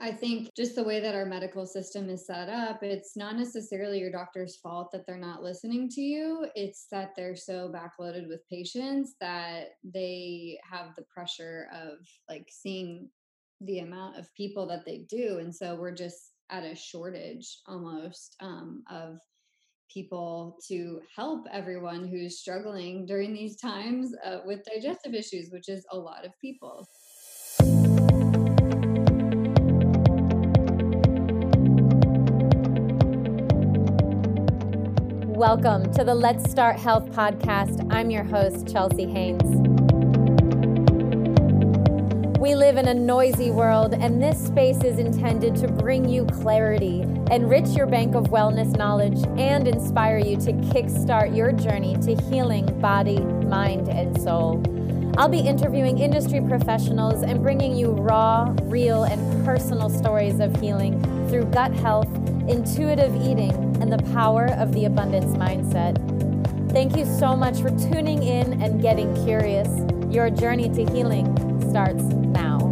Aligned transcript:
I 0.00 0.12
think 0.12 0.50
just 0.56 0.74
the 0.74 0.84
way 0.84 1.00
that 1.00 1.14
our 1.14 1.24
medical 1.24 1.66
system 1.66 2.08
is 2.10 2.26
set 2.26 2.48
up, 2.48 2.82
it's 2.82 3.16
not 3.16 3.36
necessarily 3.36 3.98
your 4.00 4.10
doctor's 4.10 4.56
fault 4.56 4.90
that 4.92 5.06
they're 5.06 5.16
not 5.16 5.42
listening 5.42 5.88
to 5.90 6.00
you. 6.00 6.46
It's 6.54 6.86
that 6.90 7.12
they're 7.16 7.36
so 7.36 7.72
backloaded 7.72 8.28
with 8.28 8.48
patients 8.48 9.14
that 9.20 9.70
they 9.84 10.58
have 10.68 10.94
the 10.96 11.04
pressure 11.12 11.68
of 11.72 11.98
like 12.28 12.48
seeing 12.50 13.08
the 13.60 13.80
amount 13.80 14.18
of 14.18 14.32
people 14.34 14.66
that 14.68 14.84
they 14.84 14.98
do. 15.08 15.38
And 15.38 15.54
so 15.54 15.74
we're 15.74 15.94
just 15.94 16.32
at 16.50 16.64
a 16.64 16.74
shortage 16.74 17.58
almost 17.66 18.36
um, 18.40 18.82
of 18.90 19.18
people 19.92 20.58
to 20.68 21.00
help 21.14 21.46
everyone 21.52 22.06
who's 22.06 22.38
struggling 22.38 23.06
during 23.06 23.32
these 23.32 23.56
times 23.56 24.14
uh, 24.24 24.38
with 24.44 24.64
digestive 24.64 25.14
issues, 25.14 25.50
which 25.50 25.68
is 25.68 25.84
a 25.92 25.96
lot 25.96 26.24
of 26.24 26.32
people. 26.40 26.86
Welcome 35.38 35.92
to 35.92 36.02
the 36.02 36.16
Let's 36.16 36.50
Start 36.50 36.80
Health 36.80 37.12
podcast. 37.12 37.86
I'm 37.92 38.10
your 38.10 38.24
host, 38.24 38.66
Chelsea 38.66 39.06
Haynes. 39.06 39.40
We 42.40 42.56
live 42.56 42.76
in 42.76 42.88
a 42.88 42.94
noisy 42.94 43.52
world, 43.52 43.94
and 43.94 44.20
this 44.20 44.44
space 44.44 44.82
is 44.82 44.98
intended 44.98 45.54
to 45.58 45.68
bring 45.68 46.08
you 46.08 46.24
clarity, 46.24 47.02
enrich 47.30 47.68
your 47.68 47.86
bank 47.86 48.16
of 48.16 48.24
wellness 48.30 48.76
knowledge, 48.76 49.24
and 49.38 49.68
inspire 49.68 50.18
you 50.18 50.36
to 50.38 50.52
kickstart 50.54 51.36
your 51.36 51.52
journey 51.52 51.94
to 51.98 52.16
healing 52.24 52.66
body, 52.80 53.20
mind, 53.20 53.88
and 53.88 54.20
soul. 54.20 54.60
I'll 55.18 55.28
be 55.28 55.40
interviewing 55.40 55.98
industry 55.98 56.40
professionals 56.40 57.24
and 57.24 57.42
bringing 57.42 57.74
you 57.74 57.90
raw, 57.90 58.54
real, 58.62 59.02
and 59.02 59.44
personal 59.44 59.90
stories 59.90 60.38
of 60.38 60.54
healing 60.60 61.02
through 61.28 61.46
gut 61.46 61.72
health, 61.72 62.06
intuitive 62.48 63.16
eating, 63.16 63.52
and 63.82 63.92
the 63.92 63.98
power 64.12 64.46
of 64.52 64.72
the 64.72 64.84
abundance 64.84 65.36
mindset. 65.36 65.98
Thank 66.70 66.96
you 66.96 67.04
so 67.04 67.34
much 67.34 67.60
for 67.60 67.70
tuning 67.70 68.22
in 68.22 68.62
and 68.62 68.80
getting 68.80 69.12
curious. 69.24 69.68
Your 70.08 70.30
journey 70.30 70.68
to 70.68 70.84
healing 70.92 71.26
starts 71.68 72.04
now. 72.04 72.67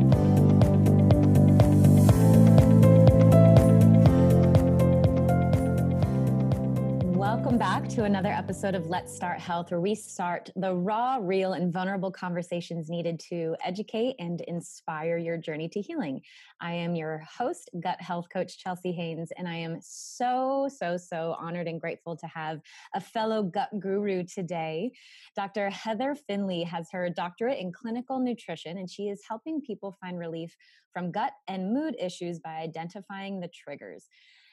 Welcome 7.47 7.61
back 7.61 7.89
to 7.91 8.03
another 8.03 8.31
episode 8.31 8.75
of 8.75 8.87
Let's 8.87 9.15
Start 9.15 9.39
Health, 9.39 9.71
where 9.71 9.81
we 9.81 9.95
start 9.95 10.51
the 10.57 10.75
raw, 10.75 11.19
real, 11.21 11.53
and 11.53 11.73
vulnerable 11.73 12.11
conversations 12.11 12.91
needed 12.91 13.21
to 13.29 13.55
educate 13.65 14.17
and 14.19 14.41
inspire 14.49 15.17
your 15.17 15.37
journey 15.37 15.69
to 15.69 15.81
healing. 15.81 16.23
I 16.61 16.73
am 16.73 16.97
your 16.97 17.19
host, 17.19 17.71
gut 17.81 18.01
health 18.01 18.27
coach 18.33 18.59
Chelsea 18.59 18.91
Haynes, 18.91 19.31
and 19.39 19.47
I 19.47 19.55
am 19.55 19.79
so, 19.81 20.69
so, 20.77 20.97
so 20.97 21.37
honored 21.39 21.69
and 21.69 21.81
grateful 21.81 22.17
to 22.17 22.27
have 22.27 22.61
a 22.97 23.01
fellow 23.01 23.45
gut 23.45 23.69
guru 23.79 24.25
today. 24.25 24.91
Dr. 25.37 25.71
Heather 25.71 26.17
Finley 26.17 26.65
has 26.65 26.89
her 26.91 27.09
doctorate 27.11 27.61
in 27.61 27.71
clinical 27.71 28.19
nutrition, 28.19 28.77
and 28.77 28.91
she 28.91 29.05
is 29.05 29.23
helping 29.29 29.61
people 29.61 29.97
find 30.01 30.19
relief 30.19 30.57
from 30.93 31.13
gut 31.13 31.31
and 31.47 31.73
mood 31.73 31.95
issues 32.01 32.41
by 32.41 32.57
identifying 32.57 33.39
the 33.39 33.49
triggers. 33.55 34.09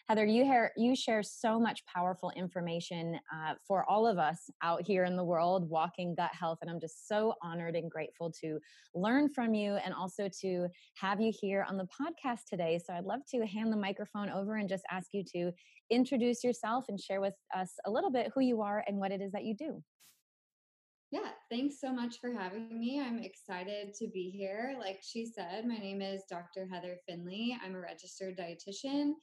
Heather, 0.09 0.25
you, 0.25 0.43
hear, 0.43 0.73
you 0.75 0.97
share 0.97 1.23
so 1.23 1.57
much 1.57 1.81
powerful 1.85 2.29
information 2.35 3.17
uh, 3.33 3.53
for 3.65 3.89
all 3.89 4.05
of 4.05 4.17
us 4.17 4.49
out 4.61 4.85
here 4.85 5.05
in 5.05 5.15
the 5.15 5.23
world 5.23 5.69
walking 5.69 6.13
gut 6.13 6.31
health. 6.37 6.57
And 6.61 6.69
I'm 6.69 6.81
just 6.81 7.07
so 7.07 7.35
honored 7.41 7.77
and 7.77 7.89
grateful 7.89 8.29
to 8.41 8.59
learn 8.93 9.29
from 9.29 9.53
you 9.53 9.75
and 9.75 9.93
also 9.93 10.27
to 10.41 10.67
have 10.97 11.21
you 11.21 11.31
here 11.33 11.65
on 11.69 11.77
the 11.77 11.87
podcast 11.87 12.41
today. 12.49 12.81
So 12.85 12.93
I'd 12.93 13.05
love 13.05 13.21
to 13.33 13.45
hand 13.45 13.71
the 13.71 13.77
microphone 13.77 14.29
over 14.29 14.57
and 14.57 14.67
just 14.67 14.83
ask 14.91 15.07
you 15.13 15.23
to 15.35 15.51
introduce 15.89 16.43
yourself 16.43 16.83
and 16.89 16.99
share 16.99 17.21
with 17.21 17.35
us 17.55 17.71
a 17.85 17.91
little 17.91 18.11
bit 18.11 18.29
who 18.35 18.41
you 18.41 18.61
are 18.61 18.83
and 18.85 18.97
what 18.97 19.13
it 19.13 19.21
is 19.21 19.31
that 19.31 19.45
you 19.45 19.55
do. 19.55 19.81
Yeah, 21.11 21.29
thanks 21.49 21.79
so 21.79 21.93
much 21.93 22.19
for 22.19 22.33
having 22.33 22.77
me. 22.77 22.99
I'm 22.99 23.19
excited 23.19 23.93
to 23.99 24.07
be 24.07 24.31
here. 24.35 24.75
Like 24.79 24.99
she 25.01 25.25
said, 25.27 25.65
my 25.65 25.77
name 25.77 26.01
is 26.01 26.23
Dr. 26.29 26.67
Heather 26.69 26.97
Finley. 27.07 27.55
I'm 27.63 27.75
a 27.75 27.79
registered 27.79 28.37
dietitian 28.37 29.13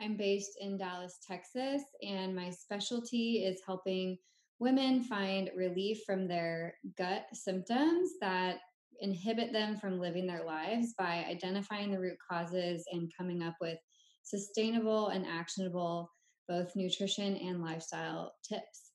I'm 0.00 0.16
based 0.16 0.58
in 0.60 0.76
Dallas, 0.76 1.18
Texas, 1.26 1.82
and 2.02 2.34
my 2.34 2.50
specialty 2.50 3.44
is 3.44 3.60
helping 3.66 4.18
women 4.58 5.02
find 5.02 5.50
relief 5.56 6.00
from 6.06 6.28
their 6.28 6.74
gut 6.96 7.26
symptoms 7.32 8.10
that 8.20 8.58
inhibit 9.00 9.52
them 9.52 9.76
from 9.76 10.00
living 10.00 10.26
their 10.26 10.44
lives 10.44 10.94
by 10.98 11.24
identifying 11.28 11.90
the 11.90 12.00
root 12.00 12.16
causes 12.30 12.84
and 12.92 13.12
coming 13.16 13.42
up 13.42 13.56
with 13.60 13.78
sustainable 14.22 15.08
and 15.08 15.26
actionable 15.26 16.10
both 16.48 16.74
nutrition 16.76 17.36
and 17.36 17.62
lifestyle 17.62 18.34
tips. 18.48 18.92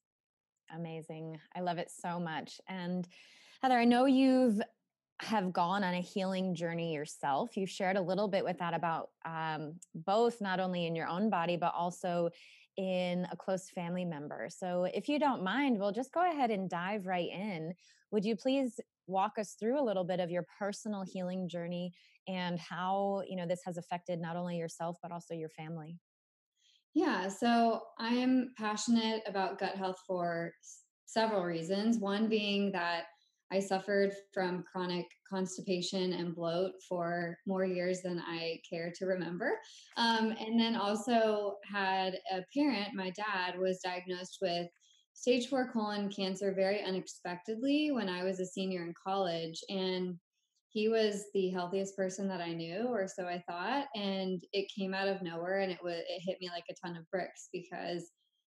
Amazing. 0.73 1.37
I 1.55 1.61
love 1.61 1.77
it 1.77 1.91
so 1.91 2.19
much. 2.19 2.59
And 2.67 3.07
Heather, 3.61 3.77
I 3.77 3.85
know 3.85 4.05
you've 4.05 4.61
have 5.23 5.53
gone 5.53 5.83
on 5.83 5.93
a 5.93 6.01
healing 6.01 6.55
journey 6.55 6.93
yourself. 6.93 7.55
You 7.55 7.65
shared 7.65 7.97
a 7.97 8.01
little 8.01 8.27
bit 8.27 8.43
with 8.43 8.57
that 8.59 8.73
about 8.73 9.09
um, 9.25 9.79
both 9.93 10.41
not 10.41 10.59
only 10.59 10.85
in 10.85 10.95
your 10.95 11.07
own 11.07 11.29
body, 11.29 11.57
but 11.57 11.73
also 11.75 12.29
in 12.77 13.27
a 13.31 13.35
close 13.35 13.69
family 13.69 14.05
member. 14.05 14.47
So, 14.49 14.85
if 14.85 15.07
you 15.09 15.19
don't 15.19 15.43
mind, 15.43 15.77
we'll 15.77 15.91
just 15.91 16.13
go 16.13 16.29
ahead 16.29 16.51
and 16.51 16.69
dive 16.69 17.05
right 17.05 17.29
in. 17.29 17.73
Would 18.11 18.25
you 18.25 18.35
please 18.35 18.79
walk 19.07 19.33
us 19.37 19.55
through 19.59 19.79
a 19.79 19.83
little 19.83 20.03
bit 20.03 20.19
of 20.19 20.31
your 20.31 20.45
personal 20.57 21.03
healing 21.03 21.49
journey 21.49 21.93
and 22.27 22.59
how 22.59 23.23
you 23.27 23.35
know 23.35 23.45
this 23.45 23.61
has 23.65 23.77
affected 23.77 24.19
not 24.19 24.35
only 24.35 24.57
yourself 24.57 24.97
but 25.01 25.11
also 25.11 25.33
your 25.33 25.49
family? 25.49 25.97
Yeah, 26.93 27.27
so 27.29 27.81
I'm 27.99 28.53
passionate 28.57 29.23
about 29.25 29.59
gut 29.59 29.75
health 29.75 29.99
for 30.05 30.51
several 31.05 31.43
reasons. 31.43 31.97
One 31.97 32.27
being 32.27 32.71
that 32.73 33.05
I 33.51 33.59
suffered 33.59 34.13
from 34.33 34.63
chronic 34.71 35.05
constipation 35.29 36.13
and 36.13 36.35
bloat 36.35 36.71
for 36.87 37.37
more 37.45 37.65
years 37.65 38.01
than 38.01 38.21
I 38.25 38.59
care 38.67 38.91
to 38.97 39.05
remember. 39.05 39.59
Um, 39.97 40.33
and 40.39 40.59
then 40.59 40.75
also 40.75 41.57
had 41.69 42.17
a 42.31 42.41
parent, 42.57 42.93
my 42.93 43.11
dad 43.11 43.59
was 43.59 43.81
diagnosed 43.83 44.37
with 44.41 44.67
stage 45.13 45.49
four 45.49 45.69
colon 45.71 46.09
cancer 46.09 46.53
very 46.53 46.81
unexpectedly 46.83 47.91
when 47.91 48.07
I 48.07 48.23
was 48.23 48.39
a 48.39 48.45
senior 48.45 48.83
in 48.83 48.93
college. 49.05 49.61
And 49.69 50.15
he 50.69 50.87
was 50.87 51.25
the 51.33 51.49
healthiest 51.49 51.97
person 51.97 52.29
that 52.29 52.39
I 52.39 52.53
knew, 52.53 52.87
or 52.87 53.05
so 53.05 53.25
I 53.25 53.43
thought. 53.47 53.87
And 53.93 54.41
it 54.53 54.71
came 54.73 54.93
out 54.93 55.09
of 55.09 55.21
nowhere 55.21 55.59
and 55.59 55.71
it 55.71 55.79
was 55.83 55.99
it 56.07 56.21
hit 56.25 56.37
me 56.39 56.49
like 56.49 56.63
a 56.69 56.75
ton 56.75 56.95
of 56.95 57.09
bricks 57.11 57.49
because 57.51 58.09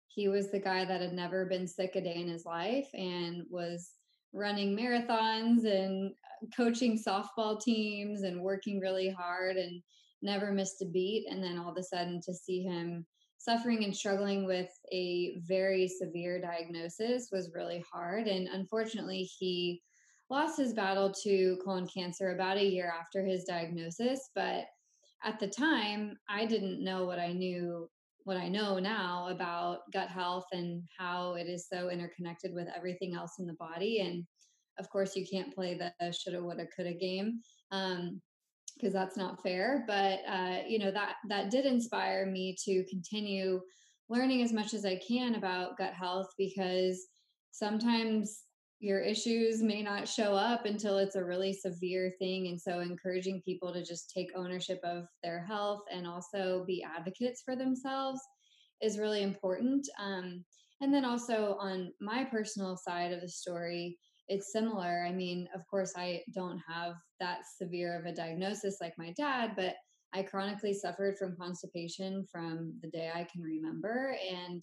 he 0.07 0.27
was 0.27 0.49
the 0.49 0.59
guy 0.59 0.83
that 0.83 1.01
had 1.01 1.13
never 1.13 1.45
been 1.45 1.67
sick 1.67 1.95
a 1.95 2.01
day 2.01 2.15
in 2.15 2.27
his 2.27 2.43
life 2.43 2.87
and 2.95 3.43
was 3.51 3.91
running 4.33 4.75
marathons 4.75 5.65
and 5.65 6.11
uh, 6.11 6.47
coaching 6.55 6.97
softball 6.97 7.59
teams 7.61 8.23
and 8.23 8.41
working 8.41 8.79
really 8.79 9.09
hard 9.09 9.57
and 9.57 9.81
never 10.21 10.51
missed 10.51 10.81
a 10.81 10.85
beat. 10.85 11.27
And 11.29 11.43
then 11.43 11.57
all 11.57 11.71
of 11.71 11.77
a 11.77 11.83
sudden 11.83 12.21
to 12.25 12.33
see 12.33 12.63
him 12.63 13.05
suffering 13.37 13.83
and 13.83 13.95
struggling 13.95 14.45
with 14.45 14.69
a 14.91 15.37
very 15.47 15.87
severe 15.87 16.41
diagnosis 16.41 17.29
was 17.31 17.51
really 17.53 17.83
hard. 17.91 18.27
And 18.27 18.47
unfortunately, 18.47 19.29
he 19.37 19.81
lost 20.29 20.57
his 20.57 20.73
battle 20.73 21.13
to 21.23 21.57
colon 21.63 21.87
cancer 21.87 22.31
about 22.31 22.57
a 22.57 22.65
year 22.65 22.91
after 22.99 23.23
his 23.23 23.43
diagnosis. 23.45 24.29
But 24.35 24.65
at 25.23 25.39
the 25.39 25.47
time, 25.47 26.17
I 26.29 26.45
didn't 26.45 26.83
know 26.83 27.05
what 27.05 27.19
I 27.19 27.31
knew 27.31 27.89
what 28.27 28.35
I 28.35 28.49
know 28.49 28.77
now 28.77 29.29
about 29.29 29.89
gut 29.93 30.09
health 30.09 30.47
and 30.51 30.83
how 30.99 31.35
it 31.35 31.47
is 31.47 31.69
so 31.71 31.89
interconnected 31.89 32.53
with 32.53 32.67
everything 32.75 33.15
else 33.15 33.35
in 33.39 33.47
the 33.47 33.53
body. 33.53 34.01
And 34.01 34.25
of 34.77 34.89
course, 34.89 35.15
you 35.15 35.25
can't 35.25 35.55
play 35.55 35.77
the 35.77 36.11
shoulda, 36.11 36.43
woulda, 36.43 36.67
coulda 36.75 36.93
game 36.93 37.39
um, 37.71 38.21
because 38.75 38.91
that's 38.91 39.15
not 39.15 39.41
fair. 39.41 39.85
But 39.87 40.19
uh, 40.27 40.57
you 40.67 40.77
know 40.77 40.91
that 40.91 41.15
that 41.29 41.49
did 41.51 41.65
inspire 41.65 42.25
me 42.25 42.53
to 42.65 42.83
continue 42.89 43.61
learning 44.09 44.41
as 44.41 44.51
much 44.51 44.73
as 44.73 44.85
I 44.85 44.99
can 45.07 45.35
about 45.35 45.77
gut 45.77 45.93
health 45.93 46.27
because 46.37 47.07
sometimes 47.51 48.43
your 48.79 48.99
issues 48.99 49.63
may 49.63 49.81
not 49.81 50.07
show 50.07 50.33
up 50.33 50.65
until 50.65 50.97
it's 50.97 51.15
a 51.15 51.23
really 51.23 51.53
severe 51.53 52.13
thing. 52.19 52.47
And 52.47 52.59
so, 52.59 52.79
encouraging 52.79 53.41
people 53.41 53.73
to 53.73 53.83
just 53.83 54.11
take 54.11 54.29
ownership 54.35 54.79
of 54.83 55.05
their 55.23 55.43
health 55.43 55.81
and 55.91 56.05
also 56.05 56.63
be 56.67 56.83
advocates 56.83 57.41
for 57.43 57.55
themselves 57.55 58.19
is 58.81 58.99
really 58.99 59.23
important. 59.23 59.87
Um, 59.99 60.43
and 60.81 60.93
then, 60.93 61.05
also 61.05 61.57
on 61.59 61.91
my 61.99 62.23
personal 62.23 62.77
side 62.77 63.11
of 63.11 63.21
the 63.21 63.29
story, 63.29 63.97
it's 64.27 64.51
similar. 64.51 65.05
I 65.07 65.11
mean, 65.11 65.47
of 65.55 65.65
course, 65.67 65.93
I 65.97 66.21
don't 66.35 66.61
have 66.67 66.95
that 67.19 67.39
severe 67.57 67.99
of 67.99 68.05
a 68.05 68.13
diagnosis 68.13 68.77
like 68.79 68.93
my 68.97 69.13
dad, 69.17 69.53
but 69.55 69.75
I 70.13 70.23
chronically 70.23 70.73
suffered 70.73 71.17
from 71.17 71.35
constipation 71.35 72.25
from 72.31 72.73
the 72.81 72.89
day 72.89 73.11
I 73.13 73.25
can 73.31 73.41
remember. 73.41 74.15
And 74.29 74.61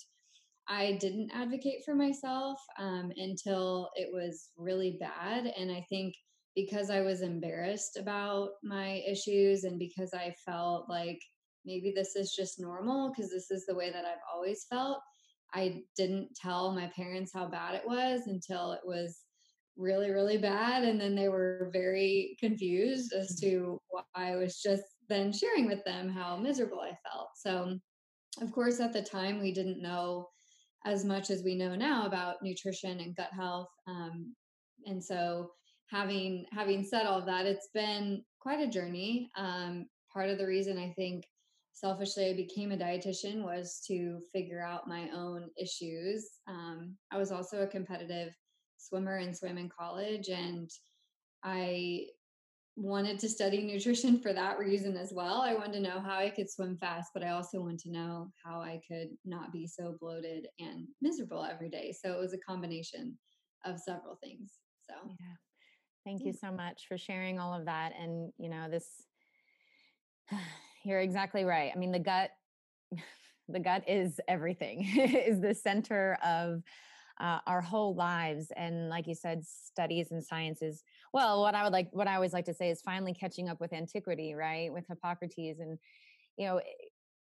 I 0.68 0.92
didn't 1.00 1.30
advocate 1.34 1.84
for 1.84 1.94
myself 1.94 2.58
um, 2.78 3.12
until 3.16 3.90
it 3.96 4.08
was 4.12 4.50
really 4.56 4.96
bad. 4.98 5.46
And 5.46 5.70
I 5.70 5.84
think 5.88 6.14
because 6.56 6.88
I 6.90 7.00
was 7.00 7.20
embarrassed 7.20 7.96
about 7.96 8.50
my 8.62 9.02
issues 9.06 9.64
and 9.64 9.78
because 9.78 10.14
I 10.14 10.34
felt 10.44 10.88
like 10.88 11.20
maybe 11.66 11.92
this 11.94 12.16
is 12.16 12.34
just 12.34 12.60
normal 12.60 13.10
because 13.10 13.30
this 13.30 13.50
is 13.50 13.66
the 13.66 13.74
way 13.74 13.90
that 13.90 14.04
I've 14.04 14.24
always 14.32 14.64
felt. 14.70 15.00
I 15.52 15.82
didn't 15.96 16.34
tell 16.34 16.72
my 16.72 16.90
parents 16.94 17.32
how 17.34 17.46
bad 17.46 17.74
it 17.74 17.86
was 17.86 18.22
until 18.26 18.72
it 18.72 18.80
was 18.84 19.20
really, 19.76 20.10
really 20.10 20.38
bad. 20.38 20.84
And 20.84 21.00
then 21.00 21.14
they 21.14 21.28
were 21.28 21.70
very 21.72 22.36
confused 22.40 23.12
as 23.12 23.36
mm-hmm. 23.36 23.50
to 23.50 23.80
why 23.90 24.02
I 24.14 24.36
was 24.36 24.60
just 24.60 24.82
then 25.08 25.32
sharing 25.32 25.66
with 25.66 25.84
them 25.84 26.08
how 26.08 26.36
miserable 26.36 26.80
I 26.80 26.96
felt. 27.08 27.28
So, 27.36 27.78
of 28.40 28.52
course, 28.52 28.80
at 28.80 28.92
the 28.92 29.02
time, 29.02 29.40
we 29.40 29.52
didn't 29.52 29.82
know 29.82 30.28
as 30.84 31.04
much 31.04 31.30
as 31.30 31.42
we 31.42 31.54
know 31.54 31.74
now 31.74 32.06
about 32.06 32.42
nutrition 32.42 33.00
and 33.00 33.16
gut 33.16 33.30
health. 33.32 33.68
Um, 33.86 34.34
and 34.86 35.02
so, 35.02 35.50
having 35.90 36.46
having 36.52 36.84
said 36.84 37.06
all 37.06 37.24
that, 37.24 37.46
it's 37.46 37.68
been 37.74 38.22
quite 38.40 38.60
a 38.60 38.70
journey. 38.70 39.30
Um, 39.36 39.86
part 40.12 40.30
of 40.30 40.38
the 40.38 40.46
reason 40.46 40.78
I 40.78 40.92
think 40.96 41.24
selfishly 41.72 42.30
I 42.30 42.34
became 42.34 42.72
a 42.72 42.76
dietitian 42.76 43.42
was 43.42 43.82
to 43.88 44.20
figure 44.32 44.62
out 44.62 44.88
my 44.88 45.08
own 45.14 45.50
issues. 45.58 46.30
Um, 46.46 46.96
I 47.10 47.18
was 47.18 47.32
also 47.32 47.62
a 47.62 47.66
competitive 47.66 48.32
swimmer 48.76 49.16
and 49.16 49.36
swam 49.36 49.58
in 49.58 49.68
college, 49.68 50.28
and 50.28 50.70
I 51.42 52.06
wanted 52.76 53.18
to 53.20 53.28
study 53.28 53.62
nutrition 53.62 54.18
for 54.18 54.32
that 54.32 54.58
reason 54.58 54.96
as 54.96 55.12
well. 55.12 55.40
I 55.42 55.54
wanted 55.54 55.74
to 55.74 55.80
know 55.80 56.00
how 56.00 56.18
I 56.18 56.30
could 56.30 56.50
swim 56.50 56.76
fast, 56.76 57.10
but 57.14 57.22
I 57.22 57.30
also 57.30 57.60
wanted 57.60 57.78
to 57.80 57.92
know 57.92 58.32
how 58.44 58.60
I 58.60 58.80
could 58.88 59.10
not 59.24 59.52
be 59.52 59.66
so 59.66 59.96
bloated 60.00 60.48
and 60.58 60.86
miserable 61.00 61.44
every 61.44 61.68
day. 61.68 61.92
So 61.92 62.12
it 62.12 62.20
was 62.20 62.32
a 62.32 62.38
combination 62.38 63.16
of 63.64 63.78
several 63.78 64.16
things. 64.22 64.54
So, 64.88 64.94
yeah. 65.20 65.36
Thank 66.04 66.24
you 66.24 66.32
so 66.32 66.50
much 66.50 66.86
for 66.86 66.98
sharing 66.98 67.38
all 67.38 67.54
of 67.54 67.64
that. 67.66 67.92
And, 67.98 68.32
you 68.38 68.50
know, 68.50 68.68
this, 68.68 68.86
you're 70.84 71.00
exactly 71.00 71.44
right. 71.44 71.72
I 71.74 71.78
mean, 71.78 71.92
the 71.92 71.98
gut, 72.00 72.30
the 73.48 73.60
gut 73.60 73.84
is 73.88 74.20
everything, 74.26 74.84
is 74.96 75.40
the 75.40 75.54
center 75.54 76.18
of 76.24 76.62
uh, 77.20 77.38
our 77.46 77.60
whole 77.60 77.94
lives. 77.94 78.52
And 78.56 78.88
like 78.88 79.06
you 79.06 79.14
said, 79.14 79.44
studies 79.44 80.10
and 80.10 80.24
sciences. 80.24 80.82
Well, 81.12 81.42
what 81.42 81.54
I 81.54 81.62
would 81.62 81.72
like, 81.72 81.88
what 81.92 82.08
I 82.08 82.14
always 82.14 82.32
like 82.32 82.46
to 82.46 82.54
say 82.54 82.70
is 82.70 82.82
finally 82.82 83.14
catching 83.14 83.48
up 83.48 83.60
with 83.60 83.72
antiquity, 83.72 84.34
right? 84.34 84.72
With 84.72 84.86
Hippocrates 84.88 85.60
and, 85.60 85.78
you 86.36 86.46
know, 86.46 86.60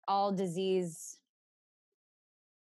all 0.07 0.31
disease 0.31 1.18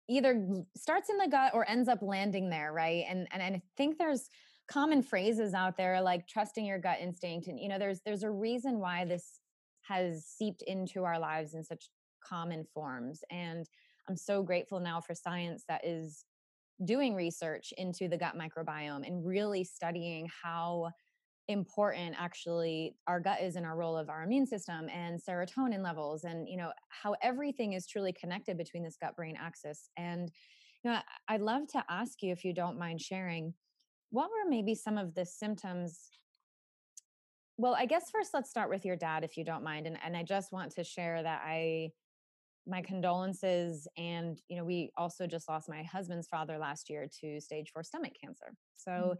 either 0.08 0.64
starts 0.76 1.10
in 1.10 1.18
the 1.18 1.28
gut 1.28 1.52
or 1.54 1.68
ends 1.68 1.88
up 1.88 2.00
landing 2.02 2.50
there, 2.50 2.72
right? 2.72 3.04
And 3.08 3.26
and, 3.32 3.42
and 3.42 3.56
I 3.56 3.62
think 3.76 3.98
there's 3.98 4.28
common 4.68 5.02
phrases 5.02 5.54
out 5.54 5.76
there 5.76 6.00
like 6.00 6.26
trusting 6.26 6.64
your 6.64 6.78
gut 6.78 6.98
instinct 7.00 7.48
and 7.48 7.58
you 7.58 7.68
know 7.68 7.78
there's 7.78 8.00
there's 8.06 8.22
a 8.22 8.30
reason 8.30 8.78
why 8.78 9.04
this 9.04 9.40
has 9.82 10.24
seeped 10.24 10.62
into 10.66 11.04
our 11.04 11.18
lives 11.18 11.54
in 11.54 11.64
such 11.64 11.90
common 12.26 12.64
forms 12.72 13.22
and 13.30 13.68
i'm 14.08 14.16
so 14.16 14.42
grateful 14.42 14.78
now 14.78 15.00
for 15.00 15.14
science 15.14 15.64
that 15.68 15.84
is 15.84 16.24
doing 16.84 17.14
research 17.14 17.72
into 17.76 18.08
the 18.08 18.16
gut 18.16 18.34
microbiome 18.36 19.06
and 19.06 19.24
really 19.24 19.64
studying 19.64 20.28
how 20.42 20.90
important 21.48 22.14
actually 22.18 22.94
our 23.06 23.20
gut 23.20 23.42
is 23.42 23.56
in 23.56 23.64
our 23.64 23.76
role 23.76 23.96
of 23.96 24.08
our 24.08 24.22
immune 24.22 24.46
system 24.46 24.88
and 24.88 25.20
serotonin 25.20 25.82
levels 25.82 26.24
and 26.24 26.48
you 26.48 26.56
know 26.56 26.72
how 26.88 27.14
everything 27.20 27.72
is 27.72 27.86
truly 27.86 28.12
connected 28.12 28.56
between 28.56 28.82
this 28.82 28.96
gut 29.00 29.16
brain 29.16 29.36
axis. 29.38 29.90
And 29.96 30.30
you 30.82 30.90
know 30.90 30.98
i'd 31.28 31.40
love 31.40 31.66
to 31.68 31.82
ask 31.88 32.22
you 32.22 32.32
if 32.32 32.44
you 32.44 32.52
don't 32.52 32.78
mind 32.78 33.00
sharing 33.00 33.54
what 34.10 34.28
were 34.30 34.48
maybe 34.48 34.74
some 34.74 34.98
of 34.98 35.14
the 35.14 35.24
symptoms 35.24 36.10
well 37.56 37.74
i 37.74 37.86
guess 37.86 38.10
first 38.10 38.30
let's 38.34 38.50
start 38.50 38.68
with 38.68 38.84
your 38.84 38.96
dad 38.96 39.24
if 39.24 39.36
you 39.36 39.44
don't 39.44 39.64
mind 39.64 39.86
and, 39.86 39.98
and 40.04 40.16
i 40.16 40.22
just 40.22 40.52
want 40.52 40.72
to 40.72 40.84
share 40.84 41.22
that 41.22 41.42
i 41.44 41.90
my 42.66 42.80
condolences 42.82 43.88
and 43.96 44.40
you 44.48 44.56
know 44.56 44.64
we 44.64 44.90
also 44.96 45.26
just 45.26 45.48
lost 45.48 45.68
my 45.68 45.82
husband's 45.82 46.28
father 46.28 46.58
last 46.58 46.88
year 46.88 47.08
to 47.20 47.40
stage 47.40 47.70
four 47.72 47.82
stomach 47.82 48.12
cancer 48.22 48.54
so 48.74 48.90
mm. 48.90 49.16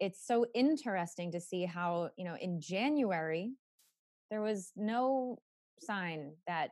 it's 0.00 0.26
so 0.26 0.46
interesting 0.54 1.30
to 1.30 1.40
see 1.40 1.64
how 1.64 2.08
you 2.16 2.24
know 2.24 2.36
in 2.40 2.60
january 2.60 3.50
there 4.30 4.40
was 4.40 4.72
no 4.76 5.36
sign 5.80 6.32
that 6.46 6.70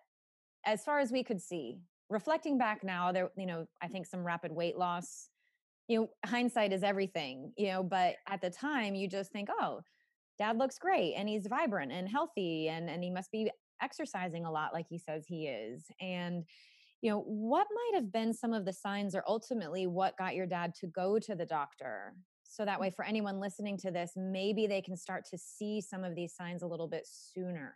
as 0.65 0.83
far 0.83 0.99
as 0.99 1.13
we 1.13 1.23
could 1.23 1.41
see 1.41 1.79
reflecting 2.09 2.57
back 2.57 2.83
now 2.83 3.13
there 3.13 3.31
you 3.37 3.47
know 3.47 3.67
i 3.83 3.89
think 3.89 4.07
some 4.07 4.25
rapid 4.25 4.51
weight 4.51 4.79
loss 4.79 5.29
you 5.89 6.01
know 6.01 6.09
hindsight 6.25 6.73
is 6.73 6.83
everything 6.83 7.53
you 7.59 7.69
know 7.69 7.83
but 7.83 8.15
at 8.29 8.41
the 8.41 8.51
time 8.51 8.95
you 8.95 9.07
just 9.09 9.31
think 9.31 9.49
oh 9.61 9.81
dad 10.39 10.57
looks 10.57 10.79
great 10.79 11.15
and 11.17 11.29
he's 11.29 11.47
vibrant 11.47 11.93
and 11.93 12.09
healthy 12.09 12.69
and 12.69 12.89
and 12.89 13.05
he 13.05 13.11
must 13.11 13.31
be 13.31 13.51
exercising 13.83 14.45
a 14.45 14.51
lot 14.51 14.73
like 14.73 14.87
he 14.89 14.99
says 14.99 15.25
he 15.27 15.47
is 15.47 15.85
and 16.01 16.45
you 17.05 17.11
know 17.11 17.21
what 17.21 17.67
might 17.71 18.01
have 18.01 18.11
been 18.11 18.33
some 18.33 18.55
of 18.55 18.65
the 18.65 18.73
signs 18.73 19.15
or 19.15 19.23
ultimately 19.29 19.87
what 19.87 20.17
got 20.17 20.35
your 20.35 20.47
dad 20.47 20.75
to 20.81 20.87
go 20.87 21.19
to 21.19 21.35
the 21.35 21.45
doctor? 21.45 22.15
So 22.45 22.65
that 22.65 22.79
mm. 22.79 22.81
way 22.81 22.91
for 22.91 23.05
anyone 23.05 23.41
listening 23.41 23.77
to 23.79 23.91
this 23.91 24.13
maybe 24.17 24.67
they 24.67 24.81
can 24.81 24.97
start 24.97 25.25
to 25.31 25.37
see 25.37 25.83
some 25.83 26.03
of 26.03 26.15
these 26.15 26.35
signs 26.35 26.63
a 26.63 26.67
little 26.67 26.89
bit 26.89 27.07
sooner. 27.07 27.75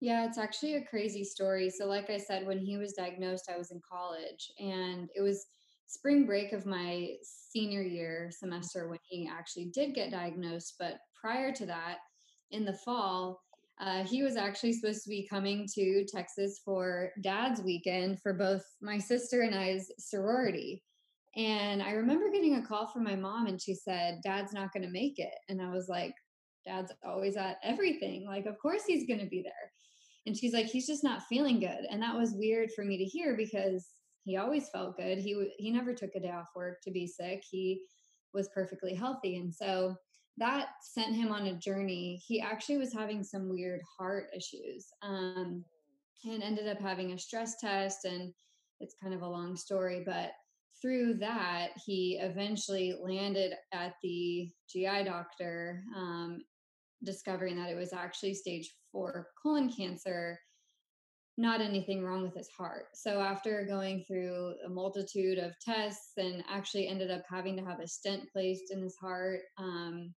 Yeah 0.00 0.24
it's 0.24 0.38
actually 0.38 0.76
a 0.76 0.84
crazy 0.84 1.24
story. 1.24 1.68
So 1.68 1.84
like 1.84 2.08
i 2.08 2.16
said 2.16 2.46
when 2.46 2.58
he 2.58 2.78
was 2.78 2.94
diagnosed 2.94 3.50
i 3.52 3.58
was 3.58 3.70
in 3.70 3.82
college 3.86 4.50
and 4.58 5.10
it 5.14 5.20
was 5.20 5.44
spring 5.86 6.24
break 6.24 6.52
of 6.52 6.64
my 6.64 7.10
senior 7.22 7.82
year 7.82 8.30
semester 8.30 8.88
when 8.88 8.98
he 9.02 9.28
actually 9.30 9.66
did 9.66 9.94
get 9.94 10.10
diagnosed 10.10 10.74
but 10.78 10.98
prior 11.20 11.52
to 11.52 11.66
that 11.66 11.98
in 12.50 12.64
the 12.64 12.72
fall 12.72 13.42
uh, 13.78 14.04
he 14.04 14.22
was 14.22 14.36
actually 14.36 14.72
supposed 14.72 15.02
to 15.02 15.10
be 15.10 15.26
coming 15.28 15.66
to 15.74 16.04
Texas 16.06 16.60
for 16.64 17.10
dad's 17.20 17.60
weekend 17.60 18.20
for 18.22 18.32
both 18.32 18.64
my 18.80 18.98
sister 18.98 19.42
and 19.42 19.54
I's 19.54 19.90
sorority. 19.98 20.82
And 21.36 21.82
I 21.82 21.90
remember 21.90 22.30
getting 22.30 22.56
a 22.56 22.66
call 22.66 22.86
from 22.86 23.04
my 23.04 23.14
mom, 23.14 23.46
and 23.46 23.60
she 23.60 23.74
said, 23.74 24.20
Dad's 24.24 24.54
not 24.54 24.72
going 24.72 24.84
to 24.84 24.90
make 24.90 25.18
it. 25.18 25.34
And 25.50 25.60
I 25.60 25.68
was 25.70 25.86
like, 25.88 26.14
Dad's 26.64 26.92
always 27.04 27.36
at 27.36 27.58
everything. 27.62 28.24
Like, 28.26 28.46
of 28.46 28.58
course 28.58 28.84
he's 28.86 29.06
going 29.06 29.20
to 29.20 29.26
be 29.26 29.42
there. 29.42 29.52
And 30.26 30.36
she's 30.36 30.54
like, 30.54 30.66
he's 30.66 30.86
just 30.86 31.04
not 31.04 31.22
feeling 31.28 31.60
good. 31.60 31.86
And 31.90 32.02
that 32.02 32.16
was 32.16 32.34
weird 32.34 32.70
for 32.72 32.84
me 32.84 32.96
to 32.96 33.04
hear 33.04 33.36
because 33.36 33.86
he 34.24 34.38
always 34.38 34.68
felt 34.70 34.96
good. 34.96 35.18
He 35.18 35.50
he 35.56 35.70
never 35.70 35.94
took 35.94 36.10
a 36.16 36.20
day 36.20 36.30
off 36.30 36.48
work 36.56 36.78
to 36.82 36.90
be 36.90 37.06
sick. 37.06 37.44
He 37.48 37.82
was 38.34 38.48
perfectly 38.48 38.94
healthy. 38.94 39.36
And 39.36 39.54
so 39.54 39.94
that 40.38 40.68
sent 40.82 41.14
him 41.14 41.32
on 41.32 41.46
a 41.46 41.54
journey. 41.54 42.20
He 42.26 42.40
actually 42.40 42.78
was 42.78 42.92
having 42.92 43.22
some 43.22 43.48
weird 43.48 43.80
heart 43.98 44.28
issues 44.36 44.86
um, 45.02 45.64
and 46.24 46.42
ended 46.42 46.68
up 46.68 46.80
having 46.80 47.12
a 47.12 47.18
stress 47.18 47.58
test. 47.58 48.04
And 48.04 48.32
it's 48.80 48.96
kind 49.02 49.14
of 49.14 49.22
a 49.22 49.28
long 49.28 49.56
story, 49.56 50.02
but 50.04 50.32
through 50.82 51.14
that, 51.14 51.68
he 51.84 52.18
eventually 52.20 52.94
landed 53.00 53.54
at 53.72 53.94
the 54.02 54.50
GI 54.70 55.04
doctor, 55.04 55.82
um, 55.96 56.42
discovering 57.02 57.56
that 57.56 57.70
it 57.70 57.76
was 57.76 57.94
actually 57.94 58.34
stage 58.34 58.74
four 58.92 59.28
colon 59.42 59.72
cancer 59.72 60.38
not 61.38 61.60
anything 61.60 62.02
wrong 62.02 62.22
with 62.22 62.34
his 62.34 62.48
heart. 62.48 62.86
So 62.94 63.20
after 63.20 63.64
going 63.66 64.04
through 64.04 64.54
a 64.64 64.68
multitude 64.68 65.38
of 65.38 65.52
tests 65.60 66.12
and 66.16 66.42
actually 66.48 66.88
ended 66.88 67.10
up 67.10 67.24
having 67.28 67.56
to 67.56 67.64
have 67.64 67.80
a 67.80 67.86
stent 67.86 68.22
placed 68.32 68.70
in 68.70 68.82
his 68.82 68.96
heart, 68.96 69.40
um, 69.58 70.14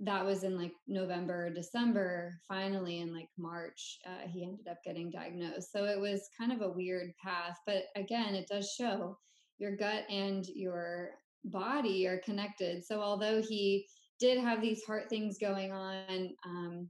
that 0.00 0.24
was 0.24 0.44
in 0.44 0.56
like 0.56 0.72
November, 0.86 1.50
December. 1.50 2.38
Finally, 2.46 3.00
in 3.00 3.12
like 3.12 3.28
March, 3.36 3.98
uh, 4.06 4.28
he 4.28 4.44
ended 4.44 4.68
up 4.68 4.78
getting 4.84 5.10
diagnosed. 5.10 5.72
So 5.72 5.84
it 5.84 5.98
was 5.98 6.28
kind 6.38 6.52
of 6.52 6.62
a 6.62 6.70
weird 6.70 7.12
path. 7.22 7.56
But 7.66 7.84
again, 7.96 8.34
it 8.34 8.48
does 8.48 8.72
show 8.72 9.18
your 9.58 9.76
gut 9.76 10.04
and 10.08 10.46
your 10.54 11.10
body 11.44 12.06
are 12.06 12.18
connected. 12.18 12.84
So 12.84 13.00
although 13.00 13.42
he 13.42 13.86
did 14.20 14.38
have 14.38 14.60
these 14.60 14.84
heart 14.84 15.08
things 15.08 15.38
going 15.38 15.72
on, 15.72 16.30
um, 16.44 16.88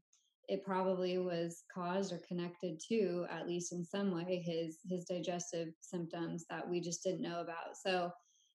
it 0.49 0.65
probably 0.65 1.19
was 1.19 1.63
caused 1.73 2.13
or 2.13 2.21
connected 2.27 2.81
to, 2.89 3.27
at 3.31 3.47
least 3.47 3.73
in 3.73 3.85
some 3.85 4.11
way, 4.11 4.43
his 4.45 4.79
his 4.89 5.05
digestive 5.05 5.69
symptoms 5.81 6.47
that 6.49 6.69
we 6.69 6.81
just 6.81 7.03
didn't 7.03 7.23
know 7.23 7.41
about. 7.41 7.77
So 7.83 8.11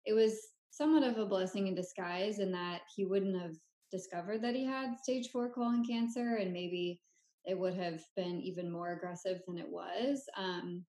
it 0.05 0.13
was 0.13 0.35
somewhat 0.71 1.03
of 1.03 1.19
a 1.19 1.25
blessing 1.25 1.67
in 1.67 1.75
disguise 1.75 2.39
in 2.39 2.51
that 2.51 2.81
he 2.95 3.05
wouldn't 3.05 3.39
have 3.39 3.53
discovered 3.93 4.41
that 4.41 4.55
he 4.55 4.65
had 4.65 4.97
stage 5.01 5.29
four 5.29 5.49
colon 5.49 5.85
cancer, 5.85 6.37
and 6.41 6.51
maybe 6.51 6.99
it 7.45 7.57
would 7.57 7.75
have 7.75 8.01
been 8.17 8.41
even 8.41 8.71
more 8.71 8.93
aggressive 8.93 9.39
than 9.47 9.57
it 9.57 9.69
was. 9.69 10.23
Um, 10.35 10.83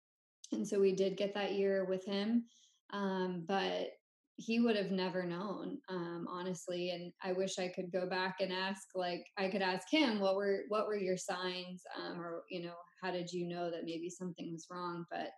and 0.52 0.66
so 0.66 0.80
we 0.80 0.94
did 0.94 1.16
get 1.16 1.34
that 1.34 1.52
year 1.52 1.84
with 1.84 2.04
him, 2.04 2.44
um, 2.92 3.44
but 3.48 3.88
he 4.36 4.60
would 4.60 4.76
have 4.76 4.90
never 4.90 5.24
known, 5.24 5.78
um, 5.88 6.26
honestly. 6.30 6.90
And 6.90 7.12
I 7.22 7.32
wish 7.32 7.58
I 7.58 7.68
could 7.68 7.90
go 7.92 8.08
back 8.08 8.36
and 8.40 8.52
ask, 8.52 8.82
like, 8.94 9.24
I 9.36 9.48
could 9.48 9.62
ask 9.62 9.86
him, 9.90 10.20
what 10.20 10.36
were 10.36 10.60
what 10.68 10.86
were 10.86 10.96
your 10.96 11.16
signs, 11.16 11.82
um, 11.98 12.20
or 12.20 12.44
you 12.50 12.62
know, 12.62 12.74
how 13.02 13.10
did 13.10 13.32
you 13.32 13.48
know 13.48 13.70
that 13.70 13.84
maybe 13.84 14.08
something 14.08 14.50
was 14.52 14.66
wrong? 14.70 15.04
But 15.10 15.30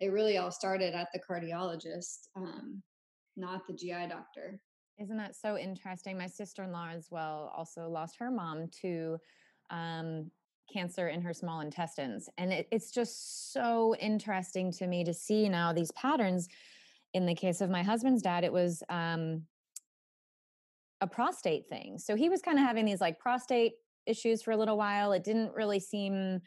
it 0.00 0.08
really 0.12 0.36
all 0.36 0.50
started 0.50 0.94
at 0.94 1.08
the 1.14 1.20
cardiologist, 1.20 2.28
um, 2.36 2.82
not 3.36 3.62
the 3.68 3.74
GI 3.74 4.08
doctor. 4.08 4.60
Isn't 4.98 5.16
that 5.16 5.34
so 5.34 5.56
interesting? 5.56 6.16
My 6.16 6.26
sister 6.26 6.62
in 6.62 6.72
law 6.72 6.88
as 6.90 7.08
well 7.10 7.52
also 7.56 7.88
lost 7.88 8.16
her 8.18 8.30
mom 8.30 8.68
to 8.82 9.18
um, 9.70 10.30
cancer 10.72 11.08
in 11.08 11.20
her 11.22 11.32
small 11.32 11.60
intestines. 11.60 12.28
And 12.38 12.52
it, 12.52 12.68
it's 12.70 12.90
just 12.90 13.52
so 13.52 13.94
interesting 13.96 14.72
to 14.72 14.86
me 14.86 15.04
to 15.04 15.14
see 15.14 15.48
now 15.48 15.72
these 15.72 15.90
patterns. 15.92 16.48
In 17.14 17.26
the 17.26 17.34
case 17.34 17.60
of 17.60 17.68
my 17.68 17.82
husband's 17.82 18.22
dad, 18.22 18.44
it 18.44 18.52
was 18.52 18.82
um, 18.88 19.42
a 21.00 21.06
prostate 21.06 21.68
thing. 21.68 21.98
So 21.98 22.14
he 22.14 22.28
was 22.28 22.40
kind 22.40 22.58
of 22.58 22.64
having 22.64 22.84
these 22.84 23.00
like 23.00 23.18
prostate 23.18 23.74
issues 24.06 24.42
for 24.42 24.52
a 24.52 24.56
little 24.56 24.78
while. 24.78 25.12
It 25.12 25.24
didn't 25.24 25.52
really 25.54 25.80
seem 25.80 26.40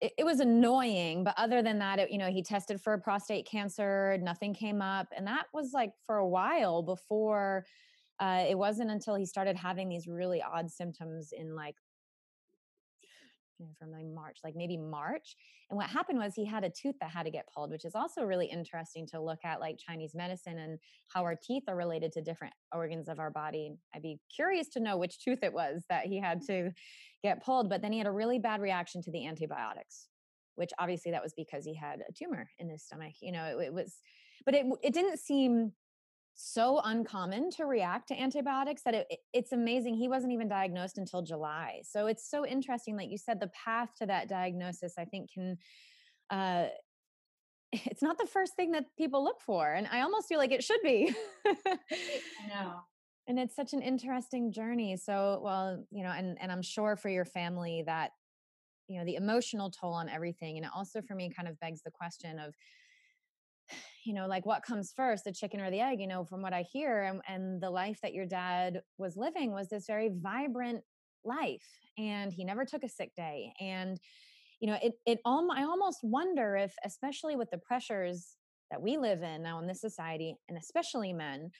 it, 0.00 0.12
it, 0.18 0.24
was 0.24 0.40
annoying 0.40 1.24
but 1.24 1.34
other 1.36 1.62
than 1.62 1.78
that 1.78 1.98
it, 1.98 2.10
you 2.10 2.18
know 2.18 2.30
he 2.30 2.42
tested 2.42 2.80
for 2.80 2.96
prostate 2.98 3.46
cancer 3.46 4.18
nothing 4.22 4.54
came 4.54 4.80
up 4.80 5.08
and 5.16 5.26
that 5.26 5.46
was 5.52 5.72
like 5.72 5.92
for 6.06 6.16
a 6.16 6.28
while 6.28 6.82
before 6.82 7.64
uh, 8.20 8.44
it 8.48 8.58
wasn't 8.58 8.90
until 8.90 9.14
he 9.14 9.24
started 9.24 9.56
having 9.56 9.88
these 9.88 10.08
really 10.08 10.42
odd 10.42 10.70
symptoms 10.70 11.32
in 11.32 11.54
like 11.54 11.76
from 13.78 13.90
like 13.90 14.06
March, 14.06 14.38
like 14.44 14.54
maybe 14.56 14.76
March. 14.76 15.36
And 15.70 15.76
what 15.76 15.88
happened 15.88 16.18
was 16.18 16.34
he 16.34 16.44
had 16.44 16.64
a 16.64 16.70
tooth 16.70 16.94
that 17.00 17.10
had 17.10 17.24
to 17.24 17.30
get 17.30 17.46
pulled, 17.54 17.70
which 17.70 17.84
is 17.84 17.94
also 17.94 18.22
really 18.22 18.46
interesting 18.46 19.06
to 19.08 19.20
look 19.20 19.40
at 19.44 19.60
like 19.60 19.78
Chinese 19.78 20.14
medicine 20.14 20.58
and 20.58 20.78
how 21.08 21.22
our 21.22 21.34
teeth 21.34 21.64
are 21.68 21.76
related 21.76 22.12
to 22.12 22.22
different 22.22 22.54
organs 22.74 23.08
of 23.08 23.18
our 23.18 23.30
body. 23.30 23.72
I'd 23.94 24.02
be 24.02 24.18
curious 24.34 24.68
to 24.70 24.80
know 24.80 24.96
which 24.96 25.22
tooth 25.22 25.40
it 25.42 25.52
was 25.52 25.82
that 25.88 26.06
he 26.06 26.20
had 26.20 26.38
mm-hmm. 26.38 26.66
to 26.66 26.70
get 27.22 27.42
pulled, 27.42 27.68
but 27.68 27.82
then 27.82 27.92
he 27.92 27.98
had 27.98 28.06
a 28.06 28.12
really 28.12 28.38
bad 28.38 28.60
reaction 28.60 29.02
to 29.02 29.10
the 29.10 29.26
antibiotics, 29.26 30.08
which 30.54 30.70
obviously 30.78 31.10
that 31.12 31.22
was 31.22 31.34
because 31.36 31.64
he 31.64 31.74
had 31.74 32.00
a 32.08 32.12
tumor 32.12 32.48
in 32.58 32.68
his 32.68 32.84
stomach. 32.84 33.14
You 33.20 33.32
know, 33.32 33.58
it, 33.58 33.66
it 33.66 33.72
was, 33.72 33.96
but 34.44 34.54
it 34.54 34.66
it 34.82 34.94
didn't 34.94 35.18
seem 35.18 35.72
so 36.40 36.80
uncommon 36.84 37.50
to 37.50 37.64
react 37.64 38.06
to 38.06 38.20
antibiotics 38.20 38.82
that 38.82 38.94
it, 38.94 39.08
it's 39.32 39.50
amazing 39.50 39.94
he 39.94 40.06
wasn't 40.06 40.32
even 40.32 40.48
diagnosed 40.48 40.96
until 40.96 41.20
july. 41.20 41.82
So 41.82 42.06
it's 42.06 42.30
so 42.30 42.46
interesting 42.46 42.96
like 42.96 43.10
you 43.10 43.18
said 43.18 43.40
the 43.40 43.48
path 43.48 43.90
to 43.98 44.06
that 44.06 44.28
diagnosis 44.28 44.94
i 44.98 45.04
think 45.04 45.32
can 45.32 45.58
uh 46.30 46.66
it's 47.72 48.02
not 48.02 48.18
the 48.18 48.26
first 48.26 48.54
thing 48.54 48.70
that 48.70 48.84
people 48.96 49.24
look 49.24 49.40
for 49.40 49.72
and 49.72 49.88
i 49.90 50.02
almost 50.02 50.28
feel 50.28 50.38
like 50.38 50.52
it 50.52 50.62
should 50.62 50.80
be. 50.82 51.12
I 51.44 51.78
know. 52.48 52.74
And 53.26 53.38
it's 53.38 53.54
such 53.54 53.74
an 53.74 53.82
interesting 53.82 54.52
journey. 54.52 54.96
So 54.96 55.40
well 55.42 55.84
you 55.90 56.02
know 56.02 56.10
and 56.10 56.38
and 56.40 56.50
i'm 56.50 56.62
sure 56.62 56.96
for 56.96 57.10
your 57.10 57.26
family 57.26 57.82
that 57.84 58.12
you 58.86 58.98
know 58.98 59.04
the 59.04 59.16
emotional 59.16 59.70
toll 59.70 59.92
on 59.92 60.08
everything 60.08 60.56
and 60.56 60.64
it 60.64 60.72
also 60.74 61.02
for 61.02 61.14
me 61.14 61.28
kind 61.28 61.48
of 61.48 61.60
begs 61.60 61.82
the 61.82 61.90
question 61.90 62.38
of 62.38 62.54
you 64.04 64.14
know 64.14 64.26
like 64.26 64.46
what 64.46 64.62
comes 64.62 64.92
first 64.96 65.24
the 65.24 65.32
chicken 65.32 65.60
or 65.60 65.70
the 65.70 65.80
egg 65.80 66.00
you 66.00 66.06
know 66.06 66.24
from 66.24 66.42
what 66.42 66.52
i 66.52 66.64
hear 66.72 67.02
and, 67.02 67.20
and 67.28 67.62
the 67.62 67.70
life 67.70 67.98
that 68.02 68.14
your 68.14 68.26
dad 68.26 68.80
was 68.96 69.16
living 69.16 69.52
was 69.52 69.68
this 69.68 69.86
very 69.86 70.10
vibrant 70.14 70.82
life 71.24 71.66
and 71.98 72.32
he 72.32 72.44
never 72.44 72.64
took 72.64 72.84
a 72.84 72.88
sick 72.88 73.14
day 73.16 73.52
and 73.60 73.98
you 74.60 74.68
know 74.68 74.78
it 74.82 74.94
it 75.06 75.18
all 75.24 75.48
i 75.52 75.62
almost 75.62 75.98
wonder 76.02 76.56
if 76.56 76.74
especially 76.84 77.36
with 77.36 77.50
the 77.50 77.58
pressures 77.58 78.36
that 78.70 78.80
we 78.80 78.96
live 78.96 79.22
in 79.22 79.42
now 79.42 79.58
in 79.58 79.66
this 79.66 79.80
society 79.80 80.34
and 80.48 80.58
especially 80.58 81.12
men 81.12 81.50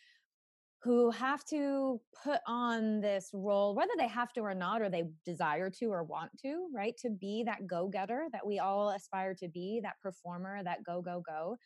who 0.84 1.10
have 1.10 1.44
to 1.44 2.00
put 2.22 2.38
on 2.46 3.00
this 3.00 3.30
role 3.32 3.74
whether 3.74 3.92
they 3.98 4.06
have 4.06 4.32
to 4.32 4.40
or 4.40 4.54
not 4.54 4.80
or 4.80 4.88
they 4.88 5.04
desire 5.24 5.70
to 5.70 5.86
or 5.86 6.04
want 6.04 6.30
to 6.40 6.68
right 6.74 6.94
to 6.96 7.10
be 7.10 7.42
that 7.44 7.66
go-getter 7.66 8.26
that 8.32 8.46
we 8.46 8.58
all 8.58 8.90
aspire 8.90 9.34
to 9.34 9.48
be 9.48 9.80
that 9.82 9.94
performer 10.00 10.62
that 10.62 10.84
go 10.84 11.02
go 11.02 11.22
go 11.26 11.56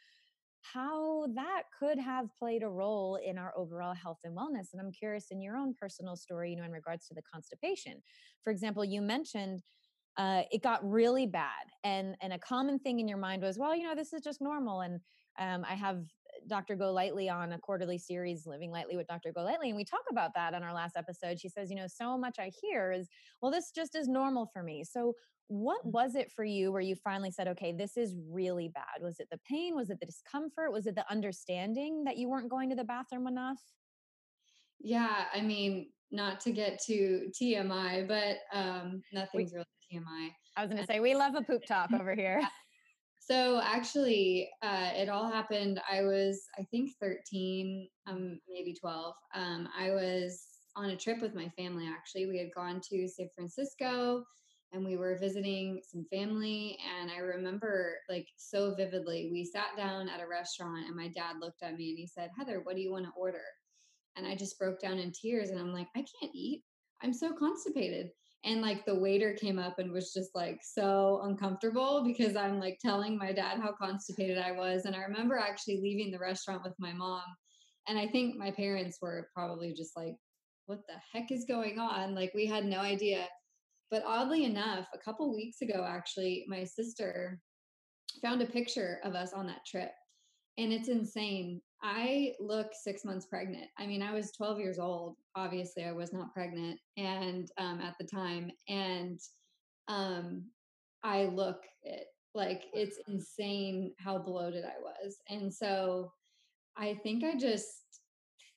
how 0.63 1.27
that 1.35 1.65
could 1.79 1.99
have 1.99 2.27
played 2.39 2.63
a 2.63 2.69
role 2.69 3.17
in 3.17 3.39
our 3.39 3.53
overall 3.57 3.95
health 3.95 4.19
and 4.25 4.37
wellness. 4.37 4.69
And 4.73 4.81
I'm 4.81 4.93
curious 4.93 5.27
in 5.31 5.41
your 5.41 5.57
own 5.57 5.75
personal 5.79 6.17
story, 6.17 6.51
you 6.51 6.57
know, 6.57 6.65
in 6.65 6.71
regards 6.71 7.07
to 7.09 7.15
the 7.15 7.23
constipation. 7.23 8.03
For 8.43 8.51
example, 8.51 8.85
you 8.85 9.03
mentioned 9.03 9.63
uh, 10.17 10.43
it 10.51 10.63
got 10.63 10.89
really 10.89 11.27
bad, 11.27 11.73
and 11.85 12.17
and 12.21 12.35
a 12.35 12.39
common 12.39 12.79
thing 12.79 13.01
in 13.01 13.09
your 13.09 13.19
mind 13.19 13.43
was, 13.43 13.59
well, 13.59 13.75
you 13.75 13.85
know, 13.85 13.95
this 13.95 14.13
is 14.13 14.23
just 14.23 14.43
normal. 14.43 14.83
And 14.83 15.01
um, 15.39 15.65
I 15.69 15.75
have 15.75 16.05
Dr. 16.49 16.77
Golightly 16.77 17.29
on 17.29 17.53
a 17.53 17.59
quarterly 17.59 17.99
series, 17.99 18.47
Living 18.47 18.71
Lightly 18.71 18.97
with 18.97 19.07
Dr. 19.07 19.33
Golightly, 19.33 19.69
and 19.69 19.77
we 19.77 19.85
talk 19.85 20.03
about 20.11 20.35
that 20.35 20.55
on 20.55 20.63
our 20.63 20.73
last 20.73 20.97
episode. 20.97 21.41
She 21.41 21.49
says, 21.49 21.71
you 21.71 21.77
know, 21.77 21.87
so 21.87 22.17
much 22.17 22.39
I 22.39 22.51
hear 22.61 22.93
is, 22.93 23.09
well, 23.41 23.53
this 23.53 23.71
just 23.75 23.95
is 23.95 24.09
normal 24.09 24.47
for 24.53 24.63
me. 24.63 24.85
So 24.85 25.15
what 25.49 25.85
mm. 25.85 25.93
was 25.93 26.15
it 26.15 26.33
for 26.33 26.45
you 26.45 26.73
where 26.73 26.81
you 26.81 26.97
finally 26.97 27.31
said, 27.31 27.49
okay, 27.49 27.73
this 27.73 27.97
is 27.97 28.15
really 28.29 28.69
bad? 28.69 29.03
Was 29.03 29.21
it 29.21 29.29
the 29.31 29.41
pain? 29.49 29.75
Was 29.75 29.91
it 29.91 30.01
the 30.01 30.07
discomfort? 30.07 30.73
Was 30.73 30.87
it 30.87 30.95
the 30.95 31.11
understanding 31.11 32.05
that 32.05 32.17
you 32.17 32.29
weren't 32.29 32.51
going 32.51 32.71
to 32.71 32.77
the 32.77 32.85
bathroom 32.85 33.27
enough? 33.27 33.61
Yeah, 34.81 35.25
I 35.33 35.43
mean, 35.43 35.91
not 36.11 36.41
to 36.41 36.53
get 36.53 36.81
to 36.87 37.31
TMI, 37.41 38.09
but 38.09 38.39
um, 38.57 39.03
nothing's 39.13 39.53
we, 39.53 39.59
really 39.59 40.03
TMI. 40.05 40.31
I 40.57 40.63
was 40.63 40.71
going 40.71 40.81
to 40.81 40.87
say, 40.87 41.01
we 41.01 41.15
love 41.15 41.35
a 41.35 41.43
poop 41.43 41.65
talk 41.67 41.93
over 41.93 42.15
here. 42.15 42.43
So 43.25 43.61
actually, 43.63 44.51
uh, 44.63 44.91
it 44.95 45.09
all 45.09 45.31
happened. 45.31 45.81
I 45.91 46.03
was, 46.03 46.43
I 46.59 46.65
think, 46.73 46.91
13, 47.01 47.89
um, 48.09 48.41
maybe 48.49 48.75
12. 48.75 49.15
Um, 49.35 49.69
I 49.79 49.91
was 49.91 50.45
on 50.75 50.91
a 50.91 50.97
trip 50.97 51.23
with 51.23 51.35
my 51.35 51.49
family. 51.51 51.87
Actually, 51.87 52.27
we 52.27 52.39
had 52.39 52.53
gone 52.53 52.81
to 52.91 53.07
San 53.07 53.29
Francisco 53.33 54.25
and 54.73 54.85
we 54.85 54.97
were 54.97 55.19
visiting 55.19 55.81
some 55.85 56.05
family 56.11 56.79
and 56.99 57.11
i 57.11 57.19
remember 57.19 57.97
like 58.09 58.27
so 58.37 58.75
vividly 58.75 59.29
we 59.31 59.45
sat 59.45 59.77
down 59.77 60.09
at 60.09 60.21
a 60.21 60.27
restaurant 60.27 60.87
and 60.87 60.97
my 60.97 61.09
dad 61.09 61.37
looked 61.41 61.63
at 61.63 61.77
me 61.77 61.91
and 61.91 61.99
he 61.99 62.07
said 62.07 62.31
heather 62.37 62.61
what 62.63 62.75
do 62.75 62.81
you 62.81 62.91
want 62.91 63.05
to 63.05 63.13
order 63.17 63.45
and 64.17 64.27
i 64.27 64.35
just 64.35 64.59
broke 64.59 64.81
down 64.81 64.99
in 64.99 65.13
tears 65.13 65.51
and 65.51 65.61
i'm 65.61 65.73
like 65.73 65.89
i 65.95 66.05
can't 66.21 66.35
eat 66.35 66.63
i'm 67.03 67.13
so 67.13 67.33
constipated 67.33 68.09
and 68.45 68.61
like 68.61 68.85
the 68.85 68.95
waiter 68.95 69.37
came 69.41 69.59
up 69.59 69.79
and 69.79 69.93
was 69.93 70.13
just 70.13 70.31
like 70.35 70.61
so 70.63 71.21
uncomfortable 71.25 72.03
because 72.05 72.37
i'm 72.37 72.59
like 72.59 72.79
telling 72.81 73.17
my 73.17 73.33
dad 73.33 73.61
how 73.61 73.73
constipated 73.73 74.39
i 74.39 74.53
was 74.53 74.85
and 74.85 74.97
i 74.97 75.01
remember 75.01 75.37
actually 75.37 75.81
leaving 75.81 76.11
the 76.11 76.19
restaurant 76.19 76.63
with 76.65 76.75
my 76.79 76.93
mom 76.93 77.23
and 77.89 77.99
i 77.99 78.07
think 78.07 78.37
my 78.37 78.51
parents 78.51 78.99
were 79.01 79.29
probably 79.35 79.73
just 79.73 79.97
like 79.97 80.17
what 80.67 80.81
the 80.89 80.95
heck 81.13 81.31
is 81.31 81.45
going 81.45 81.79
on 81.79 82.15
like 82.15 82.33
we 82.35 82.47
had 82.47 82.65
no 82.65 82.79
idea 82.79 83.27
but 83.93 84.05
oddly 84.07 84.45
enough, 84.47 84.87
a 84.95 84.99
couple 84.99 85.37
weeks 85.37 85.61
ago, 85.61 85.85
actually, 85.87 86.47
my 86.49 86.65
sister 86.65 87.39
found 88.23 88.41
a 88.41 88.47
picture 88.47 89.01
of 89.05 89.15
us 89.15 89.35
on 89.35 89.47
that 89.49 89.67
trip. 89.67 89.91
And 90.57 90.73
it's 90.73 90.89
insane. 90.89 91.61
I 91.83 92.35
look 92.39 92.73
six 92.73 93.05
months 93.05 93.27
pregnant. 93.27 93.69
I 93.79 93.87
mean, 93.87 94.03
I 94.03 94.13
was 94.13 94.31
12 94.33 94.59
years 94.61 94.79
old. 94.79 95.17
Obviously, 95.35 95.85
I 95.85 95.93
was 95.93 96.13
not 96.13 96.33
pregnant 96.33 96.79
and 96.97 97.51
um, 97.59 97.81
at 97.81 97.97
the 97.99 98.07
time. 98.07 98.53
And 98.69 99.19
um, 99.89 100.45
I 101.03 101.25
look 101.25 101.63
it 101.83 102.07
like 102.35 102.65
it's 102.73 102.99
insane 103.09 103.93
how 103.99 104.19
bloated 104.19 104.65
I 104.65 104.81
was. 104.81 105.17
And 105.29 105.53
so 105.53 106.13
I 106.77 106.95
think 107.03 107.25
I 107.25 107.37
just 107.37 107.83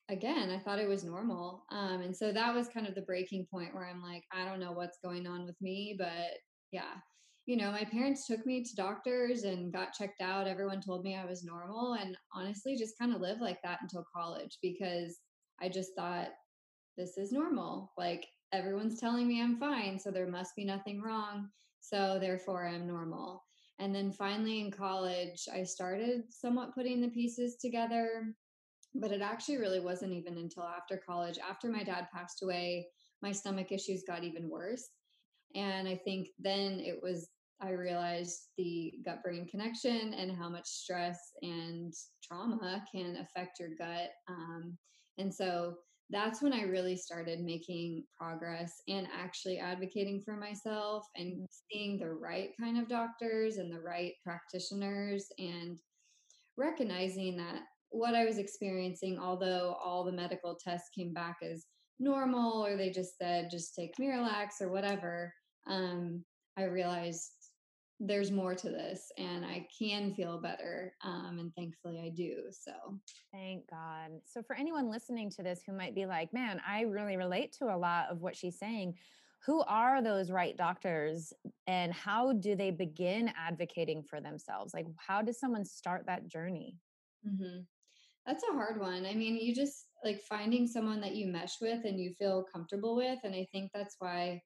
again, 0.10 0.52
I 0.52 0.60
thought 0.60 0.80
it 0.80 0.88
was 0.88 1.04
normal. 1.04 1.66
Um, 1.72 2.02
and 2.02 2.16
so 2.16 2.32
that 2.32 2.54
was 2.54 2.68
kind 2.68 2.88
of 2.88 2.96
the 2.96 3.02
breaking 3.02 3.48
point 3.50 3.74
where 3.74 3.86
I'm 3.86 4.04
like, 4.04 4.24
I 4.32 4.46
don't 4.46 4.60
know 4.60 4.72
what's 4.72 5.00
going 5.04 5.26
on 5.26 5.46
with 5.46 5.60
me, 5.62 5.96
but 5.98 6.38
yeah. 6.72 6.94
You 7.46 7.58
know, 7.58 7.72
my 7.72 7.84
parents 7.84 8.26
took 8.26 8.44
me 8.46 8.64
to 8.64 8.76
doctors 8.76 9.44
and 9.44 9.72
got 9.72 9.94
checked 9.94 10.22
out. 10.22 10.48
Everyone 10.48 10.82
told 10.82 11.04
me 11.04 11.16
I 11.16 11.26
was 11.26 11.44
normal 11.44 11.94
and 11.94 12.18
honestly 12.34 12.76
just 12.76 12.98
kind 12.98 13.14
of 13.14 13.22
lived 13.22 13.42
like 13.42 13.62
that 13.64 13.80
until 13.82 14.06
college 14.16 14.58
because 14.64 15.20
I 15.62 15.70
just 15.70 15.92
thought 15.96 16.30
this 16.98 17.18
is 17.18 17.32
normal. 17.32 17.92
Like 17.98 18.26
everyone's 18.52 19.00
telling 19.00 19.28
me 19.28 19.42
I'm 19.42 19.58
fine, 19.60 20.00
so 20.00 20.10
there 20.10 20.28
must 20.28 20.56
be 20.56 20.66
nothing 20.66 21.02
wrong. 21.02 21.50
So 21.82 22.18
therefore 22.20 22.66
I'm 22.66 22.88
normal. 22.88 23.44
And 23.78 23.94
then 23.94 24.12
finally 24.12 24.62
in 24.62 24.72
college, 24.72 25.48
I 25.54 25.64
started 25.64 26.24
somewhat 26.30 26.74
putting 26.74 27.00
the 27.00 27.10
pieces 27.10 27.58
together 27.58 28.34
but 28.96 29.12
it 29.12 29.22
actually 29.22 29.58
really 29.58 29.82
wasn't 29.82 30.14
even 30.14 30.38
until 30.38 30.64
after 30.64 31.02
college 31.06 31.38
after 31.38 31.70
my 31.70 31.84
dad 31.84 32.08
passed 32.14 32.42
away 32.42 32.88
my 33.22 33.32
stomach 33.32 33.72
issues 33.72 34.04
got 34.08 34.24
even 34.24 34.50
worse 34.50 34.90
and 35.54 35.88
i 35.88 36.00
think 36.06 36.30
then 36.40 36.80
it 36.80 36.98
was 37.02 37.30
i 37.62 37.70
realized 37.70 38.50
the 38.58 38.94
gut 39.06 39.22
brain 39.24 39.48
connection 39.48 40.14
and 40.14 40.36
how 40.36 40.50
much 40.50 40.66
stress 40.66 41.20
and 41.42 41.94
trauma 42.24 42.84
can 42.94 43.18
affect 43.18 43.60
your 43.60 43.70
gut 43.78 44.10
um, 44.30 44.78
and 45.18 45.34
so 45.34 45.76
that's 46.10 46.42
when 46.42 46.54
i 46.54 46.62
really 46.62 46.96
started 46.96 47.42
making 47.42 48.04
progress 48.20 48.82
and 48.88 49.08
actually 49.18 49.58
advocating 49.58 50.22
for 50.24 50.36
myself 50.36 51.06
and 51.16 51.48
seeing 51.72 51.98
the 51.98 52.10
right 52.10 52.50
kind 52.60 52.78
of 52.78 52.88
doctors 52.88 53.58
and 53.58 53.72
the 53.72 53.80
right 53.80 54.14
practitioners 54.24 55.28
and 55.40 55.80
recognizing 56.58 57.36
that 57.38 57.62
what 57.90 58.16
I 58.16 58.26
was 58.26 58.38
experiencing, 58.38 59.18
although 59.20 59.78
all 59.84 60.04
the 60.04 60.12
medical 60.12 60.56
tests 60.56 60.90
came 60.94 61.14
back 61.14 61.38
as 61.42 61.66
normal, 62.00 62.66
or 62.66 62.76
they 62.76 62.90
just 62.90 63.18
said 63.18 63.50
just 63.50 63.76
take 63.76 63.96
Miralax 64.00 64.62
or 64.62 64.70
whatever, 64.70 65.34
um, 65.68 66.24
I 66.58 66.64
realized 66.64 67.45
there's 68.00 68.32
more 68.32 68.54
to 68.54 68.70
this 68.70 69.12
and 69.18 69.46
I 69.46 69.68
can 69.78 70.14
feel 70.14 70.38
better. 70.38 70.94
Um, 71.04 71.38
and 71.40 71.54
thankfully 71.56 72.02
I 72.06 72.10
do. 72.10 72.44
So 72.52 72.72
thank 73.32 73.70
God. 73.70 74.12
So, 74.26 74.42
for 74.42 74.56
anyone 74.56 74.90
listening 74.90 75.30
to 75.32 75.44
this 75.44 75.62
who 75.66 75.74
might 75.74 75.96
be 75.96 76.06
like, 76.06 76.34
man, 76.34 76.62
I 76.68 76.82
really 76.82 77.18
relate 77.18 77.54
to 77.60 77.66
a 77.74 77.78
lot 77.78 78.08
of 78.10 78.22
what 78.22 78.36
she's 78.36 78.60
saying, 78.60 78.96
who 79.46 79.64
are 79.64 80.02
those 80.02 80.32
right 80.32 80.58
doctors 80.58 81.32
and 81.68 81.94
how 81.94 82.34
do 82.34 82.56
they 82.56 82.72
begin 82.72 83.32
advocating 83.38 84.04
for 84.04 84.20
themselves? 84.20 84.74
Like, 84.74 84.88
how 84.98 85.22
does 85.22 85.40
someone 85.40 85.66
start 85.66 86.06
that 86.08 86.28
journey? 86.28 86.78
Mm-hmm. 87.28 87.62
That's 88.26 88.44
a 88.50 88.54
hard 88.54 88.80
one. 88.80 89.06
I 89.06 89.14
mean, 89.14 89.38
you 89.38 89.54
just 89.54 89.86
like 90.04 90.20
finding 90.22 90.68
someone 90.68 91.00
that 91.02 91.16
you 91.16 91.28
mesh 91.28 91.62
with 91.62 91.86
and 91.86 92.00
you 92.00 92.14
feel 92.18 92.46
comfortable 92.52 92.96
with. 92.96 93.20
And 93.24 93.36
I 93.36 93.48
think 93.52 93.70
that's 93.74 93.96
why 94.00 94.42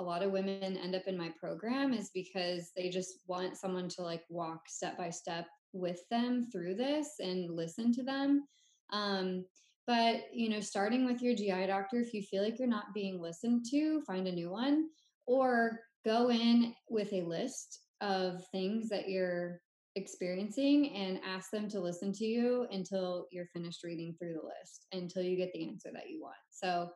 a 0.00 0.02
lot 0.02 0.22
of 0.22 0.32
women 0.32 0.78
end 0.78 0.94
up 0.94 1.02
in 1.06 1.16
my 1.16 1.30
program 1.38 1.92
is 1.92 2.10
because 2.14 2.70
they 2.74 2.88
just 2.88 3.20
want 3.26 3.58
someone 3.58 3.86
to 3.86 4.02
like 4.02 4.22
walk 4.30 4.62
step 4.66 4.96
by 4.96 5.10
step 5.10 5.46
with 5.74 6.00
them 6.10 6.48
through 6.50 6.74
this 6.74 7.16
and 7.20 7.54
listen 7.54 7.92
to 7.92 8.02
them. 8.02 8.46
Um, 8.92 9.44
but 9.86 10.22
you 10.32 10.48
know, 10.48 10.60
starting 10.60 11.04
with 11.04 11.20
your 11.20 11.34
GI 11.34 11.66
doctor, 11.66 12.00
if 12.00 12.14
you 12.14 12.22
feel 12.22 12.42
like 12.42 12.58
you're 12.58 12.66
not 12.66 12.94
being 12.94 13.20
listened 13.20 13.66
to, 13.70 14.00
find 14.02 14.26
a 14.26 14.32
new 14.32 14.50
one, 14.50 14.88
or 15.26 15.80
go 16.04 16.30
in 16.30 16.74
with 16.88 17.12
a 17.12 17.20
list 17.20 17.80
of 18.00 18.42
things 18.52 18.88
that 18.88 19.10
you're 19.10 19.60
experiencing 19.96 20.94
and 20.94 21.20
ask 21.26 21.50
them 21.50 21.68
to 21.68 21.80
listen 21.80 22.12
to 22.12 22.24
you 22.24 22.66
until 22.70 23.26
you're 23.30 23.48
finished 23.52 23.84
reading 23.84 24.14
through 24.18 24.32
the 24.32 24.46
list 24.46 24.86
until 24.92 25.22
you 25.22 25.36
get 25.36 25.52
the 25.52 25.68
answer 25.68 25.90
that 25.92 26.08
you 26.08 26.22
want. 26.22 26.36
So 26.50 26.90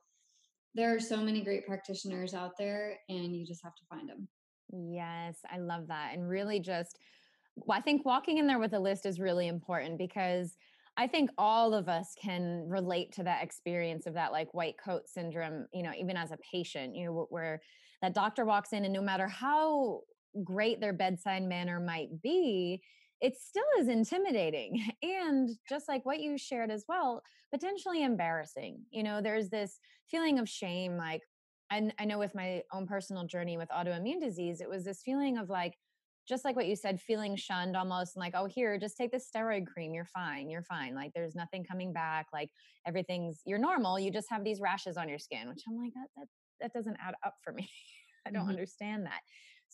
there 0.74 0.94
are 0.94 1.00
so 1.00 1.18
many 1.18 1.42
great 1.42 1.66
practitioners 1.66 2.34
out 2.34 2.56
there 2.58 2.98
and 3.08 3.36
you 3.36 3.46
just 3.46 3.62
have 3.62 3.74
to 3.76 3.82
find 3.88 4.08
them. 4.08 4.28
Yes, 4.72 5.38
I 5.50 5.58
love 5.58 5.88
that. 5.88 6.14
And 6.14 6.28
really 6.28 6.60
just 6.60 6.98
I 7.70 7.80
think 7.80 8.04
walking 8.04 8.38
in 8.38 8.46
there 8.46 8.58
with 8.58 8.72
a 8.72 8.78
list 8.78 9.06
is 9.06 9.20
really 9.20 9.46
important 9.46 9.98
because 9.98 10.56
I 10.96 11.06
think 11.06 11.30
all 11.38 11.74
of 11.74 11.88
us 11.88 12.14
can 12.20 12.68
relate 12.68 13.12
to 13.12 13.24
that 13.24 13.42
experience 13.42 14.06
of 14.06 14.14
that 14.14 14.32
like 14.32 14.54
white 14.54 14.76
coat 14.82 15.08
syndrome, 15.08 15.66
you 15.72 15.82
know, 15.82 15.92
even 15.98 16.16
as 16.16 16.30
a 16.30 16.38
patient, 16.38 16.94
you 16.94 17.06
know, 17.06 17.26
where 17.30 17.60
that 18.02 18.14
doctor 18.14 18.44
walks 18.44 18.72
in 18.72 18.84
and 18.84 18.92
no 18.92 19.02
matter 19.02 19.28
how 19.28 20.00
great 20.42 20.80
their 20.80 20.92
bedside 20.92 21.42
manner 21.42 21.80
might 21.80 22.22
be, 22.22 22.82
it 23.24 23.38
still 23.40 23.64
is 23.78 23.88
intimidating. 23.88 24.84
And 25.02 25.50
just 25.68 25.88
like 25.88 26.04
what 26.04 26.20
you 26.20 26.36
shared 26.36 26.70
as 26.70 26.84
well, 26.88 27.22
potentially 27.52 28.02
embarrassing. 28.02 28.82
You 28.90 29.02
know, 29.02 29.22
there's 29.22 29.48
this 29.48 29.78
feeling 30.10 30.38
of 30.38 30.48
shame. 30.48 30.96
Like, 30.98 31.22
I, 31.70 31.90
I 31.98 32.04
know 32.04 32.18
with 32.18 32.34
my 32.34 32.62
own 32.72 32.86
personal 32.86 33.24
journey 33.24 33.56
with 33.56 33.68
autoimmune 33.70 34.20
disease, 34.20 34.60
it 34.60 34.68
was 34.68 34.84
this 34.84 35.00
feeling 35.02 35.38
of 35.38 35.48
like, 35.48 35.74
just 36.28 36.44
like 36.44 36.56
what 36.56 36.66
you 36.66 36.76
said, 36.76 37.00
feeling 37.00 37.36
shunned 37.36 37.76
almost 37.76 38.16
and 38.16 38.20
like, 38.20 38.34
oh, 38.34 38.46
here, 38.46 38.78
just 38.78 38.96
take 38.96 39.10
this 39.10 39.28
steroid 39.34 39.66
cream. 39.66 39.94
You're 39.94 40.04
fine. 40.06 40.50
You're 40.50 40.62
fine. 40.62 40.94
Like, 40.94 41.12
there's 41.14 41.34
nothing 41.34 41.64
coming 41.64 41.92
back. 41.92 42.26
Like, 42.32 42.50
everything's, 42.86 43.40
you're 43.46 43.58
normal. 43.58 43.98
You 43.98 44.10
just 44.10 44.30
have 44.30 44.44
these 44.44 44.60
rashes 44.60 44.98
on 44.98 45.08
your 45.08 45.18
skin, 45.18 45.48
which 45.48 45.62
I'm 45.68 45.76
like, 45.76 45.92
that, 45.94 46.08
that, 46.16 46.26
that 46.60 46.72
doesn't 46.74 46.96
add 47.00 47.14
up 47.24 47.36
for 47.42 47.52
me. 47.54 47.70
I 48.26 48.30
don't 48.30 48.42
mm-hmm. 48.42 48.50
understand 48.50 49.06
that. 49.06 49.20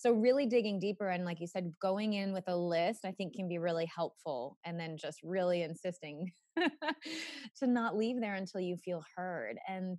So, 0.00 0.14
really 0.14 0.46
digging 0.46 0.78
deeper 0.78 1.10
and, 1.10 1.26
like 1.26 1.40
you 1.40 1.46
said, 1.46 1.74
going 1.78 2.14
in 2.14 2.32
with 2.32 2.44
a 2.48 2.56
list, 2.56 3.04
I 3.04 3.12
think 3.12 3.34
can 3.34 3.48
be 3.48 3.58
really 3.58 3.84
helpful. 3.84 4.56
And 4.64 4.80
then 4.80 4.96
just 4.96 5.20
really 5.22 5.60
insisting 5.62 6.32
to 6.56 7.66
not 7.66 7.98
leave 7.98 8.18
there 8.18 8.36
until 8.36 8.62
you 8.62 8.78
feel 8.78 9.04
heard. 9.14 9.58
And 9.68 9.98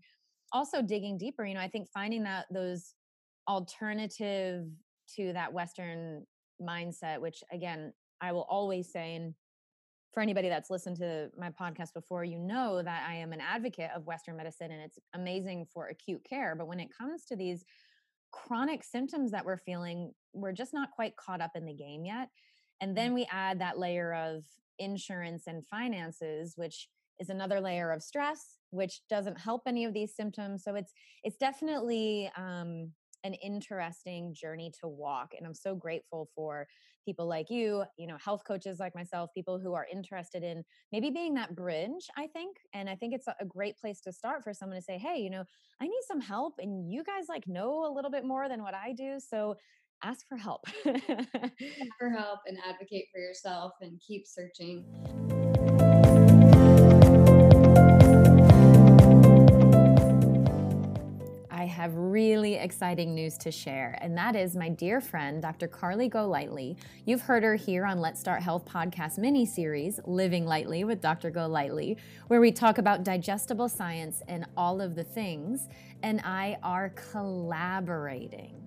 also 0.54 0.82
digging 0.82 1.20
deeper, 1.20 1.46
you 1.46 1.54
know, 1.54 1.62
I 1.62 1.68
think 1.68 1.88
finding 1.94 2.24
that 2.24 2.48
those 2.52 2.96
alternative 3.48 4.66
to 5.18 5.34
that 5.34 5.54
Western 5.54 6.26
mindset, 6.60 7.22
which 7.22 7.44
again, 7.52 7.94
I 8.22 8.32
will 8.32 8.48
always 8.50 8.92
say, 8.92 9.14
and 9.14 9.36
for 10.12 10.22
anybody 10.22 10.50
that's 10.50 10.72
listened 10.72 10.98
to 10.98 11.30
my 11.38 11.52
podcast 11.52 11.94
before, 11.94 12.24
you 12.24 12.40
know 12.40 12.82
that 12.82 13.06
I 13.08 13.14
am 13.14 13.34
an 13.34 13.40
advocate 13.40 13.92
of 13.96 14.08
Western 14.08 14.36
medicine 14.36 14.72
and 14.72 14.82
it's 14.82 14.98
amazing 15.14 15.68
for 15.72 15.90
acute 15.90 16.24
care. 16.28 16.56
But 16.56 16.68
when 16.68 16.80
it 16.80 16.90
comes 16.98 17.24
to 17.26 17.36
these 17.36 17.64
chronic 18.32 18.84
symptoms 18.84 19.32
that 19.32 19.46
we're 19.46 19.58
feeling, 19.58 20.12
we're 20.34 20.52
just 20.52 20.74
not 20.74 20.92
quite 20.92 21.16
caught 21.16 21.42
up 21.42 21.52
in 21.56 21.66
the 21.66 21.74
game 21.74 22.06
yet. 22.06 22.30
And 22.80 22.92
mm. 22.92 22.96
then 22.96 23.14
we 23.14 23.28
add 23.32 23.60
that 23.60 23.78
layer 23.78 24.14
of 24.14 24.44
insurance 24.80 25.44
and 25.48 25.66
finances, 25.68 26.54
which 26.56 26.88
is 27.20 27.30
another 27.30 27.62
layer 27.62 27.92
of 27.92 28.02
stress, 28.02 28.58
which 28.72 29.02
doesn't 29.10 29.40
help 29.40 29.62
any 29.68 29.86
of 29.86 29.94
these 29.94 30.16
symptoms. 30.16 30.64
So 30.64 30.76
it's 30.76 30.92
it's 31.24 31.38
definitely 31.38 32.32
um, 32.36 32.92
an 33.24 33.34
interesting 33.36 34.34
journey 34.34 34.72
to 34.80 34.88
walk 34.88 35.34
and 35.38 35.46
i'm 35.46 35.54
so 35.54 35.76
grateful 35.76 36.28
for 36.36 36.68
people 37.06 37.28
like 37.28 37.50
you 37.50 37.84
you 37.98 38.08
know 38.08 38.18
health 38.24 38.44
coaches 38.48 38.80
like 38.80 38.96
myself 38.96 39.30
people 39.34 39.60
who 39.60 39.74
are 39.74 39.88
interested 39.92 40.44
in 40.44 40.64
maybe 40.92 41.10
being 41.10 41.34
that 41.34 41.56
bridge 41.56 42.08
i 42.18 42.28
think 42.28 42.58
and 42.74 42.90
i 42.90 42.96
think 42.96 43.14
it's 43.14 43.28
a 43.28 43.46
great 43.46 43.78
place 43.78 44.02
to 44.02 44.12
start 44.12 44.44
for 44.44 44.54
someone 44.54 44.78
to 44.78 44.84
say 44.84 44.98
hey 44.98 45.18
you 45.18 45.30
know 45.30 45.44
i 45.82 45.86
need 45.86 46.02
some 46.08 46.22
help 46.22 46.56
and 46.60 46.92
you 46.92 47.04
guys 47.04 47.26
like 47.30 47.48
know 47.48 47.86
a 47.86 47.94
little 47.94 48.12
bit 48.12 48.26
more 48.26 48.48
than 48.48 48.62
what 48.62 48.74
i 48.74 48.94
do 48.94 49.18
so 49.20 49.56
ask 50.04 50.28
for 50.28 50.38
help. 50.38 50.62
Ask 50.88 51.04
for 52.00 52.10
help 52.18 52.40
and 52.48 52.58
advocate 52.68 53.06
for 53.14 53.20
yourself 53.20 53.74
and 53.82 54.00
keep 54.06 54.26
searching 54.26 54.84
have 61.82 61.96
really 61.96 62.54
exciting 62.58 63.16
news 63.16 63.40
to 63.40 63.50
share, 63.50 63.98
and 64.02 64.16
that 64.16 64.36
is 64.36 64.56
my 64.56 64.70
dear 64.70 65.02
friend, 65.02 65.42
Dr. 65.42 65.68
Carly 65.68 66.08
Golightly. 66.08 66.78
You've 67.06 67.22
heard 67.22 67.42
her 67.42 67.56
here 67.56 67.86
on 67.86 68.00
Let's 68.00 68.20
Start 68.20 68.44
Health 68.44 68.66
podcast 68.66 69.18
mini 69.18 69.48
series, 69.48 70.00
Living 70.06 70.46
Lightly 70.46 70.84
with 70.84 71.02
Dr. 71.02 71.32
Golightly, 71.32 71.98
where 72.28 72.40
we 72.40 72.52
talk 72.52 72.78
about 72.78 73.04
digestible 73.04 73.68
science 73.68 74.22
and 74.28 74.46
all 74.56 74.80
of 74.80 74.94
the 74.94 75.04
things, 75.04 75.70
and 76.04 76.22
I 76.24 76.60
are 76.62 76.90
collaborating. 76.90 78.62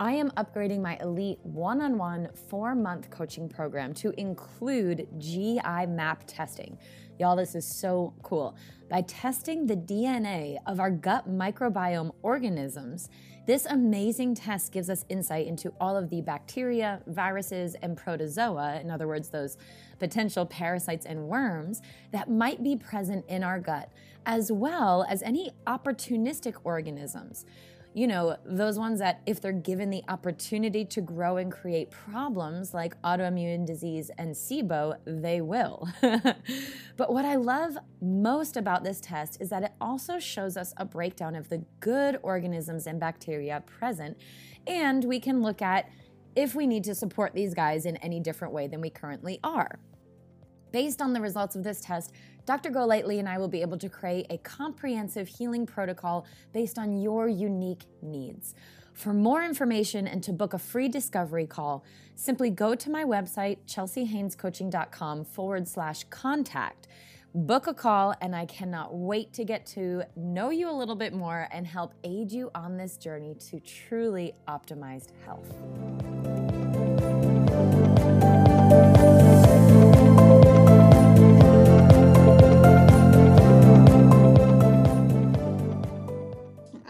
I 0.00 0.14
am 0.14 0.30
upgrading 0.30 0.80
my 0.80 0.96
elite 0.96 1.38
one 1.44 1.80
on 1.80 1.98
one 1.98 2.30
four 2.48 2.74
month 2.74 3.10
coaching 3.10 3.48
program 3.48 3.94
to 3.94 4.18
include 4.18 5.06
GI 5.18 5.86
map 5.86 6.24
testing. 6.26 6.78
Y'all, 7.20 7.36
this 7.36 7.54
is 7.54 7.66
so 7.66 8.14
cool. 8.22 8.56
By 8.88 9.02
testing 9.02 9.66
the 9.66 9.76
DNA 9.76 10.56
of 10.66 10.80
our 10.80 10.90
gut 10.90 11.30
microbiome 11.30 12.12
organisms, 12.22 13.10
this 13.46 13.66
amazing 13.66 14.34
test 14.34 14.72
gives 14.72 14.88
us 14.88 15.04
insight 15.10 15.46
into 15.46 15.70
all 15.78 15.98
of 15.98 16.08
the 16.08 16.22
bacteria, 16.22 17.02
viruses, 17.08 17.76
and 17.82 17.94
protozoa, 17.94 18.80
in 18.80 18.90
other 18.90 19.06
words, 19.06 19.28
those 19.28 19.58
potential 19.98 20.46
parasites 20.46 21.04
and 21.04 21.28
worms 21.28 21.82
that 22.10 22.30
might 22.30 22.62
be 22.64 22.74
present 22.74 23.26
in 23.28 23.44
our 23.44 23.60
gut, 23.60 23.92
as 24.24 24.50
well 24.50 25.04
as 25.06 25.22
any 25.22 25.50
opportunistic 25.66 26.54
organisms 26.64 27.44
you 27.92 28.06
know, 28.06 28.36
those 28.44 28.78
ones 28.78 29.00
that 29.00 29.20
if 29.26 29.40
they're 29.40 29.52
given 29.52 29.90
the 29.90 30.02
opportunity 30.08 30.84
to 30.84 31.00
grow 31.00 31.38
and 31.38 31.50
create 31.50 31.90
problems 31.90 32.72
like 32.72 33.00
autoimmune 33.02 33.66
disease 33.66 34.12
and 34.16 34.32
SIBO, 34.32 34.96
they 35.04 35.40
will. 35.40 35.88
but 36.96 37.12
what 37.12 37.24
I 37.24 37.34
love 37.34 37.76
most 38.00 38.56
about 38.56 38.84
this 38.84 39.00
test 39.00 39.38
is 39.40 39.48
that 39.50 39.64
it 39.64 39.72
also 39.80 40.20
shows 40.20 40.56
us 40.56 40.72
a 40.76 40.84
breakdown 40.84 41.34
of 41.34 41.48
the 41.48 41.64
good 41.80 42.18
organisms 42.22 42.86
and 42.86 43.00
bacteria 43.00 43.62
present, 43.66 44.16
and 44.68 45.04
we 45.04 45.18
can 45.18 45.42
look 45.42 45.60
at 45.60 45.90
if 46.36 46.54
we 46.54 46.68
need 46.68 46.84
to 46.84 46.94
support 46.94 47.34
these 47.34 47.54
guys 47.54 47.86
in 47.86 47.96
any 47.96 48.20
different 48.20 48.54
way 48.54 48.68
than 48.68 48.80
we 48.80 48.88
currently 48.88 49.40
are. 49.42 49.80
Based 50.70 51.02
on 51.02 51.12
the 51.12 51.20
results 51.20 51.56
of 51.56 51.64
this 51.64 51.80
test, 51.80 52.12
Dr. 52.46 52.70
Golightly 52.70 53.18
and 53.18 53.28
I 53.28 53.38
will 53.38 53.48
be 53.48 53.62
able 53.62 53.78
to 53.78 53.88
create 53.88 54.26
a 54.30 54.38
comprehensive 54.38 55.28
healing 55.28 55.66
protocol 55.66 56.26
based 56.52 56.78
on 56.78 57.00
your 57.00 57.28
unique 57.28 57.84
needs. 58.02 58.54
For 58.92 59.14
more 59.14 59.42
information 59.42 60.06
and 60.06 60.22
to 60.24 60.32
book 60.32 60.52
a 60.52 60.58
free 60.58 60.88
discovery 60.88 61.46
call, 61.46 61.84
simply 62.16 62.50
go 62.50 62.74
to 62.74 62.90
my 62.90 63.04
website, 63.04 63.58
chelseahainescoaching.com 63.66 65.24
forward 65.24 65.66
slash 65.66 66.04
contact. 66.10 66.86
Book 67.32 67.68
a 67.68 67.74
call, 67.74 68.12
and 68.20 68.34
I 68.34 68.44
cannot 68.46 68.92
wait 68.92 69.32
to 69.34 69.44
get 69.44 69.64
to 69.66 70.02
know 70.16 70.50
you 70.50 70.68
a 70.68 70.72
little 70.72 70.96
bit 70.96 71.12
more 71.12 71.46
and 71.52 71.64
help 71.64 71.94
aid 72.02 72.32
you 72.32 72.50
on 72.56 72.76
this 72.76 72.96
journey 72.96 73.36
to 73.50 73.60
truly 73.60 74.34
optimized 74.48 75.12
health. 75.24 75.46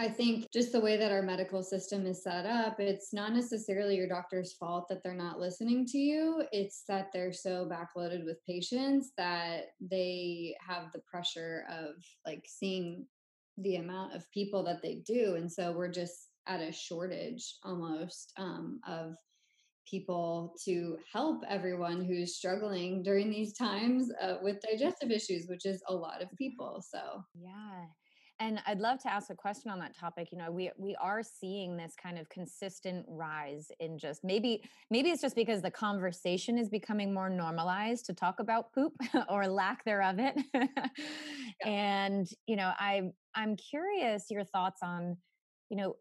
Think 0.08 0.46
just 0.52 0.72
the 0.72 0.80
way 0.80 0.96
that 0.96 1.12
our 1.12 1.22
medical 1.22 1.62
system 1.62 2.06
is 2.06 2.22
set 2.22 2.46
up, 2.46 2.80
it's 2.80 3.12
not 3.12 3.32
necessarily 3.32 3.96
your 3.96 4.08
doctor's 4.08 4.52
fault 4.54 4.86
that 4.88 5.02
they're 5.02 5.14
not 5.14 5.38
listening 5.38 5.86
to 5.86 5.98
you. 5.98 6.44
It's 6.52 6.84
that 6.88 7.08
they're 7.12 7.32
so 7.32 7.68
backloaded 7.70 8.24
with 8.24 8.44
patients 8.46 9.12
that 9.16 9.72
they 9.80 10.54
have 10.66 10.92
the 10.92 11.02
pressure 11.10 11.64
of 11.70 11.96
like 12.26 12.44
seeing 12.46 13.06
the 13.58 13.76
amount 13.76 14.14
of 14.14 14.30
people 14.32 14.62
that 14.64 14.82
they 14.82 15.02
do. 15.06 15.34
And 15.36 15.50
so 15.50 15.72
we're 15.72 15.92
just 15.92 16.30
at 16.46 16.60
a 16.60 16.72
shortage 16.72 17.56
almost 17.64 18.32
um, 18.38 18.80
of 18.86 19.14
people 19.90 20.54
to 20.64 20.96
help 21.12 21.42
everyone 21.48 22.04
who's 22.04 22.36
struggling 22.36 23.02
during 23.02 23.30
these 23.30 23.52
times 23.54 24.10
uh, 24.22 24.36
with 24.42 24.60
digestive 24.60 25.10
issues, 25.10 25.46
which 25.48 25.66
is 25.66 25.82
a 25.88 25.94
lot 25.94 26.22
of 26.22 26.28
people. 26.38 26.82
So, 26.88 27.24
yeah. 27.34 27.86
And 28.40 28.58
I'd 28.66 28.80
love 28.80 28.98
to 29.02 29.12
ask 29.12 29.28
a 29.28 29.34
question 29.34 29.70
on 29.70 29.78
that 29.80 29.94
topic. 29.94 30.32
You 30.32 30.38
know, 30.38 30.50
we 30.50 30.70
we 30.78 30.96
are 30.96 31.22
seeing 31.22 31.76
this 31.76 31.94
kind 32.02 32.18
of 32.18 32.28
consistent 32.30 33.04
rise 33.06 33.70
in 33.80 33.98
just 33.98 34.24
maybe 34.24 34.62
maybe 34.90 35.10
it's 35.10 35.20
just 35.20 35.36
because 35.36 35.60
the 35.60 35.70
conversation 35.70 36.56
is 36.58 36.70
becoming 36.70 37.12
more 37.12 37.28
normalized 37.28 38.06
to 38.06 38.14
talk 38.14 38.40
about 38.40 38.72
poop 38.72 38.94
or 39.28 39.46
lack 39.46 39.84
thereof 39.84 40.18
it. 40.18 40.40
yeah. 40.54 41.68
And 41.68 42.26
you 42.46 42.56
know, 42.56 42.72
I 42.78 43.02
I'm 43.34 43.56
curious 43.56 44.30
your 44.30 44.44
thoughts 44.44 44.80
on, 44.82 45.18
you 45.68 45.76
know, 45.76 45.96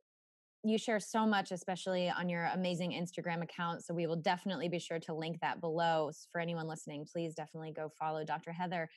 you 0.63 0.77
share 0.77 1.01
so 1.01 1.25
much, 1.25 1.51
especially 1.51 2.09
on 2.09 2.29
your 2.29 2.45
amazing 2.53 2.91
Instagram 2.91 3.43
account. 3.43 3.83
So 3.83 3.93
we 3.93 4.07
will 4.07 4.15
definitely 4.15 4.69
be 4.69 4.79
sure 4.79 4.99
to 4.99 5.13
link 5.13 5.39
that 5.41 5.59
below. 5.59 6.11
For 6.31 6.39
anyone 6.39 6.67
listening, 6.67 7.05
please 7.11 7.33
definitely 7.33 7.73
go 7.73 7.91
follow 7.99 8.23
Dr. 8.23 8.53
Heather. 8.53 8.89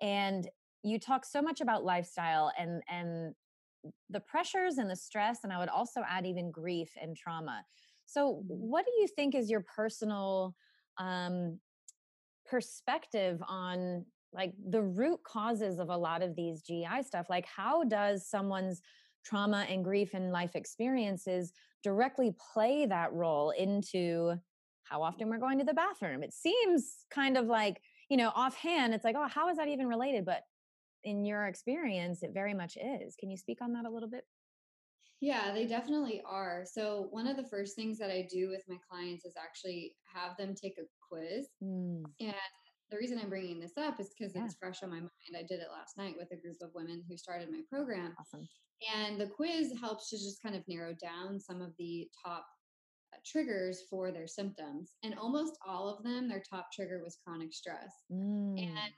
And 0.00 0.48
you 0.82 0.98
talk 0.98 1.24
so 1.24 1.42
much 1.42 1.60
about 1.60 1.84
lifestyle 1.84 2.52
and 2.58 2.82
and 2.88 3.34
the 4.10 4.20
pressures 4.20 4.78
and 4.78 4.90
the 4.90 4.96
stress, 4.96 5.40
and 5.44 5.52
I 5.52 5.58
would 5.58 5.68
also 5.68 6.02
add 6.08 6.26
even 6.26 6.50
grief 6.50 6.90
and 7.00 7.16
trauma. 7.16 7.64
So, 8.06 8.42
mm-hmm. 8.42 8.42
what 8.48 8.84
do 8.84 8.92
you 9.00 9.06
think 9.06 9.34
is 9.34 9.50
your 9.50 9.64
personal 9.74 10.54
um, 10.98 11.58
perspective 12.46 13.40
on 13.46 14.04
like 14.32 14.52
the 14.68 14.82
root 14.82 15.20
causes 15.24 15.78
of 15.78 15.88
a 15.88 15.96
lot 15.96 16.22
of 16.22 16.34
these 16.36 16.62
GI 16.62 17.02
stuff? 17.06 17.26
Like, 17.30 17.46
how 17.46 17.84
does 17.84 18.28
someone's 18.28 18.82
trauma 19.24 19.66
and 19.68 19.84
grief 19.84 20.14
and 20.14 20.32
life 20.32 20.54
experiences 20.54 21.52
directly 21.82 22.34
play 22.52 22.86
that 22.86 23.12
role 23.12 23.50
into 23.50 24.34
how 24.82 25.02
often 25.02 25.28
we're 25.28 25.38
going 25.38 25.58
to 25.58 25.64
the 25.64 25.74
bathroom. 25.74 26.22
It 26.22 26.32
seems 26.32 27.04
kind 27.10 27.36
of 27.36 27.46
like, 27.46 27.80
you 28.08 28.16
know, 28.16 28.32
offhand, 28.34 28.94
it's 28.94 29.04
like, 29.04 29.16
oh, 29.18 29.28
how 29.28 29.48
is 29.50 29.58
that 29.58 29.68
even 29.68 29.86
related? 29.86 30.24
But 30.24 30.42
in 31.04 31.24
your 31.24 31.46
experience, 31.46 32.22
it 32.22 32.30
very 32.32 32.54
much 32.54 32.76
is. 32.76 33.16
Can 33.18 33.30
you 33.30 33.36
speak 33.36 33.58
on 33.62 33.72
that 33.72 33.84
a 33.84 33.90
little 33.90 34.08
bit? 34.08 34.24
Yeah, 35.20 35.52
they 35.52 35.66
definitely 35.66 36.22
are. 36.24 36.64
So, 36.64 37.08
one 37.10 37.26
of 37.26 37.36
the 37.36 37.48
first 37.48 37.74
things 37.74 37.98
that 37.98 38.10
I 38.10 38.28
do 38.30 38.48
with 38.50 38.62
my 38.68 38.76
clients 38.88 39.24
is 39.24 39.34
actually 39.36 39.96
have 40.14 40.36
them 40.36 40.54
take 40.54 40.78
a 40.78 40.86
quiz. 41.08 41.48
Mm. 41.62 42.04
And 42.20 42.34
the 42.90 42.96
reason 42.96 43.18
I'm 43.20 43.28
bringing 43.28 43.58
this 43.58 43.76
up 43.76 44.00
is 44.00 44.10
because 44.16 44.34
yeah. 44.34 44.44
it's 44.44 44.54
fresh 44.54 44.82
on 44.82 44.90
my 44.90 45.00
mind. 45.00 45.36
I 45.36 45.42
did 45.42 45.60
it 45.60 45.68
last 45.72 45.98
night 45.98 46.14
with 46.16 46.30
a 46.32 46.40
group 46.40 46.56
of 46.62 46.70
women 46.74 47.02
who 47.08 47.16
started 47.16 47.50
my 47.50 47.60
program. 47.68 48.14
Awesome. 48.18 48.48
And 48.96 49.20
the 49.20 49.26
quiz 49.26 49.72
helps 49.80 50.08
to 50.10 50.16
just 50.16 50.42
kind 50.42 50.54
of 50.54 50.62
narrow 50.68 50.94
down 50.94 51.40
some 51.40 51.60
of 51.60 51.72
the 51.78 52.08
top 52.24 52.46
uh, 53.12 53.18
triggers 53.26 53.82
for 53.90 54.12
their 54.12 54.28
symptoms. 54.28 54.92
And 55.02 55.18
almost 55.18 55.58
all 55.66 55.88
of 55.88 56.04
them, 56.04 56.28
their 56.28 56.42
top 56.48 56.68
trigger 56.72 57.00
was 57.02 57.18
chronic 57.24 57.52
stress. 57.52 57.92
Mm. 58.10 58.62
And 58.62 58.92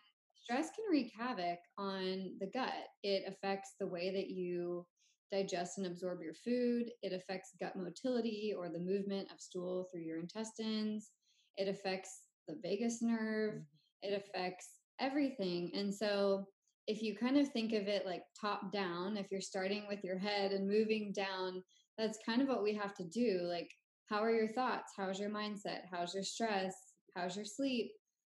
stress 0.51 0.71
can 0.75 0.85
wreak 0.91 1.13
havoc 1.17 1.59
on 1.79 2.33
the 2.41 2.47
gut. 2.53 2.89
It 3.05 3.23
affects 3.29 3.75
the 3.79 3.87
way 3.87 4.11
that 4.11 4.31
you 4.31 4.85
digest 5.31 5.79
and 5.79 5.87
absorb 5.87 6.21
your 6.23 6.35
food, 6.35 6.91
it 7.03 7.13
affects 7.13 7.53
gut 7.61 7.77
motility 7.77 8.53
or 8.57 8.69
the 8.69 8.81
movement 8.81 9.31
of 9.33 9.41
stool 9.41 9.87
through 9.91 10.03
your 10.03 10.19
intestines, 10.19 11.11
it 11.57 11.69
affects 11.69 12.23
the 12.49 12.57
vagus 12.65 13.01
nerve, 13.01 13.55
mm-hmm. 13.55 13.63
it 14.03 14.25
affects 14.25 14.67
everything. 14.99 15.71
And 15.73 15.95
so 15.95 16.47
if 16.89 17.01
you 17.01 17.17
kind 17.17 17.37
of 17.37 17.49
think 17.53 17.73
of 17.73 17.87
it 17.87 18.05
like 18.05 18.23
top 18.41 18.73
down, 18.73 19.17
if 19.17 19.27
you're 19.31 19.41
starting 19.41 19.85
with 19.89 20.03
your 20.03 20.19
head 20.19 20.51
and 20.51 20.69
moving 20.69 21.13
down, 21.15 21.63
that's 21.97 22.19
kind 22.27 22.43
of 22.43 22.49
what 22.49 22.65
we 22.65 22.75
have 22.75 22.95
to 22.97 23.05
do. 23.05 23.43
Like, 23.45 23.71
how 24.09 24.21
are 24.21 24.33
your 24.33 24.53
thoughts? 24.53 24.95
How's 24.97 25.21
your 25.21 25.31
mindset? 25.31 25.83
How's 25.93 26.13
your 26.13 26.25
stress? 26.25 26.75
How's 27.15 27.37
your 27.37 27.45
sleep? 27.45 27.93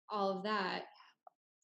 All 0.09 0.37
of 0.37 0.43
that. 0.43 0.83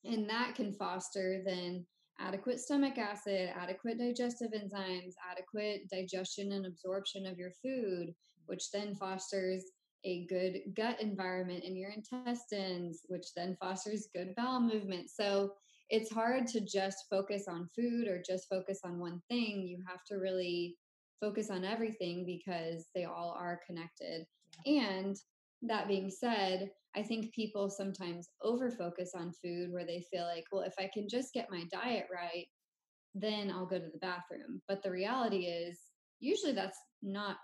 And 0.05 0.29
that 0.29 0.55
can 0.55 0.73
foster 0.73 1.41
then 1.45 1.85
adequate 2.19 2.59
stomach 2.59 2.97
acid, 2.97 3.49
adequate 3.55 3.97
digestive 3.97 4.51
enzymes, 4.51 5.13
adequate 5.29 5.89
digestion 5.89 6.51
and 6.51 6.65
absorption 6.65 7.25
of 7.25 7.37
your 7.37 7.51
food, 7.63 8.13
which 8.45 8.71
then 8.71 8.95
fosters 8.95 9.63
a 10.03 10.25
good 10.27 10.61
gut 10.75 10.99
environment 10.99 11.63
in 11.63 11.75
your 11.75 11.91
intestines, 11.91 13.01
which 13.07 13.27
then 13.35 13.55
fosters 13.59 14.09
good 14.15 14.33
bowel 14.35 14.59
movement. 14.59 15.09
So 15.09 15.53
it's 15.89 16.11
hard 16.11 16.47
to 16.47 16.61
just 16.61 17.05
focus 17.09 17.45
on 17.47 17.69
food 17.75 18.07
or 18.07 18.21
just 18.25 18.49
focus 18.49 18.79
on 18.83 18.99
one 18.99 19.21
thing. 19.29 19.61
You 19.67 19.83
have 19.87 20.03
to 20.05 20.15
really 20.15 20.77
focus 21.19 21.51
on 21.51 21.63
everything 21.63 22.25
because 22.25 22.87
they 22.95 23.05
all 23.05 23.35
are 23.37 23.59
connected. 23.67 24.25
Yeah. 24.65 24.89
And 24.89 25.15
that 25.63 25.87
being 25.87 26.09
said, 26.09 26.69
I 26.95 27.03
think 27.03 27.33
people 27.33 27.69
sometimes 27.69 28.27
over 28.41 28.69
focus 28.71 29.11
on 29.15 29.33
food 29.43 29.71
where 29.71 29.85
they 29.85 30.03
feel 30.11 30.25
like, 30.25 30.43
well, 30.51 30.63
if 30.63 30.73
I 30.79 30.89
can 30.93 31.07
just 31.09 31.33
get 31.33 31.51
my 31.51 31.63
diet 31.71 32.07
right, 32.13 32.45
then 33.15 33.51
I'll 33.51 33.65
go 33.65 33.79
to 33.79 33.89
the 33.91 33.99
bathroom. 33.99 34.61
But 34.67 34.83
the 34.83 34.91
reality 34.91 35.45
is, 35.45 35.79
usually 36.19 36.53
that's 36.53 36.77
not 37.01 37.37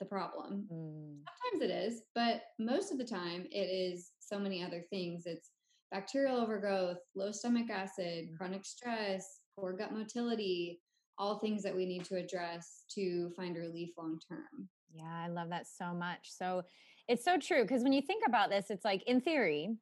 the 0.00 0.06
problem. 0.06 0.66
Mm. 0.72 1.18
Sometimes 1.42 1.70
it 1.70 1.74
is, 1.74 2.02
but 2.14 2.42
most 2.58 2.92
of 2.92 2.98
the 2.98 3.04
time 3.04 3.46
it 3.50 3.58
is 3.58 4.12
so 4.18 4.38
many 4.38 4.62
other 4.62 4.82
things. 4.90 5.24
It's 5.26 5.50
bacterial 5.90 6.38
overgrowth, 6.38 6.98
low 7.14 7.32
stomach 7.32 7.70
acid, 7.70 8.28
mm. 8.28 8.36
chronic 8.36 8.64
stress, 8.64 9.40
poor 9.56 9.72
gut 9.72 9.92
motility, 9.92 10.80
all 11.18 11.38
things 11.38 11.62
that 11.62 11.74
we 11.74 11.86
need 11.86 12.04
to 12.04 12.16
address 12.16 12.84
to 12.94 13.30
find 13.36 13.56
relief 13.56 13.90
long 13.96 14.18
term. 14.28 14.68
Yeah, 14.92 15.12
I 15.12 15.28
love 15.28 15.48
that 15.50 15.66
so 15.66 15.92
much. 15.92 16.20
So 16.24 16.62
it's 17.08 17.24
so 17.24 17.38
true 17.38 17.62
because 17.62 17.82
when 17.82 17.92
you 17.92 18.02
think 18.02 18.24
about 18.26 18.50
this, 18.50 18.66
it's 18.70 18.84
like 18.84 19.02
in 19.06 19.20
theory, 19.20 19.76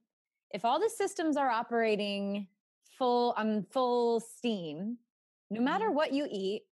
if 0.52 0.64
all 0.64 0.80
the 0.80 0.90
systems 0.90 1.36
are 1.36 1.50
operating 1.50 2.46
full 2.98 3.34
on 3.36 3.64
full 3.70 4.20
steam, 4.20 4.98
no 5.50 5.60
matter 5.60 5.86
mm-hmm. 5.86 5.94
what 5.94 6.12
you 6.12 6.26
eat, 6.30 6.62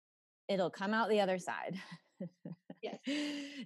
it'll 0.48 0.70
come 0.70 0.92
out 0.92 1.08
the 1.08 1.20
other 1.20 1.38
side. 1.38 1.78
yes. 2.82 2.98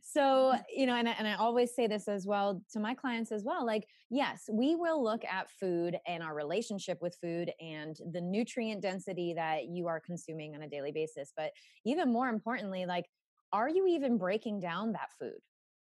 So, 0.03 0.21
mm-hmm. 0.21 0.61
you 0.75 0.87
know, 0.87 0.95
and 0.95 1.09
I, 1.09 1.13
and 1.19 1.27
I 1.27 1.35
always 1.35 1.75
say 1.75 1.87
this 1.87 2.09
as 2.09 2.27
well 2.27 2.63
to 2.73 2.81
my 2.81 2.95
clients 2.95 3.33
as 3.33 3.43
well. 3.45 3.65
Like, 3.65 3.87
yes, 4.11 4.49
we 4.53 4.75
will 4.75 5.03
look 5.03 5.25
at 5.25 5.51
food 5.51 5.97
and 6.07 6.23
our 6.23 6.35
relationship 6.35 6.99
with 7.01 7.17
food 7.23 7.51
and 7.61 7.97
the 8.13 8.21
nutrient 8.21 8.83
density 8.83 9.33
that 9.35 9.67
you 9.67 9.87
are 9.87 10.01
consuming 10.01 10.55
on 10.55 10.63
a 10.63 10.69
daily 10.69 10.93
basis. 10.93 11.33
But 11.37 11.53
even 11.85 12.13
more 12.13 12.29
importantly, 12.29 12.87
like, 12.87 13.07
are 13.53 13.69
you 13.69 13.87
even 13.87 14.19
breaking 14.19 14.61
down 14.61 14.93
that 14.93 15.11
food? 15.19 15.39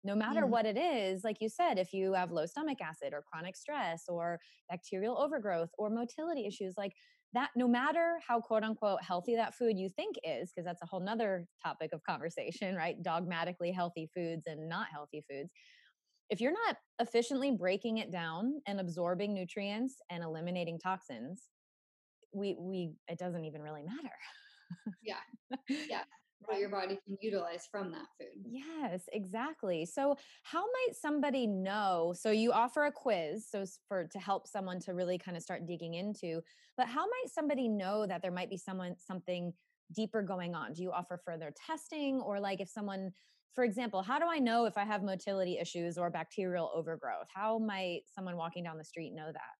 No 0.05 0.15
matter 0.15 0.43
mm. 0.43 0.51
what 0.51 0.67
it 0.67 0.77
is, 0.77 1.25
like 1.25 1.39
you 1.41 1.49
said, 1.49 1.79
if 1.79 1.93
you 1.95 2.13
have 2.13 2.31
low 2.31 2.45
stomach 2.45 2.79
acid 2.83 3.15
or 3.15 3.23
chronic 3.23 3.57
stress 3.57 4.05
or 4.09 4.39
bacterial 4.71 5.19
overgrowth 5.19 5.71
or 5.79 5.89
motility 5.89 6.47
issues, 6.47 6.75
like 6.77 6.93
that 7.33 7.51
no 7.57 7.67
matter 7.67 8.19
how 8.27 8.41
quote 8.41 8.63
unquote 8.63 9.03
healthy 9.03 9.35
that 9.35 9.55
food 9.55 9.79
you 9.79 9.89
think 9.89 10.17
is 10.23 10.53
because 10.53 10.67
that's 10.67 10.83
a 10.83 10.87
whole 10.87 11.01
nother 11.01 11.47
topic 11.65 11.91
of 11.93 12.03
conversation 12.05 12.77
right? 12.77 13.03
Dogmatically 13.03 13.73
healthy 13.73 14.09
foods 14.15 14.47
and 14.47 14.69
not 14.69 14.87
healthy 14.93 15.25
foods. 15.29 15.51
If 16.31 16.41
you're 16.41 16.53
not 16.53 16.77
efficiently 17.01 17.51
breaking 17.51 17.99
it 17.99 18.11
down 18.11 18.61
and 18.67 18.81
absorbing 18.81 19.35
nutrients 19.35 19.97
and 20.11 20.23
eliminating 20.23 20.79
toxins 20.79 21.49
we 22.33 22.57
we 22.59 22.93
it 23.09 23.19
doesn't 23.19 23.45
even 23.45 23.63
really 23.63 23.83
matter. 23.83 24.15
Yeah. 25.03 25.17
Yeah 25.89 26.03
what 26.47 26.59
your 26.61 26.69
body 26.71 26.99
can 27.05 27.17
utilize 27.21 27.67
from 27.67 27.93
that 27.93 28.09
food. 28.19 28.47
Yes, 28.47 29.09
exactly. 29.11 29.87
So, 29.87 30.17
how 30.43 30.61
might 30.67 30.95
somebody 30.95 31.47
know? 31.47 32.13
So, 32.17 32.31
you 32.31 32.53
offer 32.53 32.85
a 32.85 32.93
quiz 32.93 33.49
so 33.49 33.65
for 33.89 34.07
to 34.09 34.19
help 34.19 34.47
someone 34.47 34.81
to 34.81 34.93
really 34.93 35.17
kind 35.19 35.35
of 35.37 35.43
start 35.43 35.65
digging 35.67 35.95
into, 35.95 36.43
but 36.77 36.87
how 36.89 37.07
might 37.07 37.29
somebody 37.31 37.69
know 37.69 38.07
that 38.07 38.21
there 38.21 38.31
might 38.33 38.51
be 38.51 38.59
someone 38.59 38.99
something 38.99 39.55
deeper 39.93 40.23
going 40.23 40.55
on? 40.55 40.75
Do 40.75 40.83
you 40.83 40.93
offer 40.93 41.17
further 41.25 41.53
testing 41.57 42.21
or 42.21 42.39
like 42.41 42.61
if 42.61 42.69
someone 42.69 43.13
for 43.55 43.63
example, 43.63 44.03
how 44.03 44.19
do 44.19 44.27
I 44.27 44.41
know 44.41 44.65
if 44.67 44.77
I 44.77 44.85
have 44.85 45.05
motility 45.05 45.59
issues 45.59 45.97
or 45.97 46.11
bacterial 46.11 46.73
overgrowth? 46.75 47.29
How 47.33 47.59
might 47.61 48.03
someone 48.09 48.37
walking 48.37 48.65
down 48.65 48.79
the 48.79 48.85
street 48.85 49.13
know 49.15 49.31
that? 49.33 49.53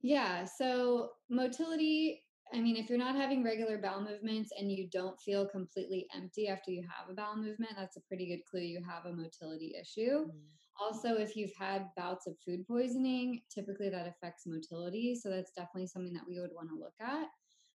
Yeah, 0.00 0.44
so 0.44 1.14
motility 1.30 2.23
I 2.52 2.60
mean, 2.60 2.76
if 2.76 2.88
you're 2.88 2.98
not 2.98 3.16
having 3.16 3.42
regular 3.42 3.78
bowel 3.78 4.02
movements 4.02 4.50
and 4.58 4.70
you 4.70 4.88
don't 4.92 5.20
feel 5.20 5.48
completely 5.48 6.06
empty 6.14 6.48
after 6.48 6.70
you 6.70 6.82
have 6.82 7.08
a 7.10 7.14
bowel 7.14 7.36
movement, 7.36 7.72
that's 7.76 7.96
a 7.96 8.02
pretty 8.02 8.26
good 8.26 8.44
clue 8.48 8.60
you 8.60 8.82
have 8.86 9.06
a 9.06 9.16
motility 9.16 9.74
issue. 9.80 10.26
Mm. 10.26 10.30
Also, 10.78 11.14
if 11.14 11.36
you've 11.36 11.54
had 11.58 11.86
bouts 11.96 12.26
of 12.26 12.34
food 12.44 12.66
poisoning, 12.66 13.40
typically 13.52 13.88
that 13.88 14.08
affects 14.08 14.44
motility. 14.46 15.14
So 15.14 15.30
that's 15.30 15.52
definitely 15.52 15.86
something 15.86 16.12
that 16.14 16.26
we 16.28 16.40
would 16.40 16.50
want 16.54 16.68
to 16.68 16.78
look 16.78 16.94
at. 17.00 17.28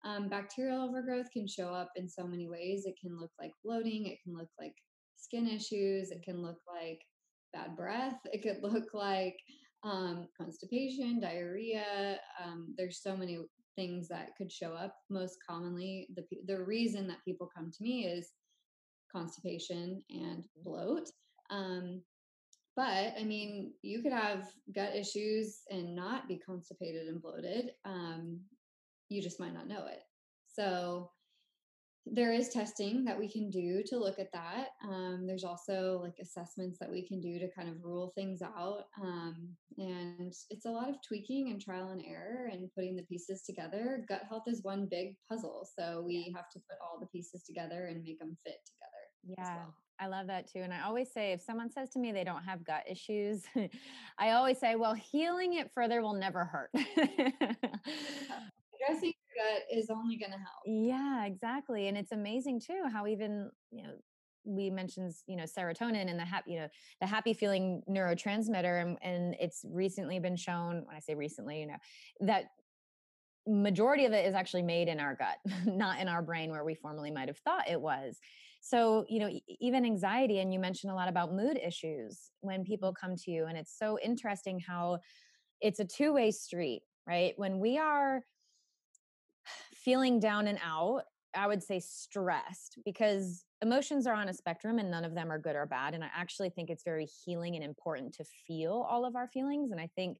Um, 0.04 0.28
bacterial 0.28 0.82
overgrowth 0.82 1.30
can 1.32 1.46
show 1.46 1.68
up 1.68 1.90
in 1.96 2.08
so 2.08 2.26
many 2.26 2.48
ways. 2.48 2.86
It 2.86 2.96
can 3.00 3.18
look 3.18 3.32
like 3.38 3.52
bloating, 3.64 4.06
it 4.06 4.18
can 4.22 4.34
look 4.34 4.48
like 4.58 4.74
skin 5.16 5.46
issues, 5.46 6.10
it 6.10 6.22
can 6.22 6.42
look 6.42 6.58
like 6.72 7.00
bad 7.52 7.76
breath, 7.76 8.18
it 8.32 8.42
could 8.42 8.62
look 8.62 8.94
like 8.94 9.36
um, 9.82 10.28
constipation, 10.36 11.20
diarrhea. 11.20 12.18
Um, 12.42 12.74
there's 12.76 13.02
so 13.02 13.16
many 13.16 13.38
things 13.76 14.08
that 14.08 14.30
could 14.36 14.50
show 14.50 14.72
up 14.72 14.96
most 15.10 15.36
commonly 15.48 16.08
the 16.16 16.24
the 16.46 16.64
reason 16.64 17.06
that 17.06 17.24
people 17.24 17.48
come 17.54 17.70
to 17.70 17.82
me 17.82 18.06
is 18.06 18.32
constipation 19.14 20.02
and 20.10 20.46
bloat 20.64 21.08
um, 21.50 22.02
but 22.76 23.14
I 23.18 23.24
mean, 23.24 23.72
you 23.80 24.02
could 24.02 24.12
have 24.12 24.52
gut 24.74 24.94
issues 24.94 25.62
and 25.70 25.96
not 25.96 26.28
be 26.28 26.36
constipated 26.36 27.08
and 27.08 27.22
bloated. 27.22 27.70
Um, 27.86 28.40
you 29.08 29.22
just 29.22 29.40
might 29.40 29.54
not 29.54 29.66
know 29.66 29.86
it. 29.86 30.02
So 30.46 31.10
there 32.08 32.32
is 32.32 32.50
testing 32.50 33.04
that 33.04 33.18
we 33.18 33.28
can 33.28 33.50
do 33.50 33.82
to 33.86 33.98
look 33.98 34.20
at 34.20 34.32
that. 34.32 34.68
Um, 34.84 35.24
there's 35.26 35.42
also 35.42 36.00
like 36.02 36.14
assessments 36.20 36.78
that 36.78 36.90
we 36.90 37.06
can 37.06 37.20
do 37.20 37.38
to 37.40 37.50
kind 37.50 37.68
of 37.68 37.82
rule 37.82 38.12
things 38.14 38.42
out. 38.42 38.84
Um, 39.02 39.48
and 39.76 40.32
it's 40.50 40.66
a 40.66 40.70
lot 40.70 40.88
of 40.88 40.96
tweaking 41.06 41.50
and 41.50 41.60
trial 41.60 41.88
and 41.88 42.04
error 42.06 42.48
and 42.52 42.72
putting 42.74 42.94
the 42.94 43.02
pieces 43.02 43.42
together. 43.42 44.04
Gut 44.08 44.22
health 44.28 44.44
is 44.46 44.62
one 44.62 44.86
big 44.88 45.16
puzzle. 45.28 45.68
So 45.78 46.04
we 46.06 46.32
have 46.36 46.48
to 46.50 46.60
put 46.60 46.78
all 46.80 47.00
the 47.00 47.06
pieces 47.06 47.42
together 47.42 47.86
and 47.86 48.04
make 48.04 48.20
them 48.20 48.36
fit 48.44 48.60
together. 48.64 49.36
Yeah. 49.38 49.56
Well. 49.56 49.74
I 49.98 50.06
love 50.08 50.26
that 50.28 50.46
too. 50.50 50.60
And 50.60 50.72
I 50.72 50.82
always 50.82 51.10
say 51.12 51.32
if 51.32 51.40
someone 51.40 51.70
says 51.70 51.88
to 51.90 51.98
me 51.98 52.12
they 52.12 52.22
don't 52.22 52.44
have 52.44 52.62
gut 52.64 52.84
issues, 52.88 53.42
I 54.18 54.32
always 54.32 54.60
say, 54.60 54.76
well, 54.76 54.94
healing 54.94 55.54
it 55.54 55.70
further 55.74 56.02
will 56.02 56.14
never 56.14 56.44
hurt. 56.44 56.70
Addressing 58.76 59.14
gut 59.36 59.62
is 59.70 59.90
only 59.90 60.16
going 60.16 60.32
to 60.32 60.38
help. 60.38 60.62
Yeah, 60.64 61.26
exactly. 61.26 61.88
And 61.88 61.96
it's 61.96 62.12
amazing 62.12 62.60
too 62.60 62.84
how 62.92 63.06
even, 63.06 63.50
you 63.70 63.82
know, 63.82 63.92
we 64.46 64.70
mentioned 64.70 65.12
you 65.26 65.36
know 65.36 65.42
serotonin 65.42 66.08
and 66.08 66.18
the 66.18 66.24
happy 66.24 66.52
you 66.52 66.58
know 66.60 66.68
the 67.00 67.06
happy 67.06 67.34
feeling 67.34 67.82
neurotransmitter 67.90 68.80
and, 68.80 68.96
and 69.02 69.34
it's 69.40 69.64
recently 69.68 70.18
been 70.20 70.36
shown 70.36 70.84
when 70.86 70.94
i 70.94 71.00
say 71.00 71.14
recently 71.14 71.60
you 71.60 71.66
know 71.66 71.76
that 72.20 72.44
majority 73.46 74.04
of 74.04 74.12
it 74.12 74.24
is 74.24 74.34
actually 74.34 74.62
made 74.62 74.88
in 74.88 75.00
our 75.00 75.16
gut 75.16 75.38
not 75.66 76.00
in 76.00 76.08
our 76.08 76.22
brain 76.22 76.50
where 76.50 76.64
we 76.64 76.74
formerly 76.74 77.10
might 77.10 77.28
have 77.28 77.38
thought 77.38 77.68
it 77.68 77.80
was 77.80 78.18
so 78.60 79.04
you 79.08 79.18
know 79.18 79.30
even 79.60 79.84
anxiety 79.84 80.38
and 80.38 80.52
you 80.52 80.58
mentioned 80.58 80.92
a 80.92 80.94
lot 80.94 81.08
about 81.08 81.34
mood 81.34 81.58
issues 81.64 82.30
when 82.40 82.64
people 82.64 82.92
come 82.92 83.16
to 83.16 83.30
you 83.30 83.46
and 83.46 83.58
it's 83.58 83.76
so 83.76 83.98
interesting 84.02 84.60
how 84.60 84.98
it's 85.60 85.80
a 85.80 85.84
two-way 85.84 86.30
street 86.30 86.82
right 87.06 87.34
when 87.36 87.58
we 87.58 87.78
are 87.78 88.22
feeling 89.86 90.18
down 90.18 90.48
and 90.48 90.58
out, 90.64 91.02
I 91.32 91.46
would 91.46 91.62
say 91.62 91.78
stressed 91.78 92.78
because 92.84 93.44
emotions 93.62 94.06
are 94.08 94.14
on 94.14 94.28
a 94.28 94.34
spectrum 94.34 94.80
and 94.80 94.90
none 94.90 95.04
of 95.04 95.14
them 95.14 95.30
are 95.30 95.38
good 95.38 95.54
or 95.54 95.64
bad. 95.64 95.94
And 95.94 96.02
I 96.02 96.08
actually 96.12 96.50
think 96.50 96.70
it's 96.70 96.82
very 96.82 97.06
healing 97.06 97.54
and 97.54 97.64
important 97.64 98.12
to 98.14 98.24
feel 98.24 98.84
all 98.90 99.04
of 99.04 99.14
our 99.14 99.28
feelings. 99.28 99.70
And 99.70 99.80
I 99.80 99.88
think 99.94 100.18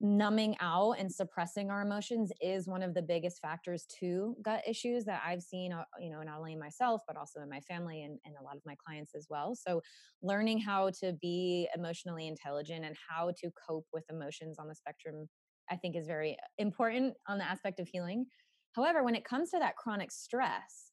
numbing 0.00 0.56
out 0.60 0.92
and 0.98 1.12
suppressing 1.12 1.70
our 1.70 1.82
emotions 1.82 2.32
is 2.40 2.66
one 2.66 2.82
of 2.82 2.92
the 2.92 3.02
biggest 3.02 3.40
factors 3.40 3.86
to 4.00 4.36
gut 4.42 4.62
issues 4.66 5.04
that 5.04 5.22
I've 5.24 5.42
seen, 5.42 5.72
uh, 5.72 5.84
you 6.00 6.10
know, 6.10 6.20
not 6.22 6.38
only 6.38 6.54
in 6.54 6.58
myself, 6.58 7.02
but 7.06 7.16
also 7.16 7.40
in 7.40 7.48
my 7.48 7.60
family 7.60 8.02
and, 8.02 8.18
and 8.24 8.34
a 8.40 8.42
lot 8.42 8.56
of 8.56 8.62
my 8.66 8.74
clients 8.84 9.14
as 9.14 9.28
well. 9.30 9.54
So 9.54 9.80
learning 10.22 10.58
how 10.58 10.90
to 11.00 11.12
be 11.22 11.68
emotionally 11.76 12.26
intelligent 12.26 12.84
and 12.84 12.96
how 13.08 13.32
to 13.40 13.50
cope 13.68 13.86
with 13.92 14.04
emotions 14.10 14.58
on 14.58 14.66
the 14.66 14.74
spectrum, 14.74 15.28
I 15.70 15.76
think 15.76 15.94
is 15.94 16.06
very 16.08 16.36
important 16.58 17.14
on 17.28 17.38
the 17.38 17.44
aspect 17.44 17.78
of 17.78 17.86
healing. 17.88 18.26
However, 18.72 19.02
when 19.02 19.14
it 19.14 19.24
comes 19.24 19.50
to 19.50 19.58
that 19.58 19.76
chronic 19.76 20.10
stress, 20.10 20.92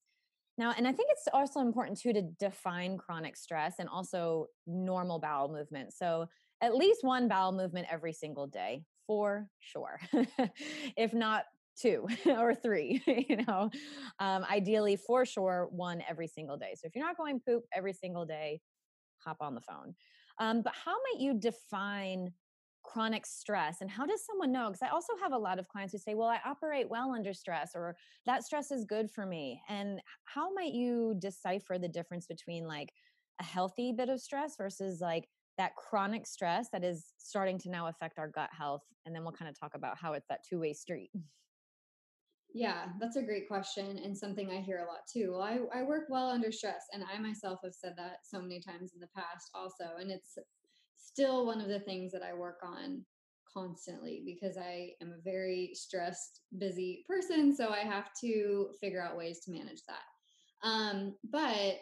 now, 0.57 0.73
and 0.77 0.87
I 0.87 0.93
think 0.93 1.09
it's 1.11 1.27
also 1.33 1.59
important 1.59 1.99
too 1.99 2.13
to 2.13 2.21
define 2.21 2.97
chronic 2.97 3.35
stress 3.35 3.75
and 3.79 3.89
also 3.89 4.47
normal 4.65 5.19
bowel 5.19 5.49
movement. 5.51 5.93
So, 5.93 6.27
at 6.61 6.73
least 6.73 7.03
one 7.03 7.27
bowel 7.27 7.51
movement 7.51 7.87
every 7.91 8.13
single 8.13 8.47
day 8.47 8.83
for 9.05 9.49
sure, 9.59 9.99
if 10.97 11.13
not 11.13 11.43
two 11.77 12.07
or 12.25 12.55
three, 12.55 13.03
you 13.29 13.37
know, 13.45 13.69
um, 14.19 14.45
ideally 14.49 14.95
for 14.95 15.25
sure 15.25 15.67
one 15.71 16.01
every 16.09 16.27
single 16.27 16.55
day. 16.57 16.73
So, 16.75 16.87
if 16.87 16.95
you're 16.95 17.05
not 17.05 17.17
going 17.17 17.41
poop 17.45 17.63
every 17.73 17.93
single 17.93 18.25
day, 18.25 18.61
hop 19.17 19.37
on 19.41 19.55
the 19.55 19.61
phone. 19.61 19.93
Um, 20.39 20.61
but 20.61 20.73
how 20.73 20.93
might 20.93 21.21
you 21.21 21.33
define 21.33 22.31
chronic 22.85 23.25
stress 23.25 23.81
and 23.81 23.89
how 23.89 24.05
does 24.05 24.25
someone 24.25 24.51
know? 24.51 24.67
Because 24.67 24.81
i 24.83 24.89
also 24.89 25.13
have 25.21 25.33
a 25.33 25.37
lot 25.37 25.59
of 25.59 25.67
clients 25.67 25.91
who 25.91 25.97
say 25.97 26.13
well 26.13 26.29
i 26.29 26.39
operate 26.45 26.89
well 26.89 27.11
under 27.13 27.33
stress 27.33 27.71
or 27.75 27.95
that 28.25 28.43
stress 28.43 28.71
is 28.71 28.85
good 28.85 29.09
for 29.09 29.25
me 29.25 29.61
and 29.67 29.99
how 30.25 30.53
might 30.53 30.73
you 30.73 31.15
decipher 31.19 31.77
the 31.77 31.87
difference 31.87 32.27
between 32.27 32.67
like 32.67 32.93
a 33.41 33.43
healthy 33.43 33.91
bit 33.91 34.09
of 34.09 34.21
stress 34.21 34.55
versus 34.57 35.01
like 35.01 35.27
that 35.57 35.75
chronic 35.75 36.27
stress 36.27 36.67
that 36.71 36.83
is 36.83 37.13
starting 37.17 37.57
to 37.59 37.69
now 37.69 37.87
affect 37.87 38.19
our 38.19 38.27
gut 38.27 38.49
health? 38.57 38.83
And 39.05 39.15
then 39.15 39.23
we'll 39.23 39.31
kind 39.31 39.49
of 39.49 39.59
talk 39.59 39.75
about 39.75 39.97
how 39.97 40.13
it's 40.13 40.27
that 40.29 40.41
two-way 40.47 40.73
street. 40.73 41.11
Yeah 42.53 42.87
that's 42.99 43.17
a 43.17 43.23
great 43.23 43.47
question 43.47 43.99
and 44.03 44.17
something 44.17 44.49
i 44.49 44.61
hear 44.61 44.79
a 44.79 44.87
lot 44.87 45.01
too. 45.11 45.31
Well 45.31 45.41
I, 45.41 45.59
I 45.79 45.83
work 45.83 46.05
well 46.09 46.29
under 46.29 46.51
stress 46.51 46.85
and 46.93 47.03
i 47.13 47.19
myself 47.19 47.59
have 47.63 47.73
said 47.73 47.95
that 47.97 48.19
so 48.23 48.41
many 48.41 48.61
times 48.61 48.93
in 48.93 48.99
the 49.01 49.09
past 49.15 49.49
also 49.53 49.85
and 49.99 50.09
it's 50.11 50.37
still 51.15 51.45
one 51.45 51.61
of 51.61 51.69
the 51.69 51.79
things 51.79 52.11
that 52.11 52.21
I 52.21 52.33
work 52.33 52.59
on 52.61 53.05
constantly 53.51 54.21
because 54.25 54.57
I 54.57 54.89
am 55.01 55.13
a 55.13 55.21
very 55.23 55.71
stressed, 55.73 56.41
busy 56.57 57.05
person. 57.07 57.55
So 57.55 57.69
I 57.69 57.79
have 57.79 58.09
to 58.19 58.71
figure 58.81 59.01
out 59.01 59.17
ways 59.17 59.39
to 59.45 59.51
manage 59.51 59.81
that. 59.87 60.67
Um, 60.67 61.15
but 61.31 61.79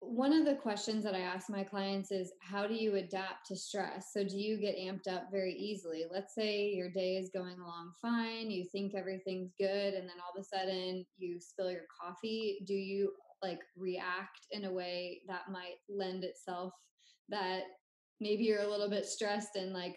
one 0.00 0.34
of 0.34 0.44
the 0.44 0.54
questions 0.54 1.02
that 1.04 1.14
I 1.14 1.20
ask 1.20 1.48
my 1.48 1.64
clients 1.64 2.12
is 2.12 2.30
how 2.42 2.66
do 2.66 2.74
you 2.74 2.96
adapt 2.96 3.46
to 3.46 3.56
stress? 3.56 4.08
So, 4.12 4.22
do 4.22 4.36
you 4.36 4.58
get 4.58 4.76
amped 4.76 5.08
up 5.10 5.28
very 5.32 5.54
easily? 5.54 6.04
Let's 6.10 6.34
say 6.34 6.68
your 6.74 6.90
day 6.90 7.16
is 7.16 7.30
going 7.30 7.58
along 7.58 7.92
fine, 8.00 8.50
you 8.50 8.66
think 8.70 8.94
everything's 8.94 9.54
good, 9.58 9.94
and 9.94 10.06
then 10.06 10.16
all 10.22 10.38
of 10.38 10.40
a 10.40 10.44
sudden 10.44 11.06
you 11.16 11.40
spill 11.40 11.70
your 11.70 11.86
coffee. 11.98 12.58
Do 12.66 12.74
you 12.74 13.12
like 13.42 13.60
react 13.76 14.46
in 14.50 14.66
a 14.66 14.72
way 14.72 15.22
that 15.26 15.50
might 15.50 15.76
lend 15.88 16.24
itself 16.24 16.74
that 17.30 17.62
maybe 18.20 18.44
you're 18.44 18.62
a 18.62 18.70
little 18.70 18.90
bit 18.90 19.06
stressed 19.06 19.56
and 19.56 19.72
like 19.72 19.96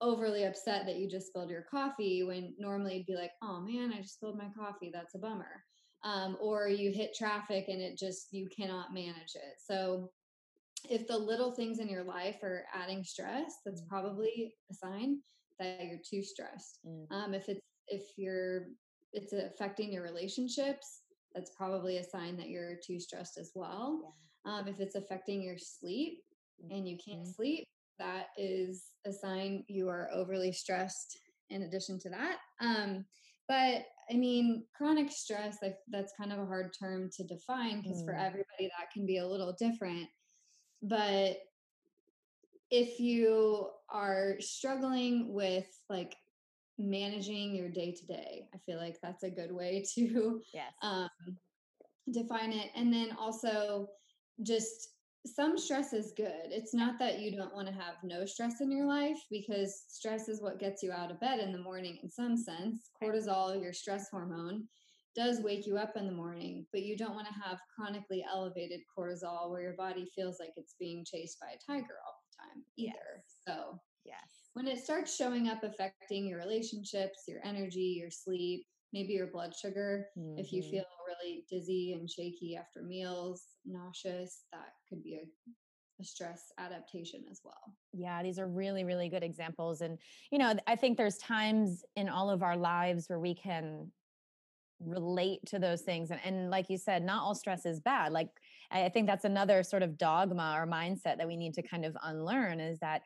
overly 0.00 0.44
upset 0.44 0.86
that 0.86 0.96
you 0.96 1.08
just 1.08 1.28
spilled 1.28 1.50
your 1.50 1.64
coffee 1.70 2.22
when 2.22 2.54
normally 2.58 2.96
you'd 2.96 3.06
be 3.06 3.16
like, 3.16 3.32
oh 3.42 3.60
man, 3.60 3.92
I 3.92 4.00
just 4.00 4.14
spilled 4.14 4.38
my 4.38 4.48
coffee. 4.56 4.90
That's 4.92 5.14
a 5.14 5.18
bummer. 5.18 5.62
Um, 6.02 6.38
or 6.40 6.68
you 6.68 6.90
hit 6.90 7.14
traffic 7.14 7.66
and 7.68 7.80
it 7.80 7.98
just, 7.98 8.28
you 8.32 8.48
cannot 8.48 8.94
manage 8.94 9.34
it. 9.34 9.56
So 9.62 10.10
if 10.88 11.06
the 11.06 11.18
little 11.18 11.52
things 11.52 11.78
in 11.78 11.88
your 11.88 12.04
life 12.04 12.42
are 12.42 12.64
adding 12.74 13.04
stress, 13.04 13.56
that's 13.66 13.82
mm. 13.82 13.88
probably 13.88 14.54
a 14.70 14.74
sign 14.74 15.18
that 15.58 15.84
you're 15.84 16.00
too 16.08 16.22
stressed. 16.22 16.78
Mm. 16.86 17.12
Um, 17.12 17.34
if 17.34 17.50
it's, 17.50 17.60
if 17.88 18.02
you're, 18.16 18.68
it's 19.12 19.34
affecting 19.34 19.92
your 19.92 20.02
relationships, 20.02 21.02
that's 21.34 21.50
probably 21.50 21.98
a 21.98 22.04
sign 22.04 22.38
that 22.38 22.48
you're 22.48 22.76
too 22.84 22.98
stressed 22.98 23.36
as 23.36 23.52
well. 23.54 24.14
Yeah. 24.46 24.52
Um, 24.52 24.68
if 24.68 24.80
it's 24.80 24.94
affecting 24.94 25.42
your 25.42 25.58
sleep, 25.58 26.22
and 26.70 26.88
you 26.88 26.96
can't 27.04 27.22
mm-hmm. 27.22 27.32
sleep, 27.32 27.66
that 27.98 28.26
is 28.36 28.84
a 29.06 29.12
sign 29.12 29.64
you 29.68 29.88
are 29.88 30.10
overly 30.12 30.52
stressed 30.52 31.18
in 31.50 31.62
addition 31.62 31.98
to 32.00 32.10
that. 32.10 32.38
Um, 32.60 33.04
but 33.48 33.84
I 34.10 34.14
mean, 34.14 34.64
chronic 34.76 35.10
stress, 35.10 35.58
like, 35.62 35.76
that's 35.88 36.12
kind 36.18 36.32
of 36.32 36.38
a 36.38 36.46
hard 36.46 36.72
term 36.78 37.10
to 37.16 37.24
define 37.24 37.80
because 37.80 38.02
mm. 38.02 38.06
for 38.06 38.14
everybody 38.14 38.68
that 38.78 38.90
can 38.92 39.06
be 39.06 39.18
a 39.18 39.26
little 39.26 39.54
different. 39.58 40.08
But 40.82 41.38
if 42.70 43.00
you 43.00 43.68
are 43.92 44.36
struggling 44.40 45.32
with 45.32 45.66
like 45.88 46.14
managing 46.78 47.54
your 47.54 47.68
day 47.68 47.92
to 47.92 48.06
day, 48.06 48.46
I 48.54 48.58
feel 48.64 48.78
like 48.78 48.98
that's 49.02 49.24
a 49.24 49.30
good 49.30 49.52
way 49.52 49.84
to 49.94 50.40
yes. 50.54 50.72
um, 50.82 51.08
define 52.12 52.52
it. 52.52 52.70
And 52.74 52.92
then 52.92 53.16
also 53.18 53.88
just 54.42 54.88
some 55.26 55.58
stress 55.58 55.92
is 55.92 56.12
good. 56.16 56.46
It's 56.46 56.74
not 56.74 56.98
that 56.98 57.20
you 57.20 57.36
don't 57.36 57.54
want 57.54 57.68
to 57.68 57.74
have 57.74 57.96
no 58.02 58.24
stress 58.24 58.60
in 58.60 58.70
your 58.70 58.86
life 58.86 59.18
because 59.30 59.84
stress 59.88 60.28
is 60.28 60.40
what 60.40 60.58
gets 60.58 60.82
you 60.82 60.92
out 60.92 61.10
of 61.10 61.20
bed 61.20 61.40
in 61.40 61.52
the 61.52 61.58
morning 61.58 61.98
in 62.02 62.10
some 62.10 62.36
sense. 62.36 62.90
Cortisol, 63.00 63.60
your 63.60 63.72
stress 63.72 64.08
hormone, 64.10 64.66
does 65.14 65.40
wake 65.40 65.66
you 65.66 65.76
up 65.76 65.96
in 65.96 66.06
the 66.06 66.12
morning, 66.12 66.66
but 66.72 66.82
you 66.82 66.96
don't 66.96 67.14
want 67.14 67.26
to 67.26 67.34
have 67.34 67.58
chronically 67.74 68.24
elevated 68.30 68.80
cortisol 68.96 69.50
where 69.50 69.62
your 69.62 69.74
body 69.74 70.10
feels 70.14 70.38
like 70.40 70.52
it's 70.56 70.74
being 70.78 71.04
chased 71.04 71.38
by 71.40 71.48
a 71.48 71.72
tiger 71.72 71.96
all 72.06 72.14
the 72.22 72.42
time 72.42 72.64
either. 72.76 72.92
Yes. 73.16 73.36
So, 73.46 73.80
yes. 74.04 74.50
When 74.54 74.66
it 74.66 74.82
starts 74.82 75.14
showing 75.14 75.48
up 75.48 75.62
affecting 75.64 76.26
your 76.26 76.38
relationships, 76.38 77.24
your 77.28 77.40
energy, 77.44 77.96
your 78.00 78.10
sleep, 78.10 78.64
maybe 78.92 79.12
your 79.12 79.26
blood 79.28 79.54
sugar. 79.54 80.06
Mm-hmm. 80.18 80.38
If 80.38 80.52
you 80.52 80.62
mm-hmm. 80.62 80.70
feel 80.70 80.84
really 81.08 81.44
dizzy 81.50 81.92
and 81.92 82.08
shaky 82.10 82.56
after 82.56 82.82
meals, 82.82 83.44
nauseous, 83.64 84.44
that 84.52 84.74
could 84.88 85.02
be 85.02 85.14
a, 85.14 86.02
a 86.02 86.04
stress 86.04 86.52
adaptation 86.58 87.24
as 87.30 87.40
well. 87.44 87.74
Yeah, 87.92 88.22
these 88.22 88.38
are 88.38 88.48
really, 88.48 88.84
really 88.84 89.08
good 89.08 89.22
examples. 89.22 89.80
And, 89.80 89.98
you 90.30 90.38
know, 90.38 90.54
I 90.66 90.76
think 90.76 90.96
there's 90.96 91.18
times 91.18 91.84
in 91.96 92.08
all 92.08 92.30
of 92.30 92.42
our 92.42 92.56
lives 92.56 93.08
where 93.08 93.20
we 93.20 93.34
can 93.34 93.90
relate 94.80 95.44
to 95.46 95.58
those 95.58 95.82
things. 95.82 96.10
And, 96.10 96.20
and 96.24 96.50
like 96.50 96.70
you 96.70 96.78
said, 96.78 97.04
not 97.04 97.22
all 97.22 97.34
stress 97.34 97.66
is 97.66 97.80
bad. 97.80 98.12
Like, 98.12 98.28
I 98.70 98.88
think 98.88 99.06
that's 99.06 99.24
another 99.24 99.62
sort 99.62 99.82
of 99.82 99.98
dogma 99.98 100.54
or 100.56 100.66
mindset 100.66 101.18
that 101.18 101.26
we 101.26 101.36
need 101.36 101.54
to 101.54 101.62
kind 101.62 101.84
of 101.84 101.96
unlearn 102.02 102.60
is 102.60 102.78
that 102.78 103.02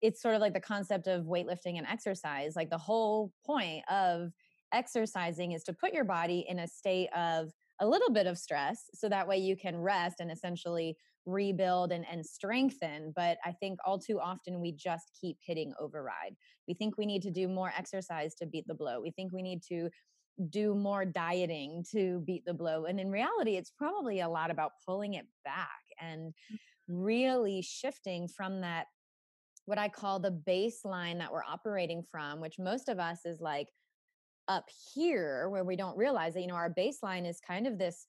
it's 0.00 0.22
sort 0.22 0.34
of 0.34 0.40
like 0.40 0.54
the 0.54 0.60
concept 0.60 1.06
of 1.06 1.24
weightlifting 1.24 1.76
and 1.76 1.86
exercise. 1.86 2.56
Like 2.56 2.70
the 2.70 2.78
whole 2.78 3.32
point 3.44 3.84
of 3.90 4.32
exercising 4.72 5.52
is 5.52 5.62
to 5.64 5.72
put 5.72 5.92
your 5.92 6.04
body 6.04 6.44
in 6.48 6.60
a 6.60 6.68
state 6.68 7.08
of 7.16 7.50
a 7.80 7.86
little 7.86 8.10
bit 8.10 8.26
of 8.26 8.38
stress 8.38 8.84
so 8.94 9.08
that 9.08 9.28
way 9.28 9.38
you 9.38 9.56
can 9.56 9.76
rest 9.76 10.16
and 10.20 10.30
essentially 10.30 10.96
rebuild 11.26 11.92
and, 11.92 12.04
and 12.10 12.24
strengthen. 12.24 13.12
But 13.14 13.38
I 13.44 13.52
think 13.52 13.78
all 13.84 13.98
too 13.98 14.18
often 14.18 14.60
we 14.60 14.72
just 14.72 15.10
keep 15.20 15.36
hitting 15.40 15.72
override. 15.78 16.34
We 16.66 16.74
think 16.74 16.96
we 16.96 17.06
need 17.06 17.22
to 17.22 17.30
do 17.30 17.48
more 17.48 17.72
exercise 17.76 18.34
to 18.36 18.46
beat 18.46 18.66
the 18.66 18.74
blow. 18.74 19.00
We 19.00 19.10
think 19.12 19.32
we 19.32 19.42
need 19.42 19.62
to 19.68 19.88
do 20.50 20.74
more 20.74 21.04
dieting 21.04 21.84
to 21.92 22.22
beat 22.26 22.44
the 22.46 22.54
blow. 22.54 22.84
And 22.84 22.98
in 23.00 23.10
reality, 23.10 23.56
it's 23.56 23.72
probably 23.76 24.20
a 24.20 24.28
lot 24.28 24.50
about 24.50 24.72
pulling 24.86 25.14
it 25.14 25.26
back 25.44 25.68
and 26.00 26.32
mm. 26.52 26.58
really 26.86 27.60
shifting 27.60 28.28
from 28.28 28.60
that, 28.60 28.86
what 29.66 29.78
I 29.78 29.88
call 29.88 30.20
the 30.20 30.40
baseline 30.46 31.18
that 31.18 31.32
we're 31.32 31.44
operating 31.44 32.02
from, 32.10 32.40
which 32.40 32.58
most 32.58 32.88
of 32.88 32.98
us 32.98 33.20
is 33.24 33.40
like 33.40 33.68
up 34.48 34.68
here 34.94 35.48
where 35.50 35.64
we 35.64 35.76
don't 35.76 35.96
realize 35.96 36.34
that, 36.34 36.40
you 36.40 36.46
know, 36.46 36.54
our 36.54 36.72
baseline 36.72 37.28
is 37.28 37.40
kind 37.40 37.66
of 37.66 37.78
this 37.78 38.06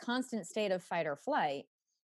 constant 0.00 0.46
state 0.46 0.72
of 0.72 0.82
fight 0.82 1.06
or 1.06 1.16
flight. 1.16 1.64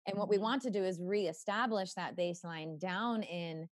And 0.06 0.18
what 0.18 0.28
we 0.28 0.36
mm-hmm. 0.36 0.44
want 0.44 0.62
to 0.62 0.70
do 0.70 0.84
is 0.84 1.00
reestablish 1.00 1.94
that 1.94 2.16
baseline 2.16 2.78
down 2.78 3.22
in 3.22 3.68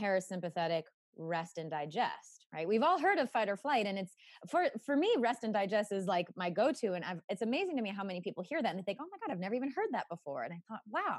parasympathetic 0.00 0.84
rest 1.16 1.58
and 1.58 1.70
digest 1.70 2.46
right 2.54 2.66
we've 2.66 2.82
all 2.82 2.98
heard 2.98 3.18
of 3.18 3.30
fight 3.30 3.48
or 3.48 3.56
flight 3.56 3.84
and 3.84 3.98
it's 3.98 4.14
for 4.48 4.66
for 4.84 4.96
me 4.96 5.12
rest 5.18 5.44
and 5.44 5.52
digest 5.52 5.92
is 5.92 6.06
like 6.06 6.28
my 6.36 6.48
go-to 6.48 6.94
and 6.94 7.04
I've, 7.04 7.20
it's 7.28 7.42
amazing 7.42 7.76
to 7.76 7.82
me 7.82 7.90
how 7.90 8.04
many 8.04 8.20
people 8.20 8.42
hear 8.42 8.62
that 8.62 8.70
and 8.70 8.78
they 8.78 8.82
think 8.82 8.98
oh 9.00 9.06
my 9.10 9.18
god 9.18 9.32
i've 9.32 9.40
never 9.40 9.54
even 9.54 9.70
heard 9.70 9.88
that 9.92 10.06
before 10.08 10.44
and 10.44 10.52
i 10.54 10.60
thought 10.68 10.80
wow 10.88 11.18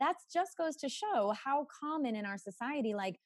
that 0.00 0.14
just 0.32 0.56
goes 0.56 0.76
to 0.76 0.88
show 0.88 1.34
how 1.44 1.66
common 1.80 2.16
in 2.16 2.24
our 2.24 2.38
society 2.38 2.94
like 2.94 3.18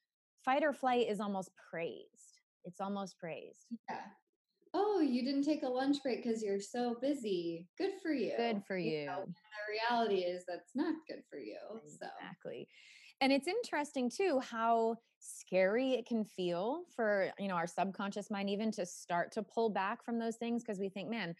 fight 0.45 0.65
or 0.65 0.73
flight 0.73 1.07
is 1.09 1.21
almost 1.21 1.51
praised 1.71 2.28
it's 2.65 2.81
almost 2.81 3.19
praised 3.19 3.67
yeah. 3.89 4.01
Oh 4.75 5.01
you 5.01 5.25
didn't 5.25 5.45
take 5.45 5.63
a 5.63 5.69
lunch 5.69 5.97
break 6.03 6.23
because 6.23 6.43
you're 6.43 6.61
so 6.61 6.97
busy. 7.01 7.67
Good 7.79 7.93
for 8.03 8.13
you. 8.13 8.33
good 8.37 8.63
for 8.67 8.77
you, 8.77 9.01
you. 9.01 9.07
know, 9.07 9.25
the 9.25 9.97
reality 9.97 10.23
is 10.23 10.45
that's 10.47 10.75
not 10.75 10.95
good 11.09 11.23
for 11.31 11.39
you 11.39 11.57
exactly. 11.83 11.99
so. 11.99 12.07
Exactly. 12.21 12.69
And 13.21 13.33
it's 13.33 13.49
interesting 13.49 14.11
too 14.11 14.41
how 14.41 14.97
scary 15.21 15.93
it 15.93 16.07
can 16.07 16.25
feel 16.25 16.83
for 16.95 17.33
you 17.39 17.49
know 17.49 17.55
our 17.55 17.67
subconscious 17.67 18.31
mind 18.31 18.49
even 18.49 18.71
to 18.71 18.87
start 18.87 19.33
to 19.33 19.43
pull 19.43 19.69
back 19.69 20.05
from 20.05 20.19
those 20.19 20.37
things 20.37 20.63
because 20.63 20.79
we 20.79 20.89
think 20.89 21.11
man 21.11 21.35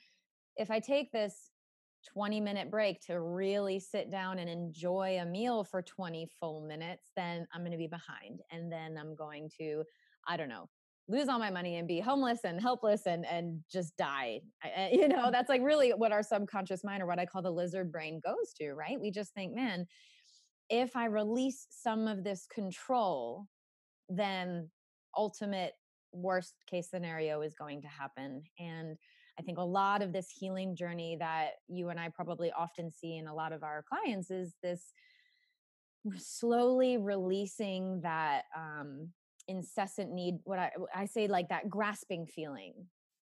if 0.57 0.69
i 0.69 0.81
take 0.81 1.13
this 1.13 1.53
20 2.13 2.41
minute 2.41 2.73
break 2.73 3.01
to 3.01 3.21
really 3.21 3.79
sit 3.79 4.11
down 4.11 4.41
and 4.41 4.51
enjoy 4.51 5.19
a 5.21 5.25
meal 5.25 5.63
for 5.63 5.81
20 5.81 6.29
full 6.41 6.67
minutes 6.67 7.13
then 7.17 7.47
i'm 7.55 7.61
going 7.61 7.71
to 7.71 7.79
be 7.79 7.87
behind 7.87 8.41
and 8.51 8.71
then 8.71 8.97
i'm 8.99 9.15
going 9.15 9.49
to 9.57 9.85
i 10.27 10.37
don't 10.37 10.49
know 10.49 10.69
lose 11.09 11.29
all 11.29 11.39
my 11.39 11.51
money 11.51 11.77
and 11.77 11.89
be 11.89 12.01
homeless 12.01 12.41
and 12.45 12.61
helpless 12.61 13.07
and 13.07 13.25
and 13.27 13.61
just 13.71 13.97
die 13.97 14.41
I, 14.63 14.91
you 14.93 15.09
know 15.09 15.31
that's 15.31 15.49
like 15.49 15.63
really 15.63 15.91
what 15.91 16.13
our 16.13 16.23
subconscious 16.23 16.85
mind 16.85 17.03
or 17.03 17.07
what 17.07 17.19
i 17.19 17.27
call 17.27 17.43
the 17.43 17.51
lizard 17.51 17.91
brain 17.91 18.21
goes 18.25 18.53
to 18.59 18.73
right 18.73 19.01
we 19.01 19.11
just 19.11 19.33
think 19.35 19.55
man 19.55 19.87
if 20.69 20.97
I 20.97 21.07
release 21.07 21.67
some 21.71 22.07
of 22.07 22.25
this 22.25 22.47
control, 22.53 23.47
then 24.09 24.69
ultimate 25.17 25.73
worst 26.13 26.55
case 26.69 26.91
scenario 26.91 27.41
is 27.43 27.55
going 27.55 27.83
to 27.83 27.89
happen. 27.89 28.43
And 28.59 28.97
I 29.39 29.43
think 29.43 29.59
a 29.59 29.65
lot 29.65 30.03
of 30.03 30.13
this 30.13 30.29
healing 30.31 30.77
journey 30.77 31.17
that 31.21 31.51
you 31.69 31.89
and 31.91 31.99
I 31.99 32.09
probably 32.09 32.51
often 32.53 32.91
see 32.91 33.17
in 33.17 33.29
a 33.29 33.35
lot 33.35 33.53
of 33.53 33.63
our 33.63 33.85
clients 33.89 34.31
is 34.31 34.55
this 34.63 34.93
slowly 36.17 36.97
releasing 36.97 38.01
that 38.03 38.43
um, 38.57 39.11
incessant 39.49 40.13
need. 40.13 40.37
What 40.45 40.59
I, 40.59 40.71
I 40.95 41.07
say, 41.07 41.27
like 41.27 41.49
that 41.49 41.69
grasping 41.69 42.27
feeling, 42.27 42.75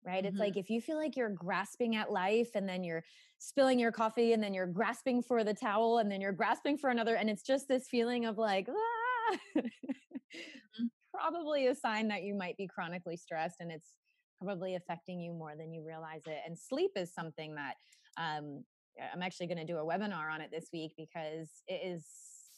right? 0.04 0.18
Mm-hmm. 0.18 0.26
It's 0.26 0.38
like 0.38 0.56
if 0.56 0.70
you 0.70 0.80
feel 0.80 0.96
like 0.96 1.16
you're 1.16 1.30
grasping 1.30 1.96
at 1.96 2.10
life 2.10 2.50
and 2.54 2.68
then 2.68 2.82
you're 2.82 3.04
spilling 3.38 3.78
your 3.78 3.92
coffee 3.92 4.32
and 4.32 4.42
then 4.42 4.54
you're 4.54 4.66
grasping 4.66 5.22
for 5.22 5.44
the 5.44 5.54
towel 5.54 5.98
and 5.98 6.10
then 6.10 6.20
you're 6.20 6.32
grasping 6.32 6.76
for 6.76 6.90
another, 6.90 7.16
and 7.16 7.30
it's 7.30 7.42
just 7.42 7.68
this 7.68 7.88
feeling 7.88 8.24
of 8.26 8.38
like, 8.38 8.68
ah, 8.68 9.36
mm-hmm. 9.56 10.84
probably 11.14 11.68
a 11.68 11.74
sign 11.74 12.08
that 12.08 12.22
you 12.22 12.34
might 12.34 12.56
be 12.56 12.66
chronically 12.66 13.16
stressed 13.16 13.60
and 13.60 13.70
it's 13.70 13.96
probably 14.42 14.74
affecting 14.74 15.20
you 15.20 15.32
more 15.32 15.54
than 15.56 15.72
you 15.72 15.84
realize 15.86 16.22
it. 16.26 16.38
And 16.46 16.58
sleep 16.58 16.90
is 16.96 17.14
something 17.14 17.54
that 17.54 17.74
um, 18.16 18.64
I'm 19.12 19.22
actually 19.22 19.46
going 19.46 19.58
to 19.58 19.64
do 19.64 19.78
a 19.78 19.84
webinar 19.84 20.32
on 20.32 20.40
it 20.40 20.50
this 20.52 20.68
week 20.72 20.92
because 20.96 21.62
it 21.66 21.80
is 21.84 22.06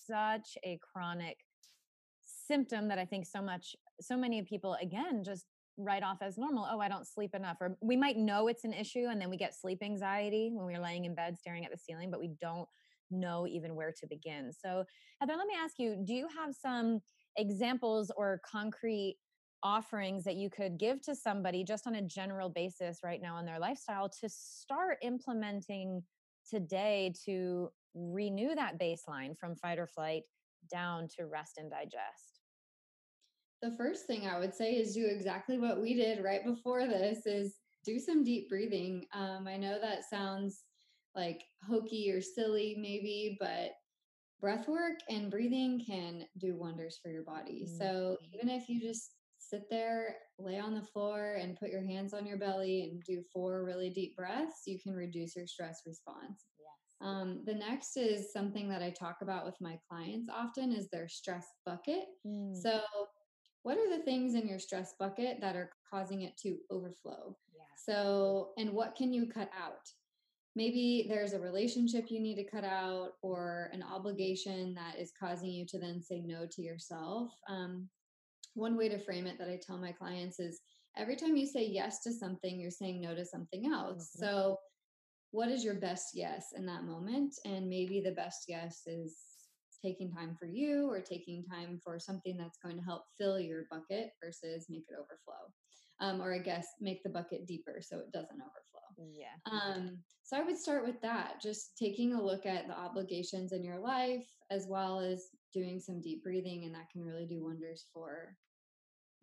such 0.07 0.57
a 0.65 0.79
chronic 0.93 1.37
symptom 2.47 2.89
that 2.89 2.99
I 2.99 3.05
think 3.05 3.27
so 3.27 3.43
much, 3.43 3.75
so 4.01 4.17
many 4.17 4.43
people, 4.43 4.77
again, 4.81 5.23
just 5.25 5.47
write 5.79 6.03
off 6.03 6.23
as 6.23 6.39
normal 6.39 6.67
oh 6.71 6.81
i 6.81 6.89
don't 6.89 7.07
sleep 7.07 7.35
enough 7.35 7.59
or 7.61 7.77
we 7.83 7.99
might 7.99 8.17
know 8.17 8.49
it's 8.49 8.65
an 8.65 8.73
issue 8.73 9.09
and 9.11 9.21
then 9.21 9.29
we 9.29 9.37
get 9.37 9.55
sleep 9.55 9.83
anxiety 9.83 10.51
when 10.51 10.65
we're 10.65 10.81
laying 10.81 11.05
in 11.05 11.15
bed 11.15 11.37
staring 11.37 11.67
at 11.67 11.71
the 11.71 11.77
ceiling 11.77 12.11
but 12.11 12.19
we 12.19 12.31
don't 12.41 12.67
know 13.11 13.47
even 13.47 13.75
where 13.75 13.93
to 13.93 14.07
begin. 14.07 14.53
So 14.53 14.85
heather 15.21 15.35
let 15.37 15.47
me 15.47 15.55
ask 15.59 15.79
you 15.79 15.97
do 16.05 16.15
you 16.15 16.29
have 16.37 16.55
some 16.55 17.01
examples 17.37 18.11
or 18.17 18.41
concrete 18.51 19.17
offerings 19.63 20.25
that 20.25 20.37
you 20.37 20.51
could 20.51 20.79
give 20.79 21.01
to 21.03 21.15
somebody 21.15 21.65
just 21.65 21.87
on 21.87 21.97
a 21.97 22.03
general 22.03 22.49
basis 22.49 23.01
right 23.03 23.21
now 23.23 23.39
in 23.39 23.47
their 23.47 23.59
lifestyle 23.59 24.09
to 24.09 24.29
start 24.29 24.99
implementing 25.03 26.03
today 26.49 27.13
to 27.25 27.69
renew 27.95 28.55
that 28.55 28.79
baseline 28.79 29.37
from 29.37 29.57
fight 29.57 29.79
or 29.79 29.87
flight 29.87 30.23
down 30.71 31.09
to 31.09 31.27
rest 31.27 31.59
and 31.59 31.71
digest 31.71 32.36
the 33.67 33.77
first 33.77 34.07
thing 34.07 34.27
I 34.27 34.39
would 34.39 34.55
say 34.55 34.75
is 34.75 34.95
do 34.95 35.07
exactly 35.07 35.59
what 35.59 35.81
we 35.81 35.95
did 35.95 36.23
right 36.23 36.45
before 36.45 36.87
this 36.87 37.27
is 37.27 37.57
do 37.85 37.99
some 37.99 38.23
deep 38.23 38.49
breathing. 38.49 39.05
Um, 39.13 39.47
I 39.49 39.57
know 39.57 39.79
that 39.81 40.09
sounds 40.09 40.63
like 41.15 41.43
hokey 41.69 42.13
or 42.13 42.21
silly 42.21 42.77
maybe, 42.79 43.37
but 43.41 43.71
breath 44.41 44.69
work 44.69 44.99
and 45.09 45.31
breathing 45.31 45.83
can 45.85 46.27
do 46.39 46.57
wonders 46.57 46.99
for 47.03 47.11
your 47.11 47.25
body. 47.25 47.67
Mm-hmm. 47.67 47.79
So 47.79 48.17
even 48.33 48.49
if 48.49 48.69
you 48.69 48.81
just 48.81 49.15
sit 49.39 49.63
there, 49.71 50.17
lay 50.39 50.59
on 50.59 50.75
the 50.75 50.83
floor 50.83 51.37
and 51.41 51.59
put 51.59 51.71
your 51.71 51.85
hands 51.85 52.13
on 52.15 52.27
your 52.27 52.39
belly 52.39 52.83
and 52.83 53.03
do 53.03 53.23
four 53.33 53.65
really 53.65 53.91
deep 53.91 54.17
breaths, 54.17 54.63
you 54.67 54.79
can 54.81 54.93
reduce 54.93 55.35
your 55.35 55.47
stress 55.47 55.83
response. 55.87 56.45
Yes. 56.59 57.09
Um, 57.09 57.43
the 57.45 57.55
next 57.55 57.97
is 57.97 58.33
something 58.33 58.69
that 58.69 58.83
I 58.83 58.91
talk 58.91 59.19
about 59.23 59.45
with 59.45 59.57
my 59.61 59.79
clients 59.89 60.29
often 60.33 60.73
is 60.73 60.89
their 60.89 61.09
stress 61.09 61.47
bucket. 61.65 62.05
Mm. 62.27 62.55
So 62.55 62.81
what 63.67 63.79
are 63.79 63.91
the 63.99 64.05
things 64.05 64.37
in 64.37 64.47
your 64.47 64.61
stress 64.61 64.95
bucket 64.97 65.41
that 65.41 65.57
are 65.57 65.73
causing 65.91 66.23
it 66.23 66.37
to 66.37 66.57
overflow? 66.71 67.37
Yeah. 67.53 67.65
So, 67.77 68.51
and 68.59 68.71
what 68.71 68.95
can 68.95 69.13
you 69.13 69.27
cut 69.27 69.51
out? 69.61 69.91
Maybe 70.55 71.07
there's 71.09 71.33
a 71.33 71.41
relationship 71.41 72.05
you 72.09 72.21
need 72.21 72.37
to 72.37 72.49
cut 72.49 72.63
out 72.63 73.15
or 73.23 73.69
an 73.73 73.83
obligation 73.83 74.73
that 74.75 75.01
is 75.01 75.13
causing 75.19 75.51
you 75.51 75.67
to 75.67 75.81
then 75.81 76.01
say 76.01 76.23
no 76.25 76.47
to 76.49 76.63
yourself. 76.63 77.33
Um, 77.49 77.89
one 78.55 78.77
way 78.77 78.89
to 78.89 79.01
frame 79.01 79.27
it 79.27 79.37
that 79.41 79.49
I 79.49 79.59
tell 79.61 79.79
my 79.79 79.91
clients 79.91 80.39
is 80.39 80.61
every 80.97 81.17
time 81.17 81.37
you 81.37 81.45
say 81.45 81.67
yes 81.67 82.05
to 82.05 82.13
something, 82.13 82.61
you're 82.61 82.71
saying 82.71 83.01
no 83.01 83.17
to 83.17 83.25
something 83.27 83.67
else. 83.67 84.13
Mm-hmm. 84.15 84.25
So, 84.27 84.59
what 85.33 85.49
is 85.49 85.65
your 85.65 85.75
best 85.75 86.11
yes 86.15 86.53
in 86.57 86.67
that 86.67 86.85
moment? 86.85 87.35
And 87.45 87.69
maybe 87.69 88.01
the 88.01 88.13
best 88.13 88.45
yes 88.47 88.83
is 88.87 89.17
taking 89.87 90.11
time 90.11 90.37
for 90.39 90.47
you 90.47 90.91
or 90.91 91.01
taking 91.01 91.45
time 91.45 91.79
for 91.83 91.99
something 91.99 92.37
that's 92.37 92.59
going 92.63 92.77
to 92.77 92.83
help 92.83 93.03
fill 93.19 93.39
your 93.39 93.65
bucket 93.71 94.11
versus 94.23 94.67
make 94.69 94.85
it 94.89 94.97
overflow. 94.99 95.47
Um, 95.99 96.21
or 96.21 96.35
I 96.35 96.39
guess 96.39 96.67
make 96.81 97.03
the 97.03 97.09
bucket 97.09 97.47
deeper 97.47 97.81
so 97.81 97.99
it 97.99 98.13
doesn't 98.13 98.35
overflow. 98.35 98.77
Yeah. 99.13 99.37
Um, 99.51 99.99
so 100.23 100.37
I 100.37 100.43
would 100.43 100.59
start 100.59 100.85
with 100.85 101.01
that, 101.03 101.41
just 101.43 101.77
taking 101.79 102.13
a 102.15 102.23
look 102.23 102.45
at 102.45 102.67
the 102.67 102.79
obligations 102.79 103.53
in 103.53 103.65
your 103.65 103.79
life 103.79 104.27
as 104.51 104.67
well 104.69 105.01
as 105.01 105.29
doing 105.55 105.81
some 105.81 106.01
deep 106.01 106.23
breathing, 106.23 106.65
and 106.65 106.75
that 106.75 106.91
can 106.93 107.03
really 107.03 107.27
do 107.27 107.45
wonders 107.45 107.87
for 107.95 108.37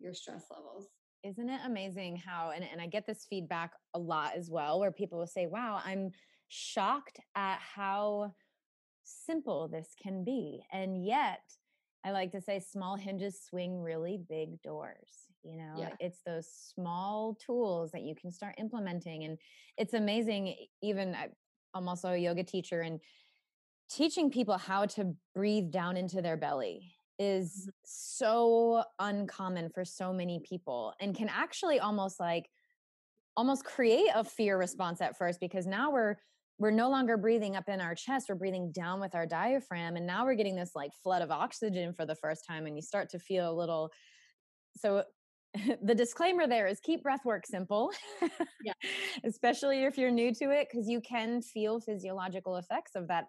your 0.00 0.14
stress 0.14 0.46
levels. 0.50 0.88
Isn't 1.22 1.48
it 1.48 1.60
amazing 1.64 2.16
how, 2.16 2.52
and, 2.54 2.64
and 2.64 2.80
I 2.80 2.86
get 2.86 3.06
this 3.06 3.26
feedback 3.30 3.72
a 3.94 3.98
lot 3.98 4.32
as 4.36 4.50
well, 4.50 4.80
where 4.80 4.92
people 4.92 5.18
will 5.18 5.26
say, 5.26 5.46
Wow, 5.46 5.80
I'm 5.84 6.10
shocked 6.48 7.18
at 7.34 7.58
how 7.60 8.32
simple 9.04 9.68
this 9.68 9.94
can 10.00 10.24
be. 10.24 10.62
And 10.72 11.04
yet, 11.04 11.42
I 12.04 12.10
like 12.10 12.32
to 12.32 12.40
say 12.40 12.60
small 12.60 12.96
hinges 12.96 13.40
swing 13.48 13.80
really 13.80 14.18
big 14.28 14.60
doors. 14.62 15.08
You 15.42 15.56
know, 15.56 15.74
yeah. 15.76 15.90
it's 16.00 16.20
those 16.26 16.48
small 16.74 17.36
tools 17.44 17.90
that 17.92 18.02
you 18.02 18.14
can 18.14 18.32
start 18.32 18.54
implementing. 18.58 19.24
And 19.24 19.38
it's 19.76 19.94
amazing, 19.94 20.54
even 20.82 21.14
I'm 21.74 21.88
also 21.88 22.10
a 22.10 22.16
yoga 22.16 22.44
teacher, 22.44 22.80
and 22.80 23.00
teaching 23.90 24.30
people 24.30 24.56
how 24.56 24.86
to 24.86 25.14
breathe 25.34 25.70
down 25.70 25.96
into 25.96 26.22
their 26.22 26.36
belly 26.36 26.94
is 27.18 27.52
mm-hmm. 27.62 27.70
so 27.84 28.82
uncommon 28.98 29.70
for 29.70 29.84
so 29.84 30.12
many 30.12 30.40
people 30.42 30.94
and 31.00 31.14
can 31.14 31.28
actually 31.28 31.78
almost 31.78 32.18
like 32.18 32.48
almost 33.36 33.64
create 33.64 34.08
a 34.14 34.24
fear 34.24 34.56
response 34.58 35.00
at 35.00 35.16
first 35.16 35.40
because 35.40 35.66
now 35.66 35.90
we're 35.90 36.16
we're 36.58 36.70
no 36.70 36.88
longer 36.88 37.16
breathing 37.16 37.56
up 37.56 37.68
in 37.68 37.80
our 37.80 37.94
chest 37.94 38.26
we're 38.28 38.34
breathing 38.34 38.70
down 38.72 39.00
with 39.00 39.14
our 39.14 39.26
diaphragm 39.26 39.96
and 39.96 40.06
now 40.06 40.24
we're 40.24 40.34
getting 40.34 40.56
this 40.56 40.72
like 40.74 40.90
flood 41.02 41.22
of 41.22 41.30
oxygen 41.30 41.92
for 41.92 42.06
the 42.06 42.14
first 42.14 42.42
time 42.48 42.66
and 42.66 42.76
you 42.76 42.82
start 42.82 43.08
to 43.08 43.18
feel 43.18 43.50
a 43.50 43.54
little 43.54 43.90
so 44.76 45.02
the 45.82 45.94
disclaimer 45.94 46.46
there 46.46 46.66
is 46.66 46.80
keep 46.80 47.02
breath 47.02 47.24
work 47.24 47.46
simple 47.46 47.90
yeah 48.64 48.72
especially 49.24 49.84
if 49.84 49.96
you're 49.96 50.10
new 50.10 50.32
to 50.34 50.50
it 50.50 50.68
because 50.70 50.88
you 50.88 51.00
can 51.00 51.40
feel 51.42 51.80
physiological 51.80 52.56
effects 52.56 52.92
of 52.94 53.08
that 53.08 53.24